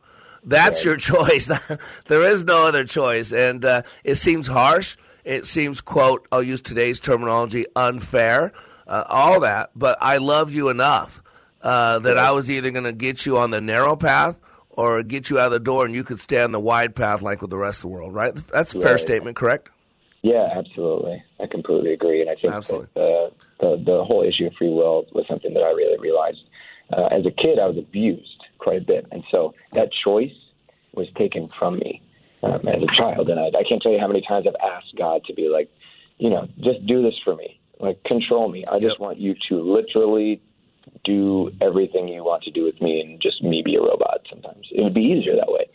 That's 0.43 0.83
your 0.83 0.97
choice. 0.97 1.45
there 2.07 2.23
is 2.23 2.45
no 2.45 2.65
other 2.65 2.85
choice, 2.85 3.31
and 3.31 3.63
uh, 3.63 3.81
it 4.03 4.15
seems 4.15 4.47
harsh. 4.47 4.97
It 5.25 5.45
seems, 5.45 5.81
quote, 5.81 6.25
I'll 6.31 6.41
use 6.41 6.61
today's 6.61 7.01
terminology, 7.01 7.65
unfair, 7.75 8.53
uh, 8.87 9.03
all 9.07 9.41
that. 9.41 9.71
But 9.75 9.97
I 10.01 10.17
love 10.17 10.51
you 10.51 10.69
enough 10.69 11.21
uh, 11.61 11.99
that 11.99 12.17
I 12.17 12.31
was 12.31 12.49
either 12.49 12.71
going 12.71 12.85
to 12.85 12.93
get 12.93 13.25
you 13.25 13.37
on 13.37 13.51
the 13.51 13.61
narrow 13.61 13.95
path 13.95 14.39
or 14.69 15.01
get 15.03 15.29
you 15.29 15.39
out 15.39 15.47
of 15.47 15.53
the 15.53 15.59
door, 15.59 15.85
and 15.85 15.93
you 15.95 16.03
could 16.03 16.19
stay 16.19 16.41
on 16.41 16.51
the 16.51 16.59
wide 16.59 16.95
path 16.95 17.21
like 17.21 17.41
with 17.41 17.49
the 17.49 17.57
rest 17.57 17.79
of 17.79 17.81
the 17.83 17.87
world. 17.89 18.13
Right? 18.13 18.35
That's 18.35 18.73
a 18.75 18.81
fair 18.81 18.93
Right. 18.93 18.99
statement, 18.99 19.35
correct? 19.35 19.69
Yeah, 20.23 20.49
absolutely. 20.55 21.23
I 21.39 21.45
completely 21.47 21.93
agree, 21.93 22.21
and 22.21 22.29
I 22.29 22.35
think 22.35 22.53
that 22.53 22.93
the, 22.95 23.31
the 23.59 23.83
the 23.85 24.03
whole 24.03 24.23
issue 24.23 24.47
of 24.47 24.53
free 24.55 24.69
will 24.69 25.05
was 25.13 25.25
something 25.27 25.53
that 25.53 25.61
I 25.63 25.71
really 25.71 25.97
realized. 25.99 26.43
Uh, 26.91 27.05
as 27.05 27.25
a 27.25 27.31
kid, 27.31 27.59
I 27.59 27.67
was 27.67 27.77
abused 27.77 28.43
quite 28.59 28.77
a 28.77 28.85
bit, 28.85 29.05
and 29.11 29.23
so 29.31 29.53
that 29.73 29.91
choice 29.91 30.35
was 30.93 31.07
taken 31.15 31.47
from 31.59 31.75
me 31.75 32.01
um, 32.43 32.67
as 32.67 32.81
a 32.81 32.87
child. 32.87 33.29
And 33.29 33.39
I, 33.39 33.47
I 33.57 33.63
can't 33.63 33.81
tell 33.81 33.91
you 33.91 33.99
how 33.99 34.07
many 34.07 34.21
times 34.21 34.47
I've 34.47 34.55
asked 34.71 34.95
God 34.97 35.23
to 35.25 35.33
be 35.33 35.49
like, 35.49 35.69
you 36.17 36.29
know, 36.29 36.47
just 36.59 36.85
do 36.85 37.01
this 37.03 37.15
for 37.23 37.35
me, 37.35 37.59
like 37.79 38.03
control 38.03 38.49
me. 38.49 38.65
I 38.65 38.79
just 38.79 38.99
want 38.99 39.17
you 39.17 39.35
to 39.49 39.61
literally 39.61 40.41
do 41.03 41.51
everything 41.61 42.07
you 42.07 42.23
want 42.23 42.43
to 42.43 42.51
do 42.51 42.63
with 42.63 42.81
me, 42.81 43.01
and 43.01 43.19
just 43.21 43.43
me 43.43 43.61
be 43.61 43.75
a 43.75 43.81
robot. 43.81 44.21
Sometimes 44.29 44.67
it 44.71 44.81
would 44.81 44.93
be 44.93 45.01
easier 45.01 45.35
that 45.35 45.51
way. 45.51 45.69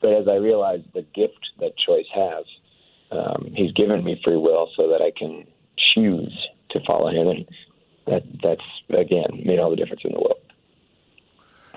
But 0.00 0.12
as 0.12 0.28
I 0.28 0.36
realized 0.36 0.84
the 0.92 1.02
gift 1.02 1.50
that 1.60 1.76
choice 1.76 2.06
has, 2.14 2.44
um, 3.10 3.52
he's 3.54 3.72
given 3.72 4.04
me 4.04 4.20
free 4.24 4.36
will 4.36 4.70
so 4.76 4.88
that 4.88 5.00
I 5.00 5.12
can 5.16 5.46
choose 5.76 6.48
to 6.70 6.80
follow 6.86 7.10
him, 7.10 7.28
and 7.28 7.48
that 8.06 8.24
that's 8.42 8.64
again 8.90 9.42
made 9.44 9.58
all 9.58 9.70
the 9.70 9.76
difference 9.76 10.02
in 10.04 10.12
the 10.12 10.18
world. 10.18 10.40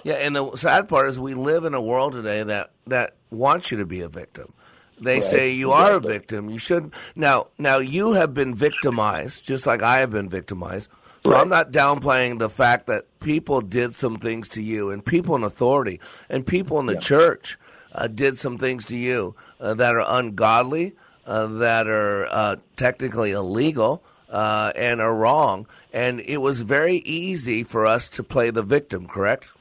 Yeah, 0.03 0.15
and 0.15 0.35
the 0.35 0.55
sad 0.55 0.87
part 0.87 1.09
is 1.09 1.19
we 1.19 1.33
live 1.33 1.65
in 1.65 1.73
a 1.73 1.81
world 1.81 2.13
today 2.13 2.43
that 2.43 2.71
that 2.87 3.15
wants 3.29 3.71
you 3.71 3.77
to 3.77 3.85
be 3.85 4.01
a 4.01 4.09
victim. 4.09 4.53
They 4.99 5.15
Right, 5.15 5.23
say 5.23 5.51
you 5.51 5.71
are 5.71 5.95
a 5.95 5.99
victim. 5.99 6.49
You 6.49 6.57
should 6.57 6.93
now. 7.15 7.47
Now 7.57 7.77
you 7.77 8.13
have 8.13 8.33
been 8.33 8.55
victimized, 8.55 9.45
just 9.45 9.67
like 9.67 9.83
I 9.83 9.99
have 9.99 10.09
been 10.09 10.29
victimized. 10.29 10.89
So 11.23 11.35
I'm 11.35 11.49
not 11.49 11.71
downplaying 11.71 12.39
the 12.39 12.49
fact 12.49 12.87
that 12.87 13.19
people 13.19 13.61
did 13.61 13.93
some 13.93 14.17
things 14.17 14.47
to 14.49 14.61
you, 14.61 14.89
and 14.89 15.05
people 15.05 15.35
in 15.35 15.43
authority, 15.43 15.99
and 16.29 16.45
people 16.45 16.79
in 16.79 16.85
the 16.85 16.97
church 16.97 17.57
uh, 17.91 18.07
did 18.07 18.37
some 18.37 18.57
things 18.57 18.85
to 18.85 18.95
you 18.95 19.35
uh, 19.59 19.73
that 19.73 19.95
are 19.95 20.05
ungodly, 20.07 20.95
uh, 21.25 21.47
that 21.47 21.87
are 21.87 22.27
uh, 22.27 22.55
technically 22.75 23.31
illegal, 23.31 24.03
uh, 24.29 24.71
and 24.75 25.01
are 25.01 25.15
wrong. 25.15 25.67
And 25.91 26.21
it 26.21 26.37
was 26.37 26.61
very 26.61 26.97
easy 26.97 27.63
for 27.63 27.85
us 27.85 28.07
to 28.09 28.23
play 28.23 28.49
the 28.49 28.63
victim. 28.63 29.07
Correct? 29.07 29.51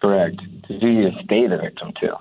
Correct. 0.00 0.40
To 0.68 0.78
do 0.78 0.88
you 0.88 1.10
to 1.10 1.22
stay 1.24 1.46
the 1.46 1.58
victim 1.58 1.92
too. 2.00 2.14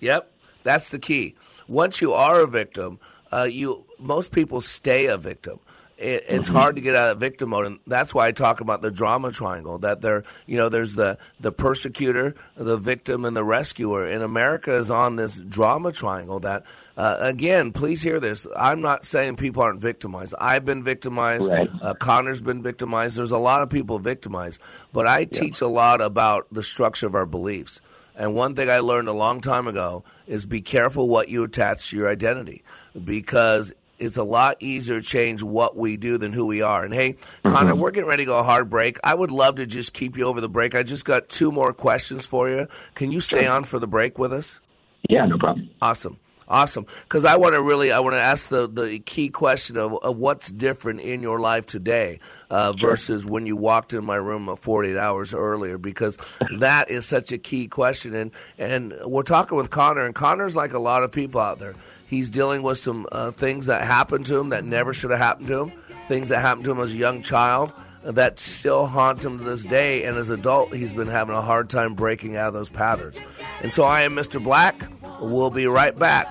Yep, 0.00 0.30
that's 0.66 0.88
the 0.90 0.98
key. 0.98 1.34
Once 1.68 2.00
you 2.00 2.12
are 2.12 2.40
a 2.40 2.46
victim, 2.46 2.98
uh, 3.32 3.48
you 3.50 3.84
most 3.98 4.32
people 4.32 4.60
stay 4.60 5.06
a 5.06 5.16
victim. 5.16 5.58
It, 5.98 6.24
it's 6.28 6.48
hard 6.48 6.76
to 6.76 6.82
get 6.82 6.94
out 6.94 7.12
of 7.12 7.20
victim 7.20 7.50
mode, 7.50 7.66
and 7.66 7.78
that's 7.86 8.14
why 8.14 8.26
I 8.26 8.32
talk 8.32 8.60
about 8.60 8.82
the 8.82 8.90
drama 8.90 9.32
triangle. 9.32 9.78
That 9.78 10.02
there, 10.02 10.24
you 10.44 10.58
know, 10.58 10.68
there's 10.68 10.94
the 10.94 11.18
the 11.40 11.52
persecutor, 11.52 12.34
the 12.54 12.76
victim, 12.76 13.24
and 13.24 13.34
the 13.34 13.42
rescuer. 13.44 14.04
And 14.04 14.22
America 14.22 14.74
is 14.74 14.90
on 14.90 15.16
this 15.16 15.40
drama 15.40 15.92
triangle. 15.92 16.40
That 16.40 16.64
uh, 16.98 17.16
again, 17.20 17.72
please 17.72 18.02
hear 18.02 18.20
this. 18.20 18.46
I'm 18.54 18.82
not 18.82 19.06
saying 19.06 19.36
people 19.36 19.62
aren't 19.62 19.80
victimized. 19.80 20.34
I've 20.38 20.66
been 20.66 20.84
victimized. 20.84 21.48
Right. 21.48 21.70
Uh, 21.80 21.94
Connor's 21.94 22.42
been 22.42 22.62
victimized. 22.62 23.16
There's 23.16 23.30
a 23.30 23.38
lot 23.38 23.62
of 23.62 23.70
people 23.70 23.98
victimized, 23.98 24.60
but 24.92 25.06
I 25.06 25.24
teach 25.24 25.62
a 25.62 25.68
lot 25.68 26.02
about 26.02 26.46
the 26.52 26.62
structure 26.62 27.06
of 27.06 27.14
our 27.14 27.26
beliefs. 27.26 27.80
And 28.16 28.34
one 28.34 28.54
thing 28.54 28.70
I 28.70 28.78
learned 28.78 29.08
a 29.08 29.12
long 29.12 29.40
time 29.40 29.68
ago 29.68 30.02
is 30.26 30.46
be 30.46 30.62
careful 30.62 31.08
what 31.08 31.28
you 31.28 31.44
attach 31.44 31.90
to 31.90 31.96
your 31.96 32.08
identity 32.08 32.64
because 33.04 33.74
it's 33.98 34.16
a 34.16 34.22
lot 34.22 34.56
easier 34.60 35.00
to 35.00 35.06
change 35.06 35.42
what 35.42 35.76
we 35.76 35.96
do 35.96 36.18
than 36.18 36.32
who 36.32 36.46
we 36.46 36.62
are. 36.62 36.84
And 36.84 36.92
hey, 36.92 37.12
mm-hmm. 37.12 37.48
Connor, 37.50 37.76
we're 37.76 37.90
getting 37.90 38.08
ready 38.08 38.24
to 38.24 38.26
go 38.26 38.38
a 38.38 38.42
hard 38.42 38.68
break. 38.70 38.98
I 39.04 39.14
would 39.14 39.30
love 39.30 39.56
to 39.56 39.66
just 39.66 39.92
keep 39.92 40.16
you 40.16 40.24
over 40.24 40.40
the 40.40 40.48
break. 40.48 40.74
I 40.74 40.82
just 40.82 41.04
got 41.04 41.28
two 41.28 41.52
more 41.52 41.72
questions 41.72 42.26
for 42.26 42.48
you. 42.48 42.68
Can 42.94 43.12
you 43.12 43.20
stay 43.20 43.46
on 43.46 43.64
for 43.64 43.78
the 43.78 43.86
break 43.86 44.18
with 44.18 44.32
us? 44.32 44.60
Yeah, 45.08 45.26
no 45.26 45.38
problem. 45.38 45.70
Awesome. 45.80 46.18
Awesome. 46.48 46.86
Because 47.02 47.24
I 47.24 47.36
want 47.36 47.54
to 47.54 47.62
really, 47.62 47.90
I 47.90 47.98
want 48.00 48.14
to 48.14 48.20
ask 48.20 48.48
the, 48.48 48.68
the 48.68 49.00
key 49.00 49.30
question 49.30 49.76
of, 49.76 49.94
of 50.02 50.16
what's 50.16 50.50
different 50.50 51.00
in 51.00 51.20
your 51.20 51.40
life 51.40 51.66
today 51.66 52.20
uh, 52.50 52.72
versus 52.72 53.26
when 53.26 53.46
you 53.46 53.56
walked 53.56 53.92
in 53.92 54.04
my 54.04 54.16
room 54.16 54.48
uh, 54.48 54.54
48 54.54 54.96
hours 54.96 55.34
earlier, 55.34 55.76
because 55.76 56.18
that 56.58 56.88
is 56.88 57.04
such 57.04 57.32
a 57.32 57.38
key 57.38 57.66
question. 57.66 58.14
And, 58.14 58.30
and 58.58 58.94
we're 59.04 59.24
talking 59.24 59.56
with 59.56 59.70
Connor, 59.70 60.04
and 60.04 60.14
Connor's 60.14 60.54
like 60.54 60.72
a 60.72 60.78
lot 60.78 61.02
of 61.02 61.10
people 61.10 61.40
out 61.40 61.58
there. 61.58 61.74
He's 62.06 62.30
dealing 62.30 62.62
with 62.62 62.78
some 62.78 63.06
uh, 63.10 63.32
things 63.32 63.66
that 63.66 63.82
happened 63.82 64.26
to 64.26 64.38
him 64.38 64.50
that 64.50 64.64
never 64.64 64.92
should 64.92 65.10
have 65.10 65.18
happened 65.18 65.48
to 65.48 65.62
him, 65.64 65.72
things 66.06 66.28
that 66.28 66.40
happened 66.40 66.64
to 66.66 66.70
him 66.70 66.78
as 66.78 66.92
a 66.92 66.96
young 66.96 67.22
child 67.22 67.72
that 68.04 68.38
still 68.38 68.86
haunt 68.86 69.24
him 69.24 69.38
to 69.38 69.44
this 69.44 69.64
day. 69.64 70.04
And 70.04 70.16
as 70.16 70.30
an 70.30 70.38
adult, 70.38 70.72
he's 70.72 70.92
been 70.92 71.08
having 71.08 71.34
a 71.34 71.42
hard 71.42 71.68
time 71.68 71.94
breaking 71.94 72.36
out 72.36 72.48
of 72.48 72.54
those 72.54 72.70
patterns. 72.70 73.20
And 73.62 73.72
so 73.72 73.82
I 73.82 74.02
am 74.02 74.14
Mr. 74.14 74.42
Black. 74.42 74.86
We'll 75.20 75.50
be 75.50 75.66
right 75.66 75.98
back. 75.98 76.28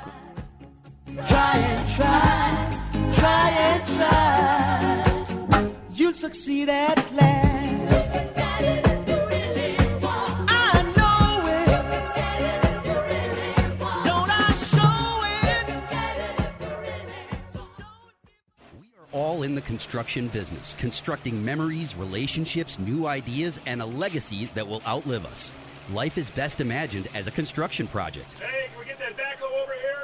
Try 1.28 1.58
and 1.58 1.90
try, 1.96 2.72
try 3.16 3.50
and 3.50 3.88
try. 3.96 5.74
You 5.94 6.14
succeed 6.14 6.70
at 6.70 6.98
last. 7.14 7.56
I 10.48 10.84
know 10.96 11.48
it. 11.48 11.68
Don't 14.04 14.30
I 14.30 14.52
show 14.54 15.24
it? 15.32 15.66
We 18.80 18.88
are 19.00 19.08
all 19.14 19.44
in 19.44 19.56
the 19.56 19.62
construction 19.62 20.28
business, 20.28 20.76
constructing 20.78 21.44
memories, 21.44 21.96
relationships, 21.96 22.78
new 22.78 23.08
ideas, 23.08 23.60
and 23.66 23.82
a 23.82 23.86
legacy 23.86 24.46
that 24.54 24.68
will 24.68 24.82
outlive 24.86 25.26
us. 25.26 25.54
Life 25.92 26.18
is 26.18 26.30
best 26.32 26.62
imagined 26.62 27.08
as 27.14 27.28
a 27.28 27.32
construction 27.32 27.88
project. 27.88 28.34
Hey, 28.40 28.70
can 28.72 28.80
we 28.80 28.86
get 28.86 28.98
that 28.98 29.16
backhoe 29.16 29.52
over 29.62 29.74
here? 29.74 30.04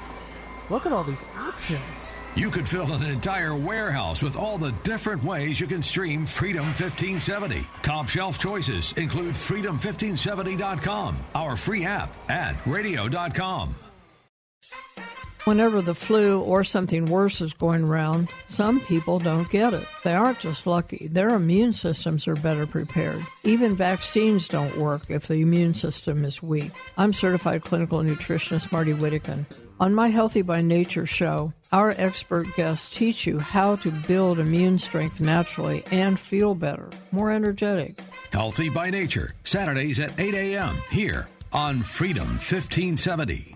Look 0.69 0.85
at 0.85 0.91
all 0.91 1.03
these 1.03 1.25
options. 1.37 2.13
You 2.35 2.49
could 2.49 2.67
fill 2.67 2.93
an 2.93 3.03
entire 3.03 3.55
warehouse 3.55 4.23
with 4.23 4.37
all 4.37 4.57
the 4.57 4.71
different 4.83 5.23
ways 5.23 5.59
you 5.59 5.67
can 5.67 5.83
stream 5.83 6.25
Freedom 6.25 6.65
1570. 6.65 7.67
Top 7.81 8.07
shelf 8.07 8.39
choices 8.39 8.93
include 8.93 9.35
freedom1570.com, 9.35 11.17
our 11.35 11.57
free 11.57 11.83
app, 11.83 12.15
and 12.29 12.55
radio.com. 12.65 13.75
Whenever 15.45 15.81
the 15.81 15.95
flu 15.95 16.39
or 16.39 16.63
something 16.63 17.07
worse 17.07 17.41
is 17.41 17.51
going 17.51 17.83
around, 17.83 18.29
some 18.47 18.79
people 18.79 19.17
don't 19.17 19.49
get 19.49 19.73
it. 19.73 19.87
They 20.03 20.13
aren't 20.13 20.39
just 20.39 20.67
lucky, 20.67 21.07
their 21.07 21.29
immune 21.29 21.73
systems 21.73 22.27
are 22.27 22.35
better 22.35 22.67
prepared. 22.67 23.25
Even 23.43 23.75
vaccines 23.75 24.47
don't 24.47 24.77
work 24.77 25.01
if 25.09 25.27
the 25.27 25.41
immune 25.41 25.73
system 25.73 26.23
is 26.25 26.43
weak. 26.43 26.71
I'm 26.95 27.11
certified 27.11 27.63
clinical 27.63 28.01
nutritionist 28.01 28.71
Martie 28.71 28.93
Whittekin. 28.93 29.45
On 29.81 29.95
my 29.95 30.09
Healthy 30.09 30.43
by 30.43 30.61
Nature 30.61 31.07
show, 31.07 31.53
our 31.71 31.95
expert 31.97 32.45
guests 32.55 32.87
teach 32.95 33.25
you 33.25 33.39
how 33.39 33.77
to 33.77 33.89
build 33.89 34.37
immune 34.37 34.77
strength 34.77 35.19
naturally 35.19 35.83
and 35.89 36.19
feel 36.19 36.53
better, 36.53 36.87
more 37.11 37.31
energetic. 37.31 37.99
Healthy 38.31 38.69
by 38.69 38.91
Nature, 38.91 39.33
Saturdays 39.43 39.99
at 39.99 40.19
8 40.19 40.35
a.m. 40.35 40.75
here 40.91 41.27
on 41.51 41.81
Freedom 41.81 42.27
1570. 42.27 43.55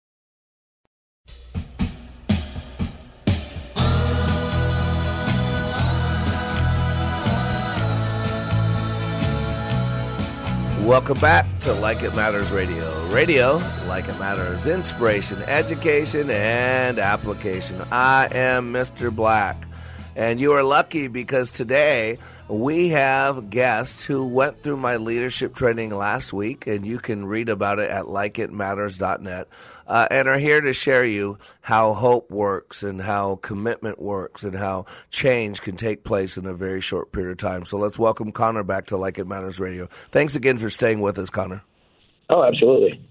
Welcome 10.91 11.19
back 11.19 11.45
to 11.61 11.71
Like 11.73 12.03
It 12.03 12.13
Matters 12.15 12.51
Radio. 12.51 13.07
Radio, 13.07 13.61
like 13.87 14.09
it 14.09 14.19
matters, 14.19 14.67
inspiration, 14.67 15.41
education, 15.43 16.29
and 16.29 16.99
application. 16.99 17.81
I 17.91 18.27
am 18.31 18.73
Mr. 18.73 19.09
Black. 19.15 19.55
And 20.17 20.41
you 20.41 20.51
are 20.51 20.63
lucky 20.63 21.07
because 21.07 21.49
today 21.49 22.17
we 22.49 22.89
have 22.89 23.49
guests 23.49 24.03
who 24.03 24.27
went 24.27 24.61
through 24.61 24.77
my 24.77 24.97
leadership 24.97 25.55
training 25.55 25.91
last 25.91 26.33
week, 26.33 26.67
and 26.67 26.85
you 26.85 26.99
can 26.99 27.25
read 27.25 27.47
about 27.47 27.79
it 27.79 27.89
at 27.89 28.05
likeitmatters.net, 28.05 29.47
uh, 29.91 30.07
and 30.09 30.29
are 30.29 30.37
here 30.37 30.61
to 30.61 30.71
share 30.71 31.03
you 31.03 31.37
how 31.59 31.93
hope 31.93 32.31
works 32.31 32.81
and 32.81 33.01
how 33.01 33.35
commitment 33.41 34.01
works 34.01 34.41
and 34.41 34.55
how 34.55 34.85
change 35.09 35.61
can 35.61 35.75
take 35.75 36.05
place 36.05 36.37
in 36.37 36.45
a 36.45 36.53
very 36.53 36.79
short 36.79 37.11
period 37.11 37.31
of 37.31 37.37
time. 37.37 37.65
So 37.65 37.77
let's 37.77 37.99
welcome 37.99 38.31
Connor 38.31 38.63
back 38.63 38.85
to 38.87 38.97
Like 38.97 39.19
It 39.19 39.27
Matters 39.27 39.59
Radio. 39.59 39.89
Thanks 40.11 40.33
again 40.33 40.57
for 40.57 40.69
staying 40.69 41.01
with 41.01 41.19
us, 41.19 41.29
Connor. 41.29 41.61
Oh, 42.29 42.41
absolutely. 42.41 43.05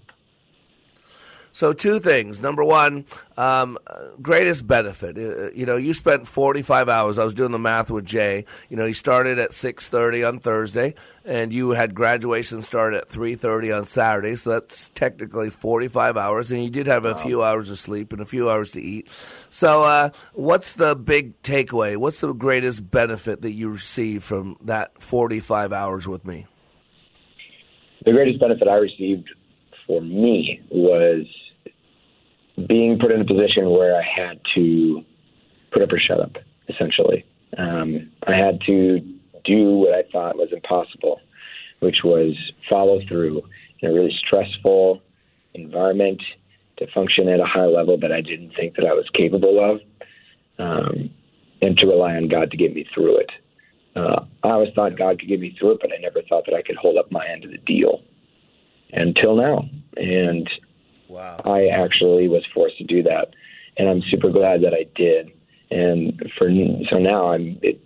So, 1.53 1.73
two 1.73 1.99
things. 1.99 2.41
Number 2.41 2.63
one, 2.63 3.05
um, 3.37 3.77
greatest 4.21 4.65
benefit. 4.65 5.17
Uh, 5.17 5.51
you 5.53 5.65
know, 5.65 5.75
you 5.75 5.93
spent 5.93 6.27
45 6.27 6.87
hours. 6.87 7.19
I 7.19 7.23
was 7.23 7.33
doing 7.33 7.51
the 7.51 7.59
math 7.59 7.91
with 7.91 8.05
Jay. 8.05 8.45
You 8.69 8.77
know, 8.77 8.85
you 8.85 8.93
started 8.93 9.37
at 9.37 9.51
6:30 9.51 10.23
on 10.23 10.39
Thursday, 10.39 10.95
and 11.25 11.51
you 11.51 11.71
had 11.71 11.93
graduation 11.93 12.61
start 12.61 12.93
at 12.93 13.09
3:30 13.09 13.71
on 13.71 13.85
Saturday. 13.85 14.35
So 14.37 14.51
that's 14.51 14.89
technically 14.95 15.49
45 15.49 16.15
hours, 16.15 16.51
and 16.51 16.63
you 16.63 16.69
did 16.69 16.87
have 16.87 17.03
a 17.05 17.13
Wow. 17.13 17.15
few 17.15 17.43
hours 17.43 17.69
of 17.69 17.77
sleep 17.79 18.13
and 18.13 18.21
a 18.21 18.25
few 18.25 18.49
hours 18.49 18.71
to 18.71 18.81
eat. 18.81 19.07
So, 19.49 19.83
uh, 19.83 20.09
what's 20.33 20.73
the 20.73 20.95
big 20.95 21.41
takeaway? 21.41 21.97
What's 21.97 22.21
the 22.21 22.31
greatest 22.33 22.89
benefit 22.89 23.41
that 23.41 23.51
you 23.51 23.69
received 23.69 24.23
from 24.23 24.55
that 24.63 25.01
45 25.01 25.73
hours 25.73 26.07
with 26.07 26.25
me? 26.25 26.45
The 28.05 28.13
greatest 28.13 28.39
benefit 28.39 28.67
I 28.67 28.75
received 28.75 29.29
for 29.85 30.01
me 30.01 30.59
was 30.71 31.25
being 32.67 32.99
put 32.99 33.11
in 33.11 33.21
a 33.21 33.25
position 33.25 33.69
where 33.69 33.95
I 33.95 34.03
had 34.03 34.41
to 34.55 35.03
put 35.71 35.81
up 35.81 35.91
or 35.91 35.99
shut 35.99 36.19
up, 36.19 36.37
essentially. 36.67 37.25
Um, 37.57 38.11
I 38.27 38.33
had 38.33 38.61
to 38.61 38.99
do 39.43 39.77
what 39.77 39.93
I 39.93 40.03
thought 40.11 40.37
was 40.37 40.51
impossible, 40.51 41.19
which 41.79 42.03
was 42.03 42.35
follow 42.69 43.01
through 43.07 43.41
in 43.79 43.89
a 43.89 43.93
really 43.93 44.15
stressful 44.17 45.01
environment 45.53 46.21
to 46.77 46.87
function 46.91 47.27
at 47.27 47.39
a 47.39 47.45
high 47.45 47.65
level 47.65 47.97
that 47.97 48.11
I 48.11 48.21
didn't 48.21 48.55
think 48.55 48.75
that 48.75 48.85
I 48.85 48.93
was 48.93 49.09
capable 49.13 49.59
of, 49.59 49.81
um, 50.57 51.09
and 51.61 51.77
to 51.77 51.87
rely 51.87 52.15
on 52.15 52.27
God 52.27 52.51
to 52.51 52.57
get 52.57 52.73
me 52.73 52.85
through 52.93 53.17
it. 53.17 53.31
Uh, 53.95 54.25
I 54.43 54.51
always 54.51 54.71
thought 54.71 54.97
God 54.97 55.19
could 55.19 55.27
get 55.27 55.39
me 55.39 55.55
through 55.57 55.71
it, 55.71 55.79
but 55.81 55.91
I 55.93 55.97
never 55.97 56.21
thought 56.21 56.45
that 56.45 56.55
I 56.55 56.61
could 56.61 56.77
hold 56.77 56.97
up 56.97 57.11
my 57.11 57.27
end 57.27 57.43
of 57.43 57.51
the 57.51 57.57
deal 57.57 58.01
until 58.93 59.35
now. 59.35 59.69
And 59.97 60.49
wow. 61.11 61.41
I 61.45 61.67
actually 61.67 62.27
was 62.27 62.45
forced 62.53 62.77
to 62.77 62.83
do 62.83 63.03
that. 63.03 63.33
and 63.77 63.89
I'm 63.89 64.01
super 64.09 64.29
glad 64.29 64.61
that 64.63 64.73
I 64.73 64.85
did. 64.95 65.31
And 65.69 66.21
for 66.37 66.49
so 66.89 66.97
now, 66.97 67.31
I'm 67.31 67.57
it 67.61 67.81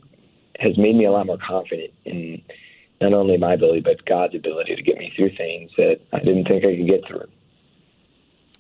has 0.60 0.78
made 0.78 0.96
me 0.96 1.06
a 1.06 1.12
lot 1.12 1.26
more 1.26 1.38
confident 1.38 1.92
in 2.06 2.42
not 3.02 3.14
only 3.14 3.38
my 3.38 3.54
ability 3.54 3.82
but 3.82 4.04
God's 4.06 4.36
ability 4.36 4.76
to 4.76 4.82
get 4.82 4.98
me 4.98 5.12
through 5.16 5.36
things 5.36 5.72
that 5.78 6.00
I 6.14 6.20
didn't 6.20 6.46
think 6.46 6.64
I 6.64 6.76
could 6.78 6.88
get 6.88 7.06
through. 7.08 7.28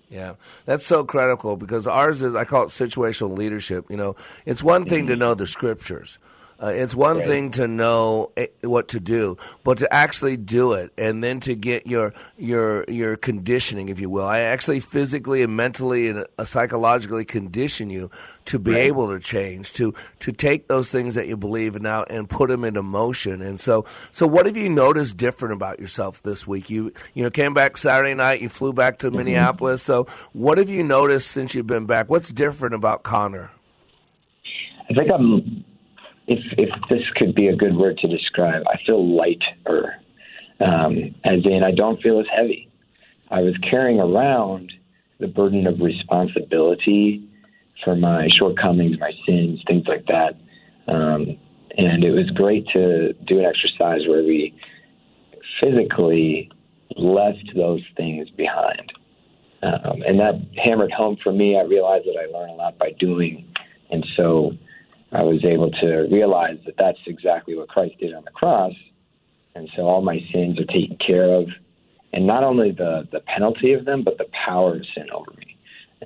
Yeah, 0.09 0.35
that's 0.65 0.85
so 0.85 1.03
critical 1.03 1.57
because 1.57 1.87
ours 1.87 2.21
is, 2.21 2.35
I 2.35 2.45
call 2.45 2.63
it 2.63 2.69
situational 2.69 3.35
leadership. 3.35 3.85
You 3.89 3.97
know, 3.97 4.15
it's 4.45 4.63
one 4.63 4.85
thing 4.85 5.07
to 5.07 5.13
mm-hmm. 5.13 5.19
know 5.19 5.33
the 5.33 5.47
scriptures. 5.47 6.19
Uh, 6.61 6.67
it's 6.67 6.95
one 6.95 7.21
thing 7.21 7.51
to 7.51 7.67
know 7.67 8.31
eh, 8.37 8.47
what 8.61 8.87
to 8.89 8.99
do, 8.99 9.37
but 9.63 9.77
to 9.79 9.93
actually 9.93 10.37
do 10.37 10.73
it 10.73 10.91
and 10.97 11.23
then 11.23 11.39
to 11.41 11.55
get 11.55 11.85
your 11.85 12.13
your 12.37 12.85
your 12.87 13.17
conditioning, 13.17 13.89
if 13.89 13.99
you 13.99 14.09
will. 14.09 14.25
I 14.25 14.39
actually 14.39 14.79
physically 14.79 15.41
and 15.43 15.55
mentally 15.55 16.07
and 16.07 16.25
uh, 16.37 16.43
psychologically 16.45 17.25
condition 17.25 17.89
you 17.89 18.09
to 18.45 18.59
be 18.59 18.71
Right. 18.71 18.85
able 18.87 19.09
to 19.09 19.19
change, 19.19 19.73
to 19.73 19.93
to 20.19 20.31
take 20.31 20.67
those 20.67 20.89
things 20.91 21.15
that 21.15 21.27
you 21.27 21.35
believe 21.35 21.75
in 21.75 21.83
now 21.83 22.03
and 22.03 22.29
put 22.29 22.49
them 22.49 22.63
into 22.63 22.81
motion. 22.83 23.41
And 23.41 23.59
so, 23.59 23.85
so 24.11 24.25
what 24.25 24.45
have 24.45 24.55
you 24.55 24.69
noticed 24.69 25.17
different 25.17 25.53
about 25.53 25.79
yourself 25.79 26.23
this 26.23 26.47
week? 26.47 26.69
You 26.69 26.93
you 27.13 27.23
know 27.23 27.29
came 27.29 27.53
back 27.53 27.75
Saturday 27.75 28.13
night, 28.13 28.41
you 28.41 28.49
flew 28.49 28.71
back 28.71 28.99
to 28.99 29.11
Minneapolis. 29.11 29.81
So, 29.81 30.05
what 30.33 30.57
have 30.57 30.69
you 30.69 30.83
noticed 30.83 31.31
since 31.31 31.53
you've 31.53 31.67
been 31.67 31.85
back? 31.85 32.09
What's 32.09 32.31
different 32.31 32.75
about 32.75 33.03
Connor? 33.03 33.51
I 34.89 34.93
think 34.93 35.09
I'm, 35.11 35.65
if 36.27 36.39
if 36.57 36.69
this 36.89 37.03
could 37.15 37.35
be 37.35 37.47
a 37.47 37.55
good 37.55 37.75
word 37.75 37.97
to 37.99 38.07
describe, 38.07 38.63
I 38.67 38.77
feel 38.85 39.05
lighter, 39.05 39.99
um, 40.59 41.15
as 41.23 41.45
in 41.45 41.63
I 41.63 41.71
don't 41.71 42.01
feel 42.01 42.19
as 42.19 42.27
heavy. 42.27 42.69
I 43.29 43.41
was 43.41 43.57
carrying 43.57 43.99
around 43.99 44.73
the 45.19 45.27
burden 45.27 45.67
of 45.67 45.79
responsibility 45.81 47.27
for 47.83 47.95
my 47.95 48.27
shortcomings, 48.27 48.99
my 48.99 49.11
sins, 49.25 49.61
things 49.67 49.87
like 49.87 50.05
that. 50.07 50.35
Um, 50.87 51.37
and 51.77 52.03
it 52.03 52.11
was 52.11 52.29
great 52.31 52.67
to 52.69 53.13
do 53.25 53.39
an 53.39 53.45
exercise 53.45 54.07
where 54.07 54.23
we 54.23 54.53
physically 55.59 56.51
left 56.95 57.53
those 57.55 57.83
things 57.97 58.29
behind. 58.29 58.93
Um, 59.63 60.03
and 60.05 60.19
that 60.19 60.35
hammered 60.57 60.91
home 60.91 61.17
for 61.21 61.31
me. 61.31 61.57
I 61.57 61.63
realized 61.63 62.05
that 62.05 62.17
I 62.17 62.25
learn 62.31 62.49
a 62.49 62.53
lot 62.53 62.77
by 62.77 62.91
doing. 62.91 63.47
And 63.89 64.05
so 64.15 64.57
I 65.11 65.23
was 65.23 65.43
able 65.45 65.71
to 65.71 66.07
realize 66.11 66.57
that 66.65 66.75
that's 66.77 66.99
exactly 67.05 67.55
what 67.55 67.69
Christ 67.69 67.95
did 67.99 68.13
on 68.13 68.23
the 68.23 68.31
cross. 68.31 68.73
And 69.55 69.69
so 69.75 69.87
all 69.87 70.01
my 70.01 70.19
sins 70.33 70.59
are 70.59 70.65
taken 70.65 70.97
care 70.97 71.31
of. 71.31 71.49
And 72.11 72.27
not 72.27 72.43
only 72.43 72.71
the, 72.71 73.07
the 73.11 73.21
penalty 73.21 73.73
of 73.73 73.85
them, 73.85 74.03
but 74.03 74.17
the 74.17 74.27
power 74.45 74.75
of 74.75 74.85
sin 74.95 75.07
over 75.13 75.31
me. 75.37 75.57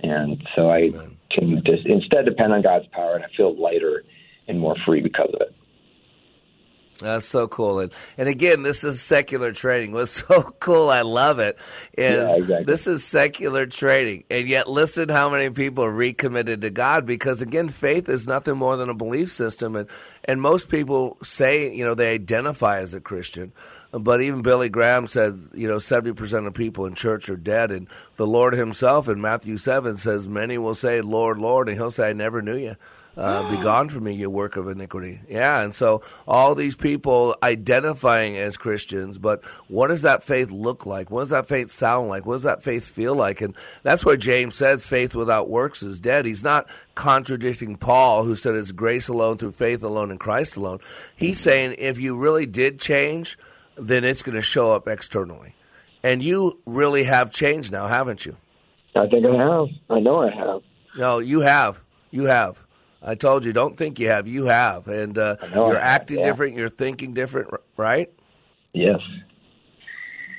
And 0.03 0.47
so 0.55 0.71
I 0.71 0.91
can 1.31 1.63
just 1.65 1.85
instead 1.85 2.25
depend 2.25 2.53
on 2.53 2.61
God's 2.61 2.87
power, 2.87 3.15
and 3.15 3.23
I 3.23 3.27
feel 3.35 3.55
lighter 3.55 4.03
and 4.47 4.59
more 4.59 4.75
free 4.85 5.01
because 5.01 5.29
of 5.33 5.41
it. 5.41 5.55
That's 6.99 7.27
so 7.27 7.47
cool. 7.47 7.79
And, 7.79 7.93
and 8.17 8.27
again, 8.27 8.63
this 8.63 8.83
is 8.83 9.01
secular 9.01 9.51
training. 9.51 9.93
What's 9.93 10.11
so 10.27 10.43
cool, 10.59 10.89
I 10.89 11.01
love 11.01 11.39
it, 11.39 11.57
is 11.97 12.29
Yeah, 12.29 12.35
exactly. 12.35 12.65
this 12.65 12.87
is 12.87 13.03
secular 13.03 13.65
training. 13.65 14.25
And 14.29 14.47
yet, 14.47 14.69
listen 14.69 15.09
how 15.09 15.29
many 15.29 15.49
people 15.49 15.83
are 15.83 15.91
recommitted 15.91 16.61
to 16.61 16.69
God 16.69 17.05
because, 17.05 17.41
again, 17.41 17.69
faith 17.69 18.09
is 18.09 18.27
nothing 18.27 18.57
more 18.57 18.75
than 18.75 18.89
a 18.89 18.93
belief 18.93 19.31
system. 19.31 19.75
And, 19.75 19.89
and 20.25 20.41
most 20.41 20.69
people 20.69 21.17
say, 21.23 21.73
you 21.73 21.85
know, 21.85 21.95
they 21.95 22.13
identify 22.13 22.79
as 22.79 22.93
a 22.93 23.01
Christian. 23.01 23.53
But 23.91 24.21
even 24.21 24.43
Billy 24.43 24.69
Graham 24.69 25.07
said, 25.07 25.39
you 25.55 25.67
know, 25.67 25.77
70% 25.77 26.45
of 26.45 26.53
people 26.53 26.85
in 26.85 26.93
church 26.93 27.27
are 27.29 27.37
dead. 27.37 27.71
And 27.71 27.87
the 28.17 28.27
Lord 28.27 28.53
himself 28.53 29.07
in 29.07 29.19
Matthew 29.19 29.57
7 29.57 29.97
says, 29.97 30.27
Many 30.27 30.59
will 30.59 30.75
say, 30.75 31.01
Lord, 31.01 31.39
Lord. 31.39 31.69
And 31.69 31.77
he'll 31.77 31.89
say, 31.89 32.11
I 32.11 32.13
never 32.13 32.41
knew 32.43 32.55
you. 32.55 32.75
Uh, 33.17 33.49
be 33.51 33.61
gone 33.61 33.89
from 33.89 34.05
me, 34.05 34.13
you 34.13 34.29
work 34.29 34.55
of 34.55 34.69
iniquity. 34.69 35.19
Yeah, 35.27 35.61
and 35.61 35.75
so 35.75 36.03
all 36.25 36.55
these 36.55 36.75
people 36.75 37.35
identifying 37.43 38.37
as 38.37 38.55
Christians, 38.55 39.17
but 39.17 39.43
what 39.67 39.89
does 39.89 40.03
that 40.03 40.23
faith 40.23 40.51
look 40.51 40.85
like? 40.85 41.11
What 41.11 41.21
does 41.21 41.29
that 41.29 41.47
faith 41.47 41.69
sound 41.69 42.07
like? 42.07 42.25
What 42.25 42.35
does 42.35 42.43
that 42.43 42.63
faith 42.63 42.85
feel 42.85 43.15
like? 43.15 43.41
And 43.41 43.55
that's 43.83 44.05
where 44.05 44.15
James 44.15 44.55
says 44.55 44.85
faith 44.85 45.15
without 45.15 45.49
works 45.49 45.83
is 45.83 45.99
dead. 45.99 46.25
He's 46.25 46.43
not 46.43 46.69
contradicting 46.95 47.75
Paul, 47.75 48.23
who 48.23 48.35
said 48.35 48.55
it's 48.55 48.71
grace 48.71 49.09
alone 49.09 49.37
through 49.37 49.51
faith 49.51 49.83
alone 49.83 50.11
in 50.11 50.17
Christ 50.17 50.55
alone. 50.55 50.79
He's 51.15 51.39
saying 51.39 51.75
if 51.77 51.99
you 51.99 52.15
really 52.15 52.45
did 52.45 52.79
change, 52.79 53.37
then 53.75 54.03
it's 54.05 54.23
going 54.23 54.35
to 54.35 54.41
show 54.41 54.71
up 54.71 54.87
externally. 54.87 55.55
And 56.03 56.23
you 56.23 56.59
really 56.65 57.03
have 57.03 57.31
changed 57.31 57.71
now, 57.71 57.87
haven't 57.87 58.25
you? 58.25 58.37
I 58.95 59.07
think 59.07 59.25
I 59.25 59.35
have. 59.35 59.67
I 59.89 59.99
know 59.99 60.21
I 60.21 60.33
have. 60.33 60.61
No, 60.97 61.19
you 61.19 61.41
have. 61.41 61.81
You 62.11 62.25
have. 62.25 62.65
I 63.01 63.15
told 63.15 63.45
you, 63.45 63.53
don't 63.53 63.77
think 63.77 63.99
you 63.99 64.09
have. 64.09 64.27
You 64.27 64.45
have, 64.45 64.87
and 64.87 65.17
uh, 65.17 65.37
you're 65.53 65.77
acting 65.77 66.19
yeah. 66.19 66.25
different. 66.25 66.57
You're 66.57 66.67
thinking 66.67 67.13
different, 67.13 67.49
right? 67.77 68.11
Yes. 68.73 68.99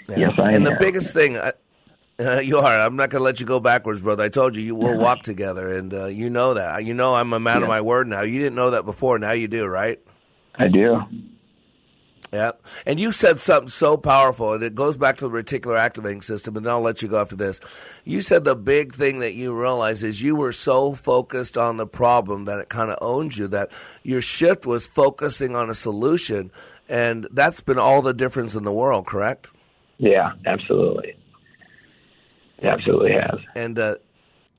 Yes, 0.08 0.38
I 0.38 0.52
and 0.52 0.66
the 0.66 0.76
biggest 0.78 1.14
thing, 1.14 1.36
uh, 1.36 1.52
uh, 2.18 2.40
you 2.40 2.58
are. 2.58 2.80
I'm 2.80 2.96
not 2.96 3.10
going 3.10 3.20
to 3.20 3.24
let 3.24 3.40
you 3.40 3.46
go 3.46 3.60
backwards, 3.60 4.02
brother. 4.02 4.24
I 4.24 4.28
told 4.28 4.56
you, 4.56 4.62
you 4.62 4.74
will 4.74 4.98
walk 4.98 5.22
together, 5.22 5.76
and 5.76 5.94
uh, 5.94 6.06
you 6.06 6.28
know 6.28 6.54
that. 6.54 6.84
You 6.84 6.94
know 6.94 7.14
I'm 7.14 7.32
a 7.32 7.40
man 7.40 7.62
of 7.62 7.68
my 7.68 7.80
word 7.80 8.08
now. 8.08 8.22
You 8.22 8.40
didn't 8.40 8.56
know 8.56 8.70
that 8.70 8.84
before. 8.84 9.18
Now 9.18 9.32
you 9.32 9.48
do, 9.48 9.66
right? 9.66 10.00
I 10.56 10.68
do. 10.68 11.00
Yeah. 12.32 12.52
And 12.86 13.00
you 13.00 13.10
said 13.10 13.40
something 13.40 13.68
so 13.68 13.96
powerful, 13.96 14.52
and 14.52 14.62
it 14.62 14.74
goes 14.74 14.96
back 14.96 15.16
to 15.16 15.28
the 15.28 15.30
reticular 15.30 15.78
activating 15.78 16.22
system, 16.22 16.56
and 16.56 16.64
then 16.64 16.72
I'll 16.72 16.80
let 16.80 17.02
you 17.02 17.08
go 17.08 17.20
after 17.20 17.34
this. 17.34 17.60
You 18.04 18.22
said 18.22 18.44
the 18.44 18.54
big 18.54 18.94
thing 18.94 19.18
that 19.18 19.34
you 19.34 19.52
realized 19.52 20.04
is 20.04 20.22
you 20.22 20.36
were 20.36 20.52
so 20.52 20.94
focused 20.94 21.58
on 21.58 21.76
the 21.76 21.88
problem 21.88 22.44
that 22.44 22.58
it 22.58 22.68
kind 22.68 22.90
of 22.90 22.98
owned 23.00 23.36
you, 23.36 23.48
that 23.48 23.72
your 24.04 24.22
shift 24.22 24.64
was 24.64 24.86
focusing 24.86 25.56
on 25.56 25.70
a 25.70 25.74
solution, 25.74 26.52
and 26.88 27.26
that's 27.32 27.60
been 27.60 27.78
all 27.78 28.00
the 28.00 28.14
difference 28.14 28.54
in 28.54 28.62
the 28.62 28.72
world, 28.72 29.06
correct? 29.06 29.50
Yeah, 29.98 30.32
absolutely. 30.46 31.16
It 32.58 32.66
absolutely 32.66 33.12
has. 33.12 33.42
And 33.56 33.78
uh, 33.78 33.96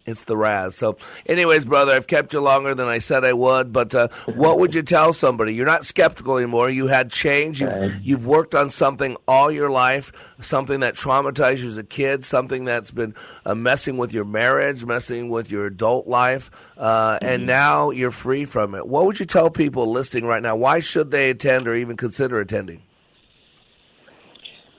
it's 0.05 0.23
the 0.23 0.35
RAS. 0.35 0.75
So, 0.75 0.97
anyways, 1.27 1.65
brother, 1.65 1.91
I've 1.91 2.07
kept 2.07 2.33
you 2.33 2.41
longer 2.41 2.73
than 2.73 2.87
I 2.87 2.97
said 2.97 3.23
I 3.23 3.33
would. 3.33 3.71
But 3.71 3.93
uh, 3.93 4.07
what 4.35 4.59
would 4.59 4.73
you 4.73 4.81
tell 4.81 5.13
somebody? 5.13 5.53
You're 5.53 5.65
not 5.65 5.85
skeptical 5.85 6.37
anymore. 6.37 6.69
You 6.69 6.87
had 6.87 7.11
change. 7.11 7.61
You've, 7.61 7.95
you've 8.01 8.25
worked 8.25 8.55
on 8.55 8.71
something 8.71 9.15
all 9.27 9.51
your 9.51 9.69
life, 9.69 10.11
something 10.39 10.79
that 10.79 10.95
traumatized 10.95 11.59
you 11.59 11.67
as 11.67 11.77
a 11.77 11.83
kid, 11.83 12.25
something 12.25 12.65
that's 12.65 12.91
been 12.91 13.13
uh, 13.45 13.53
messing 13.53 13.97
with 13.97 14.11
your 14.11 14.25
marriage, 14.25 14.85
messing 14.85 15.29
with 15.29 15.51
your 15.51 15.67
adult 15.67 16.07
life, 16.07 16.49
uh, 16.77 17.19
and 17.21 17.45
now 17.45 17.91
you're 17.91 18.11
free 18.11 18.45
from 18.45 18.73
it. 18.73 18.87
What 18.87 19.05
would 19.05 19.19
you 19.19 19.25
tell 19.25 19.49
people 19.51 19.91
listening 19.91 20.25
right 20.25 20.41
now? 20.41 20.55
Why 20.55 20.79
should 20.79 21.11
they 21.11 21.29
attend 21.29 21.67
or 21.67 21.75
even 21.75 21.95
consider 21.95 22.39
attending? 22.39 22.81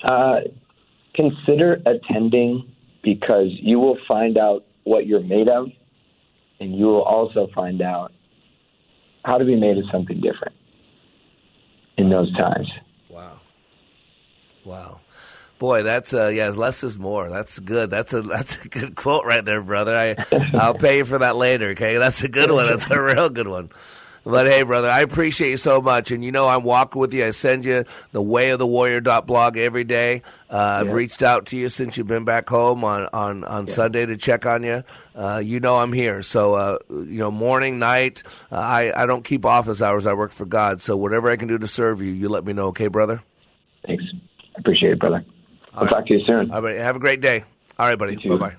Uh, 0.03 0.41
consider 1.15 1.81
attending 1.87 2.69
because 3.03 3.49
you 3.51 3.79
will 3.79 3.99
find 4.09 4.37
out 4.37 4.65
what 4.85 5.07
you're 5.07 5.23
made 5.23 5.49
of, 5.49 5.69
and 6.61 6.77
you 6.77 6.87
will 6.87 7.03
also 7.03 7.49
find 7.55 7.83
out 7.83 8.13
how 9.25 9.39
to 9.39 9.45
be 9.45 9.57
made 9.57 9.79
of 9.79 9.85
something 9.91 10.21
different 10.21 10.55
in 11.97 12.11
those 12.11 12.33
times. 12.37 12.71
Wow. 13.09 13.41
Wow. 14.65 15.01
Boy, 15.59 15.85
that's 15.85 16.13
uh 16.13 16.29
yeah, 16.29 16.49
less 16.49 16.83
is 16.83 16.99
more. 16.99 17.31
That's 17.31 17.61
good. 17.61 17.89
That's 17.91 18.13
a 18.15 18.23
that's 18.23 18.65
a 18.65 18.69
good 18.69 18.97
quote 18.97 19.25
right 19.25 19.45
there, 19.45 19.63
brother. 19.63 19.97
I 19.97 20.17
I'll 20.55 20.75
pay 20.75 20.99
you 20.99 21.05
for 21.05 21.19
that 21.19 21.37
later, 21.37 21.69
okay? 21.71 21.99
That's 21.99 22.25
a 22.25 22.29
good 22.29 22.51
one. 22.51 22.67
That's 22.67 22.91
a 22.91 23.01
real 23.01 23.29
good 23.29 23.49
one. 23.49 23.71
But 24.25 24.47
hey, 24.47 24.63
brother, 24.63 24.89
I 24.89 25.01
appreciate 25.01 25.51
you 25.51 25.57
so 25.57 25.81
much, 25.81 26.13
and 26.13 26.25
you 26.25 26.31
know 26.31 26.47
I'm 26.47 26.63
walking 26.63 27.01
with 27.01 27.13
you. 27.13 27.27
I 27.27 27.31
send 27.33 27.65
you 27.65 27.85
the 28.13 28.23
Way 28.23 28.51
of 28.51 28.61
the 28.61 28.67
Warrior 28.67 29.01
blog 29.01 29.57
every 29.57 29.83
day. 29.83 30.23
Uh, 30.49 30.79
I've 30.81 30.87
Yeah. 30.89 30.93
reached 30.93 31.23
out 31.23 31.47
to 31.47 31.57
you 31.57 31.69
since 31.69 31.99
you've 31.99 32.07
been 32.07 32.25
back 32.25 32.49
home 32.49 32.85
on 32.85 33.09
on 33.13 33.43
on 33.43 33.67
Sunday 33.67 34.07
to 34.07 34.17
check 34.17 34.47
on 34.47 34.63
you. 34.63 34.85
Uh, 35.17 35.41
you 35.43 35.59
know 35.59 35.79
I'm 35.79 35.93
here, 35.93 36.23
so 36.23 36.55
uh, 36.55 36.79
you 36.89 37.19
know 37.19 37.31
morning, 37.33 37.81
night. 37.81 38.23
Uh, 38.51 38.57
I 38.57 39.03
I 39.03 39.07
don't 39.07 39.25
keep 39.25 39.45
office 39.45 39.83
hours. 39.83 40.07
I 40.07 40.13
work 40.13 40.31
for 40.31 40.45
God, 40.45 40.81
so 40.81 40.97
whatever 40.97 41.29
I 41.29 41.37
can 41.37 41.49
do 41.49 41.59
to 41.59 41.67
serve 41.67 42.01
you, 42.01 42.13
you 42.13 42.29
let 42.29 42.45
me 42.45 42.53
know, 42.53 42.67
okay, 42.67 42.87
brother. 42.87 43.23
Thanks. 43.85 44.05
I 44.55 44.61
appreciate 44.61 44.93
it, 44.93 44.99
brother. 45.01 45.25
I'll 45.75 45.89
talk 45.89 46.07
to 46.07 46.15
you 46.15 46.25
soon. 46.25 46.53
All 46.53 46.63
right, 46.63 46.77
have 46.77 46.95
a 46.97 47.01
great 47.01 47.21
day. 47.21 47.45
All 47.79 47.89
right, 47.89 47.99
buddy. 47.99 48.17
Bye 48.17 48.37
bye. 48.37 48.55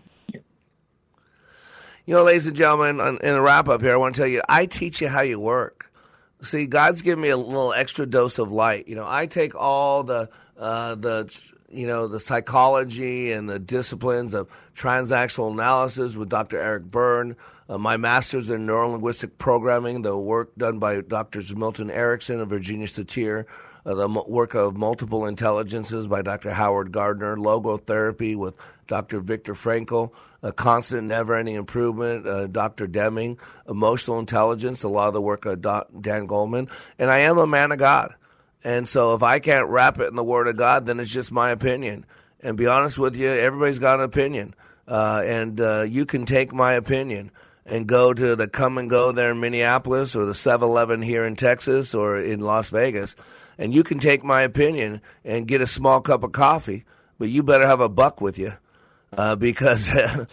You 2.05 2.13
know, 2.13 2.23
ladies 2.23 2.47
and 2.47 2.57
gentlemen, 2.57 2.99
in 2.99 3.33
the 3.33 3.41
wrap 3.41 3.69
up 3.69 3.81
here, 3.81 3.93
I 3.93 3.95
want 3.95 4.15
to 4.15 4.21
tell 4.21 4.27
you, 4.27 4.41
I 4.49 4.65
teach 4.65 4.99
you 4.99 5.07
how 5.07 5.21
you 5.21 5.39
work. 5.39 5.89
See, 6.41 6.67
God's 6.67 7.01
given 7.01 7.21
me 7.21 7.29
a 7.29 7.37
little 7.37 7.71
extra 7.71 8.05
dose 8.05 8.39
of 8.39 8.51
light. 8.51 8.89
You 8.89 8.95
know, 8.95 9.05
I 9.07 9.25
take 9.25 9.55
all 9.55 10.03
the 10.03 10.29
uh, 10.57 10.95
the 10.95 11.33
you 11.73 11.87
know, 11.87 12.07
the 12.07 12.19
psychology 12.19 13.31
and 13.31 13.49
the 13.49 13.57
disciplines 13.57 14.33
of 14.33 14.49
transactional 14.75 15.51
analysis 15.51 16.15
with 16.15 16.29
Dr. 16.29 16.59
Eric 16.59 16.83
Berne, 16.83 17.35
uh, 17.67 17.77
my 17.77 17.97
master's 17.97 18.49
in 18.49 18.67
neurolinguistic 18.67 19.37
programming, 19.37 20.03
the 20.03 20.17
work 20.17 20.55
done 20.55 20.79
by 20.79 21.01
Drs. 21.01 21.55
Milton 21.55 21.89
Erickson 21.89 22.39
and 22.39 22.49
Virginia 22.49 22.85
Satir, 22.85 23.45
the 23.83 24.07
work 24.07 24.53
of 24.53 24.77
multiple 24.77 25.25
intelligences 25.25 26.07
by 26.07 26.21
Dr. 26.21 26.51
Howard 26.51 26.91
Gardner, 26.91 27.35
logotherapy 27.35 28.35
with 28.35 28.55
Dr. 28.87 29.19
Viktor 29.19 29.53
Frankl, 29.53 30.11
a 30.41 30.51
constant, 30.51 31.07
never-ending 31.07 31.55
improvement, 31.55 32.27
uh, 32.27 32.47
Dr. 32.47 32.87
Deming, 32.87 33.39
emotional 33.67 34.19
intelligence, 34.19 34.83
a 34.83 34.89
lot 34.89 35.07
of 35.07 35.13
the 35.13 35.21
work 35.21 35.45
of 35.45 35.61
Dan 35.61 36.27
Goleman, 36.27 36.69
and 36.97 37.09
I 37.09 37.19
am 37.19 37.37
a 37.37 37.47
man 37.47 37.71
of 37.71 37.79
God. 37.79 38.15
And 38.63 38.87
so 38.87 39.13
if 39.13 39.23
I 39.23 39.39
can't 39.39 39.69
wrap 39.69 39.99
it 39.99 40.07
in 40.07 40.15
the 40.15 40.23
Word 40.23 40.47
of 40.47 40.55
God, 40.55 40.85
then 40.85 40.99
it's 40.99 41.11
just 41.11 41.31
my 41.31 41.51
opinion. 41.51 42.05
And 42.41 42.57
be 42.57 42.67
honest 42.67 42.97
with 42.97 43.15
you, 43.15 43.29
everybody's 43.29 43.79
got 43.79 43.99
an 43.99 44.05
opinion. 44.05 44.53
Uh, 44.87 45.21
and 45.25 45.59
uh, 45.59 45.81
you 45.81 46.05
can 46.05 46.25
take 46.25 46.53
my 46.53 46.73
opinion 46.73 47.31
and 47.65 47.87
go 47.87 48.13
to 48.13 48.35
the 48.35 48.47
come 48.47 48.77
and 48.77 48.89
go 48.89 49.11
there 49.11 49.31
in 49.31 49.39
Minneapolis 49.39 50.15
or 50.15 50.25
the 50.25 50.33
7 50.33 50.67
Eleven 50.67 51.01
here 51.01 51.25
in 51.25 51.35
Texas 51.35 51.95
or 51.95 52.17
in 52.17 52.41
Las 52.41 52.69
Vegas. 52.69 53.15
And 53.57 53.73
you 53.73 53.83
can 53.83 53.99
take 53.99 54.23
my 54.23 54.41
opinion 54.41 55.01
and 55.23 55.47
get 55.47 55.61
a 55.61 55.67
small 55.67 56.01
cup 56.01 56.23
of 56.23 56.31
coffee, 56.31 56.85
but 57.19 57.29
you 57.29 57.43
better 57.43 57.67
have 57.67 57.81
a 57.81 57.89
buck 57.89 58.21
with 58.21 58.37
you. 58.37 58.51
Uh, 59.15 59.35
because 59.35 59.91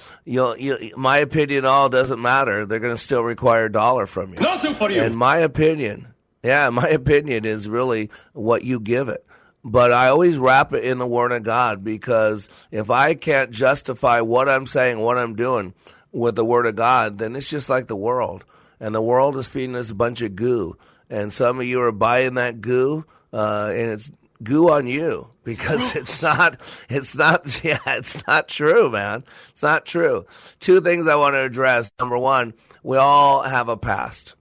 you'll, 0.24 0.56
you, 0.56 0.92
my 0.96 1.18
opinion 1.18 1.66
all 1.66 1.90
doesn't 1.90 2.20
matter. 2.20 2.64
They're 2.64 2.78
going 2.78 2.94
to 2.94 3.00
still 3.00 3.22
require 3.22 3.66
a 3.66 3.72
dollar 3.72 4.06
from 4.06 4.32
you. 4.32 4.40
Nothing 4.40 4.74
for 4.74 4.90
you. 4.90 5.02
And 5.02 5.14
my 5.14 5.36
opinion 5.38 6.06
yeah, 6.42 6.70
my 6.70 6.88
opinion 6.88 7.44
is 7.44 7.68
really 7.68 8.10
what 8.32 8.64
you 8.64 8.80
give 8.80 9.08
it. 9.08 9.24
But 9.62 9.92
I 9.92 10.08
always 10.08 10.38
wrap 10.38 10.72
it 10.72 10.84
in 10.84 10.98
the 10.98 11.06
Word 11.06 11.32
of 11.32 11.42
God 11.42 11.84
because 11.84 12.48
if 12.70 12.88
I 12.88 13.14
can't 13.14 13.50
justify 13.50 14.22
what 14.22 14.48
I'm 14.48 14.66
saying, 14.66 14.98
what 14.98 15.18
I'm 15.18 15.34
doing 15.34 15.74
with 16.12 16.34
the 16.34 16.44
Word 16.44 16.66
of 16.66 16.76
God, 16.76 17.18
then 17.18 17.36
it's 17.36 17.50
just 17.50 17.68
like 17.68 17.86
the 17.86 17.96
world. 17.96 18.44
And 18.80 18.94
the 18.94 19.02
world 19.02 19.36
is 19.36 19.48
feeding 19.48 19.76
us 19.76 19.90
a 19.90 19.94
bunch 19.94 20.22
of 20.22 20.34
goo. 20.34 20.76
And 21.10 21.32
some 21.32 21.58
of 21.58 21.66
you 21.66 21.82
are 21.82 21.92
buying 21.92 22.34
that 22.34 22.60
goo, 22.60 23.04
uh, 23.32 23.72
and 23.72 23.90
it's 23.90 24.10
goo 24.42 24.70
on 24.70 24.86
you 24.86 25.28
because 25.44 25.94
it's 25.96 26.22
not 26.22 26.58
it's 26.88 27.14
not 27.14 27.62
yeah 27.64 27.78
it's 27.86 28.26
not 28.26 28.48
true 28.48 28.88
man 28.88 29.22
it's 29.50 29.62
not 29.62 29.84
true 29.84 30.24
two 30.60 30.80
things 30.80 31.06
i 31.06 31.14
want 31.14 31.34
to 31.34 31.42
address 31.42 31.92
number 32.00 32.16
one 32.16 32.54
we 32.82 32.96
all 32.96 33.42
have 33.42 33.68
a 33.68 33.76
past 33.76 34.34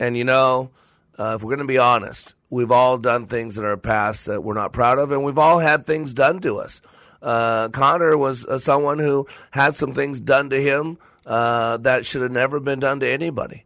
and 0.00 0.16
you 0.16 0.24
know 0.24 0.72
uh, 1.18 1.34
if 1.36 1.42
we're 1.42 1.50
going 1.50 1.58
to 1.66 1.72
be 1.72 1.78
honest, 1.78 2.34
we've 2.50 2.70
all 2.70 2.98
done 2.98 3.26
things 3.26 3.58
in 3.58 3.64
our 3.64 3.76
past 3.76 4.26
that 4.26 4.42
we're 4.42 4.54
not 4.54 4.72
proud 4.72 4.98
of, 4.98 5.12
and 5.12 5.22
we've 5.22 5.38
all 5.38 5.58
had 5.58 5.86
things 5.86 6.14
done 6.14 6.40
to 6.40 6.58
us. 6.58 6.80
Uh, 7.20 7.68
Connor 7.68 8.16
was 8.16 8.46
uh, 8.46 8.58
someone 8.58 8.98
who 8.98 9.26
had 9.50 9.74
some 9.74 9.92
things 9.94 10.18
done 10.18 10.50
to 10.50 10.60
him 10.60 10.98
uh, 11.26 11.76
that 11.78 12.04
should 12.06 12.22
have 12.22 12.32
never 12.32 12.58
been 12.58 12.80
done 12.80 13.00
to 13.00 13.08
anybody. 13.08 13.64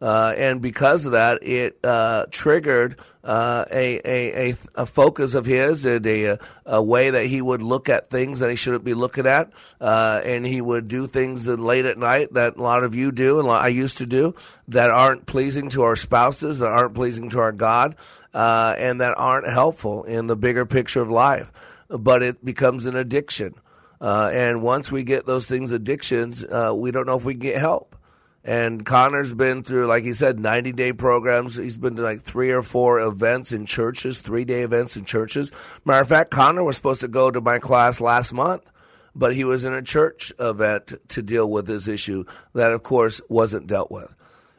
Uh, 0.00 0.32
and 0.36 0.62
because 0.62 1.04
of 1.06 1.12
that, 1.12 1.42
it 1.42 1.78
uh, 1.82 2.24
triggered 2.30 2.96
uh, 3.24 3.64
a, 3.70 4.00
a, 4.04 4.54
a, 4.76 4.86
focus 4.86 5.34
of 5.34 5.44
his 5.44 5.84
and 5.84 6.06
a, 6.06 6.38
a 6.64 6.82
way 6.82 7.10
that 7.10 7.26
he 7.26 7.42
would 7.42 7.60
look 7.60 7.88
at 7.88 8.08
things 8.08 8.38
that 8.38 8.48
he 8.48 8.56
shouldn't 8.56 8.84
be 8.84 8.94
looking 8.94 9.26
at. 9.26 9.50
Uh, 9.80 10.20
and 10.24 10.46
he 10.46 10.60
would 10.60 10.86
do 10.86 11.06
things 11.06 11.48
late 11.48 11.84
at 11.84 11.98
night 11.98 12.32
that 12.34 12.56
a 12.56 12.62
lot 12.62 12.84
of 12.84 12.94
you 12.94 13.10
do 13.10 13.40
and 13.40 13.48
I 13.48 13.68
used 13.68 13.98
to 13.98 14.06
do 14.06 14.34
that 14.68 14.90
aren't 14.90 15.26
pleasing 15.26 15.68
to 15.70 15.82
our 15.82 15.96
spouses, 15.96 16.60
that 16.60 16.68
aren't 16.68 16.94
pleasing 16.94 17.28
to 17.30 17.40
our 17.40 17.52
God, 17.52 17.96
uh, 18.32 18.76
and 18.78 19.00
that 19.00 19.18
aren't 19.18 19.48
helpful 19.48 20.04
in 20.04 20.28
the 20.28 20.36
bigger 20.36 20.64
picture 20.64 21.02
of 21.02 21.10
life. 21.10 21.50
But 21.88 22.22
it 22.22 22.44
becomes 22.44 22.86
an 22.86 22.94
addiction. 22.94 23.54
And 24.00 24.62
once 24.62 24.92
we 24.92 25.02
get 25.02 25.26
those 25.26 25.46
things 25.46 25.72
addictions, 25.72 26.46
we 26.72 26.92
don't 26.92 27.06
know 27.06 27.16
if 27.16 27.24
we 27.24 27.34
can 27.34 27.40
get 27.40 27.56
help. 27.56 27.97
And 28.44 28.86
Connor's 28.86 29.34
been 29.34 29.62
through, 29.62 29.86
like 29.86 30.04
he 30.04 30.14
said, 30.14 30.38
90 30.38 30.72
day 30.72 30.92
programs. 30.92 31.56
He's 31.56 31.76
been 31.76 31.96
to 31.96 32.02
like 32.02 32.22
three 32.22 32.50
or 32.50 32.62
four 32.62 33.00
events 33.00 33.52
in 33.52 33.66
churches, 33.66 34.20
three 34.20 34.44
day 34.44 34.62
events 34.62 34.96
in 34.96 35.04
churches. 35.04 35.52
Matter 35.84 36.02
of 36.02 36.08
fact, 36.08 36.30
Connor 36.30 36.64
was 36.64 36.76
supposed 36.76 37.00
to 37.00 37.08
go 37.08 37.30
to 37.30 37.40
my 37.40 37.58
class 37.58 38.00
last 38.00 38.32
month, 38.32 38.70
but 39.14 39.34
he 39.34 39.44
was 39.44 39.64
in 39.64 39.74
a 39.74 39.82
church 39.82 40.32
event 40.38 40.94
to 41.08 41.22
deal 41.22 41.50
with 41.50 41.66
this 41.66 41.88
issue 41.88 42.24
that, 42.54 42.72
of 42.72 42.82
course, 42.82 43.20
wasn't 43.28 43.66
dealt 43.66 43.90
with. 43.90 44.14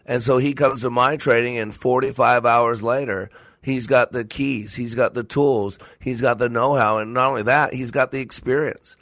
And 0.05 0.21
so 0.23 0.37
he 0.39 0.53
comes 0.53 0.81
to 0.81 0.89
my 0.89 1.17
training, 1.17 1.57
and 1.57 1.73
45 1.73 2.45
hours 2.45 2.83
later, 2.83 3.29
he's 3.61 3.87
got 3.87 4.11
the 4.11 4.25
keys, 4.25 4.75
he's 4.75 4.95
got 4.95 5.13
the 5.13 5.23
tools, 5.23 5.77
he's 5.99 6.21
got 6.21 6.37
the 6.37 6.49
know 6.49 6.73
how, 6.73 6.97
and 6.97 7.13
not 7.13 7.29
only 7.29 7.43
that, 7.43 7.73
he's 7.73 7.91
got 7.91 8.11
the 8.11 8.19
experience. 8.19 8.95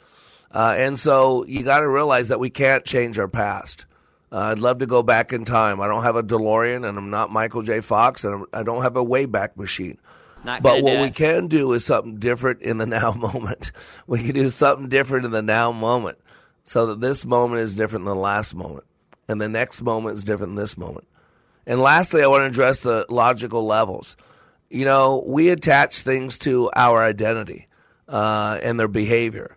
Uh, 0.50 0.74
and 0.76 0.98
so 0.98 1.44
you 1.44 1.62
got 1.62 1.80
to 1.80 1.88
realize 1.88 2.28
that 2.28 2.40
we 2.40 2.50
can't 2.50 2.84
change 2.84 3.18
our 3.18 3.28
past. 3.28 3.86
Uh, 4.30 4.38
I'd 4.38 4.58
love 4.58 4.78
to 4.80 4.86
go 4.86 5.02
back 5.02 5.32
in 5.32 5.44
time. 5.44 5.80
I 5.80 5.88
don't 5.88 6.02
have 6.02 6.16
a 6.16 6.22
DeLorean, 6.22 6.86
and 6.88 6.98
I'm 6.98 7.10
not 7.10 7.32
Michael 7.32 7.62
J. 7.62 7.80
Fox, 7.80 8.24
and 8.24 8.44
I 8.52 8.62
don't 8.62 8.82
have 8.82 8.96
a 8.96 9.04
Wayback 9.04 9.56
Machine. 9.56 9.98
Not 10.44 10.62
but 10.62 10.82
what 10.82 11.00
we 11.00 11.10
can 11.10 11.48
do 11.48 11.72
is 11.72 11.84
something 11.84 12.16
different 12.16 12.62
in 12.62 12.78
the 12.78 12.86
now 12.86 13.12
moment. 13.12 13.72
We 14.06 14.22
can 14.22 14.34
do 14.34 14.50
something 14.50 14.88
different 14.88 15.24
in 15.24 15.30
the 15.32 15.42
now 15.42 15.72
moment, 15.72 16.18
so 16.64 16.86
that 16.86 17.00
this 17.00 17.24
moment 17.24 17.62
is 17.62 17.74
different 17.74 18.04
than 18.04 18.14
the 18.14 18.20
last 18.20 18.54
moment, 18.54 18.84
and 19.28 19.40
the 19.40 19.48
next 19.48 19.82
moment 19.82 20.16
is 20.16 20.24
different 20.24 20.54
than 20.54 20.62
this 20.62 20.76
moment. 20.76 21.06
And 21.66 21.80
lastly, 21.80 22.22
I 22.22 22.26
want 22.26 22.42
to 22.42 22.46
address 22.46 22.80
the 22.80 23.06
logical 23.08 23.66
levels. 23.66 24.16
You 24.70 24.84
know, 24.84 25.24
we 25.26 25.48
attach 25.48 26.00
things 26.00 26.38
to 26.38 26.70
our 26.74 27.02
identity 27.02 27.68
uh, 28.08 28.58
and 28.62 28.78
their 28.78 28.88
behavior. 28.88 29.56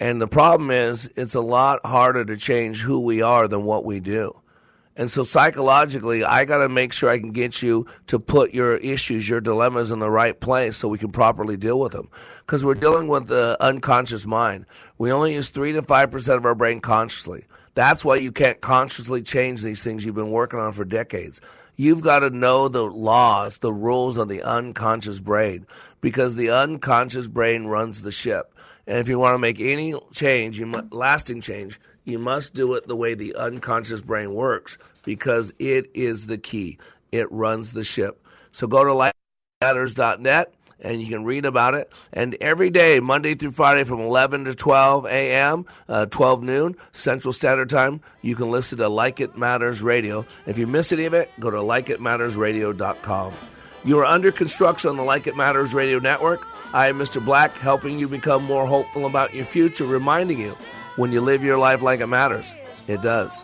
And 0.00 0.20
the 0.20 0.26
problem 0.26 0.70
is, 0.70 1.10
it's 1.16 1.34
a 1.34 1.40
lot 1.40 1.84
harder 1.84 2.24
to 2.24 2.36
change 2.36 2.80
who 2.80 3.00
we 3.00 3.22
are 3.22 3.46
than 3.46 3.64
what 3.64 3.84
we 3.84 4.00
do. 4.00 4.36
And 4.94 5.10
so 5.10 5.24
psychologically, 5.24 6.22
I 6.22 6.44
got 6.44 6.58
to 6.58 6.68
make 6.68 6.92
sure 6.92 7.08
I 7.08 7.18
can 7.18 7.32
get 7.32 7.62
you 7.62 7.86
to 8.08 8.18
put 8.18 8.52
your 8.52 8.76
issues, 8.76 9.26
your 9.26 9.40
dilemmas 9.40 9.90
in 9.90 10.00
the 10.00 10.10
right 10.10 10.38
place 10.38 10.76
so 10.76 10.88
we 10.88 10.98
can 10.98 11.12
properly 11.12 11.56
deal 11.56 11.80
with 11.80 11.92
them. 11.92 12.10
Because 12.40 12.62
we're 12.62 12.74
dealing 12.74 13.08
with 13.08 13.26
the 13.26 13.56
unconscious 13.60 14.26
mind. 14.26 14.66
We 14.98 15.10
only 15.10 15.34
use 15.34 15.48
3 15.48 15.72
to 15.72 15.82
5% 15.82 16.36
of 16.36 16.44
our 16.44 16.54
brain 16.54 16.80
consciously. 16.80 17.46
That's 17.74 18.04
why 18.04 18.16
you 18.16 18.32
can't 18.32 18.60
consciously 18.60 19.22
change 19.22 19.62
these 19.62 19.82
things 19.82 20.04
you've 20.04 20.14
been 20.14 20.30
working 20.30 20.58
on 20.58 20.72
for 20.72 20.84
decades. 20.84 21.40
You've 21.76 22.02
got 22.02 22.18
to 22.18 22.28
know 22.28 22.68
the 22.68 22.82
laws, 22.82 23.58
the 23.58 23.72
rules 23.72 24.18
of 24.18 24.28
the 24.28 24.42
unconscious 24.42 25.20
brain, 25.20 25.66
because 26.02 26.34
the 26.34 26.50
unconscious 26.50 27.28
brain 27.28 27.64
runs 27.64 28.02
the 28.02 28.12
ship. 28.12 28.51
And 28.86 28.98
if 28.98 29.08
you 29.08 29.18
want 29.18 29.34
to 29.34 29.38
make 29.38 29.60
any 29.60 29.94
change, 30.12 30.58
you 30.58 30.66
must, 30.66 30.92
lasting 30.92 31.40
change, 31.40 31.80
you 32.04 32.18
must 32.18 32.54
do 32.54 32.74
it 32.74 32.88
the 32.88 32.96
way 32.96 33.14
the 33.14 33.34
unconscious 33.34 34.00
brain 34.00 34.34
works 34.34 34.76
because 35.04 35.52
it 35.58 35.90
is 35.94 36.26
the 36.26 36.38
key. 36.38 36.78
It 37.12 37.30
runs 37.30 37.72
the 37.72 37.84
ship. 37.84 38.26
So 38.50 38.66
go 38.66 38.84
to 38.84 39.12
lightmatters.net 39.62 40.54
and 40.82 41.00
you 41.00 41.06
can 41.06 41.24
read 41.24 41.46
about 41.46 41.74
it. 41.74 41.92
And 42.12 42.36
every 42.40 42.70
day, 42.70 43.00
Monday 43.00 43.34
through 43.34 43.52
Friday 43.52 43.84
from 43.84 44.00
11 44.00 44.44
to 44.44 44.54
12 44.54 45.06
a.m., 45.06 45.66
uh, 45.88 46.06
12 46.06 46.42
noon 46.42 46.76
Central 46.90 47.32
Standard 47.32 47.70
Time, 47.70 48.00
you 48.20 48.34
can 48.34 48.50
listen 48.50 48.78
to 48.78 48.88
Like 48.88 49.20
It 49.20 49.38
Matters 49.38 49.82
Radio. 49.82 50.26
If 50.46 50.58
you 50.58 50.66
miss 50.66 50.92
any 50.92 51.04
of 51.04 51.14
it, 51.14 51.30
go 51.38 51.50
to 51.50 51.58
likeitmattersradio.com. 51.58 53.32
You 53.84 53.98
are 53.98 54.04
under 54.04 54.30
construction 54.30 54.90
on 54.90 54.96
the 54.96 55.02
Like 55.02 55.26
It 55.26 55.36
Matters 55.36 55.74
Radio 55.74 55.98
Network. 55.98 56.46
I 56.72 56.88
am 56.88 56.98
Mr. 56.98 57.22
Black, 57.24 57.52
helping 57.56 57.98
you 57.98 58.06
become 58.06 58.44
more 58.44 58.64
hopeful 58.64 59.06
about 59.06 59.34
your 59.34 59.44
future, 59.44 59.84
reminding 59.84 60.38
you 60.38 60.56
when 60.96 61.10
you 61.10 61.20
live 61.20 61.42
your 61.42 61.58
life 61.58 61.82
like 61.82 61.98
it 61.98 62.06
matters, 62.06 62.54
it 62.86 63.02
does. 63.02 63.42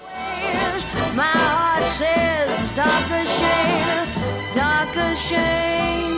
My 1.17 1.25
heart 1.25 1.85
says, 1.85 2.49
darker 2.77 3.25
shade, 3.27 4.09
darker 4.55 5.17
shade, 5.17 6.15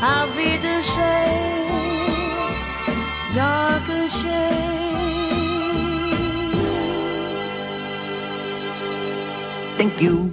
I'll 0.00 0.30
be 0.36 0.56
the 0.58 0.82
same, 0.82 1.74
darker 3.34 4.08
shade. 4.08 4.62
Thank 9.76 10.00
you. 10.00 10.32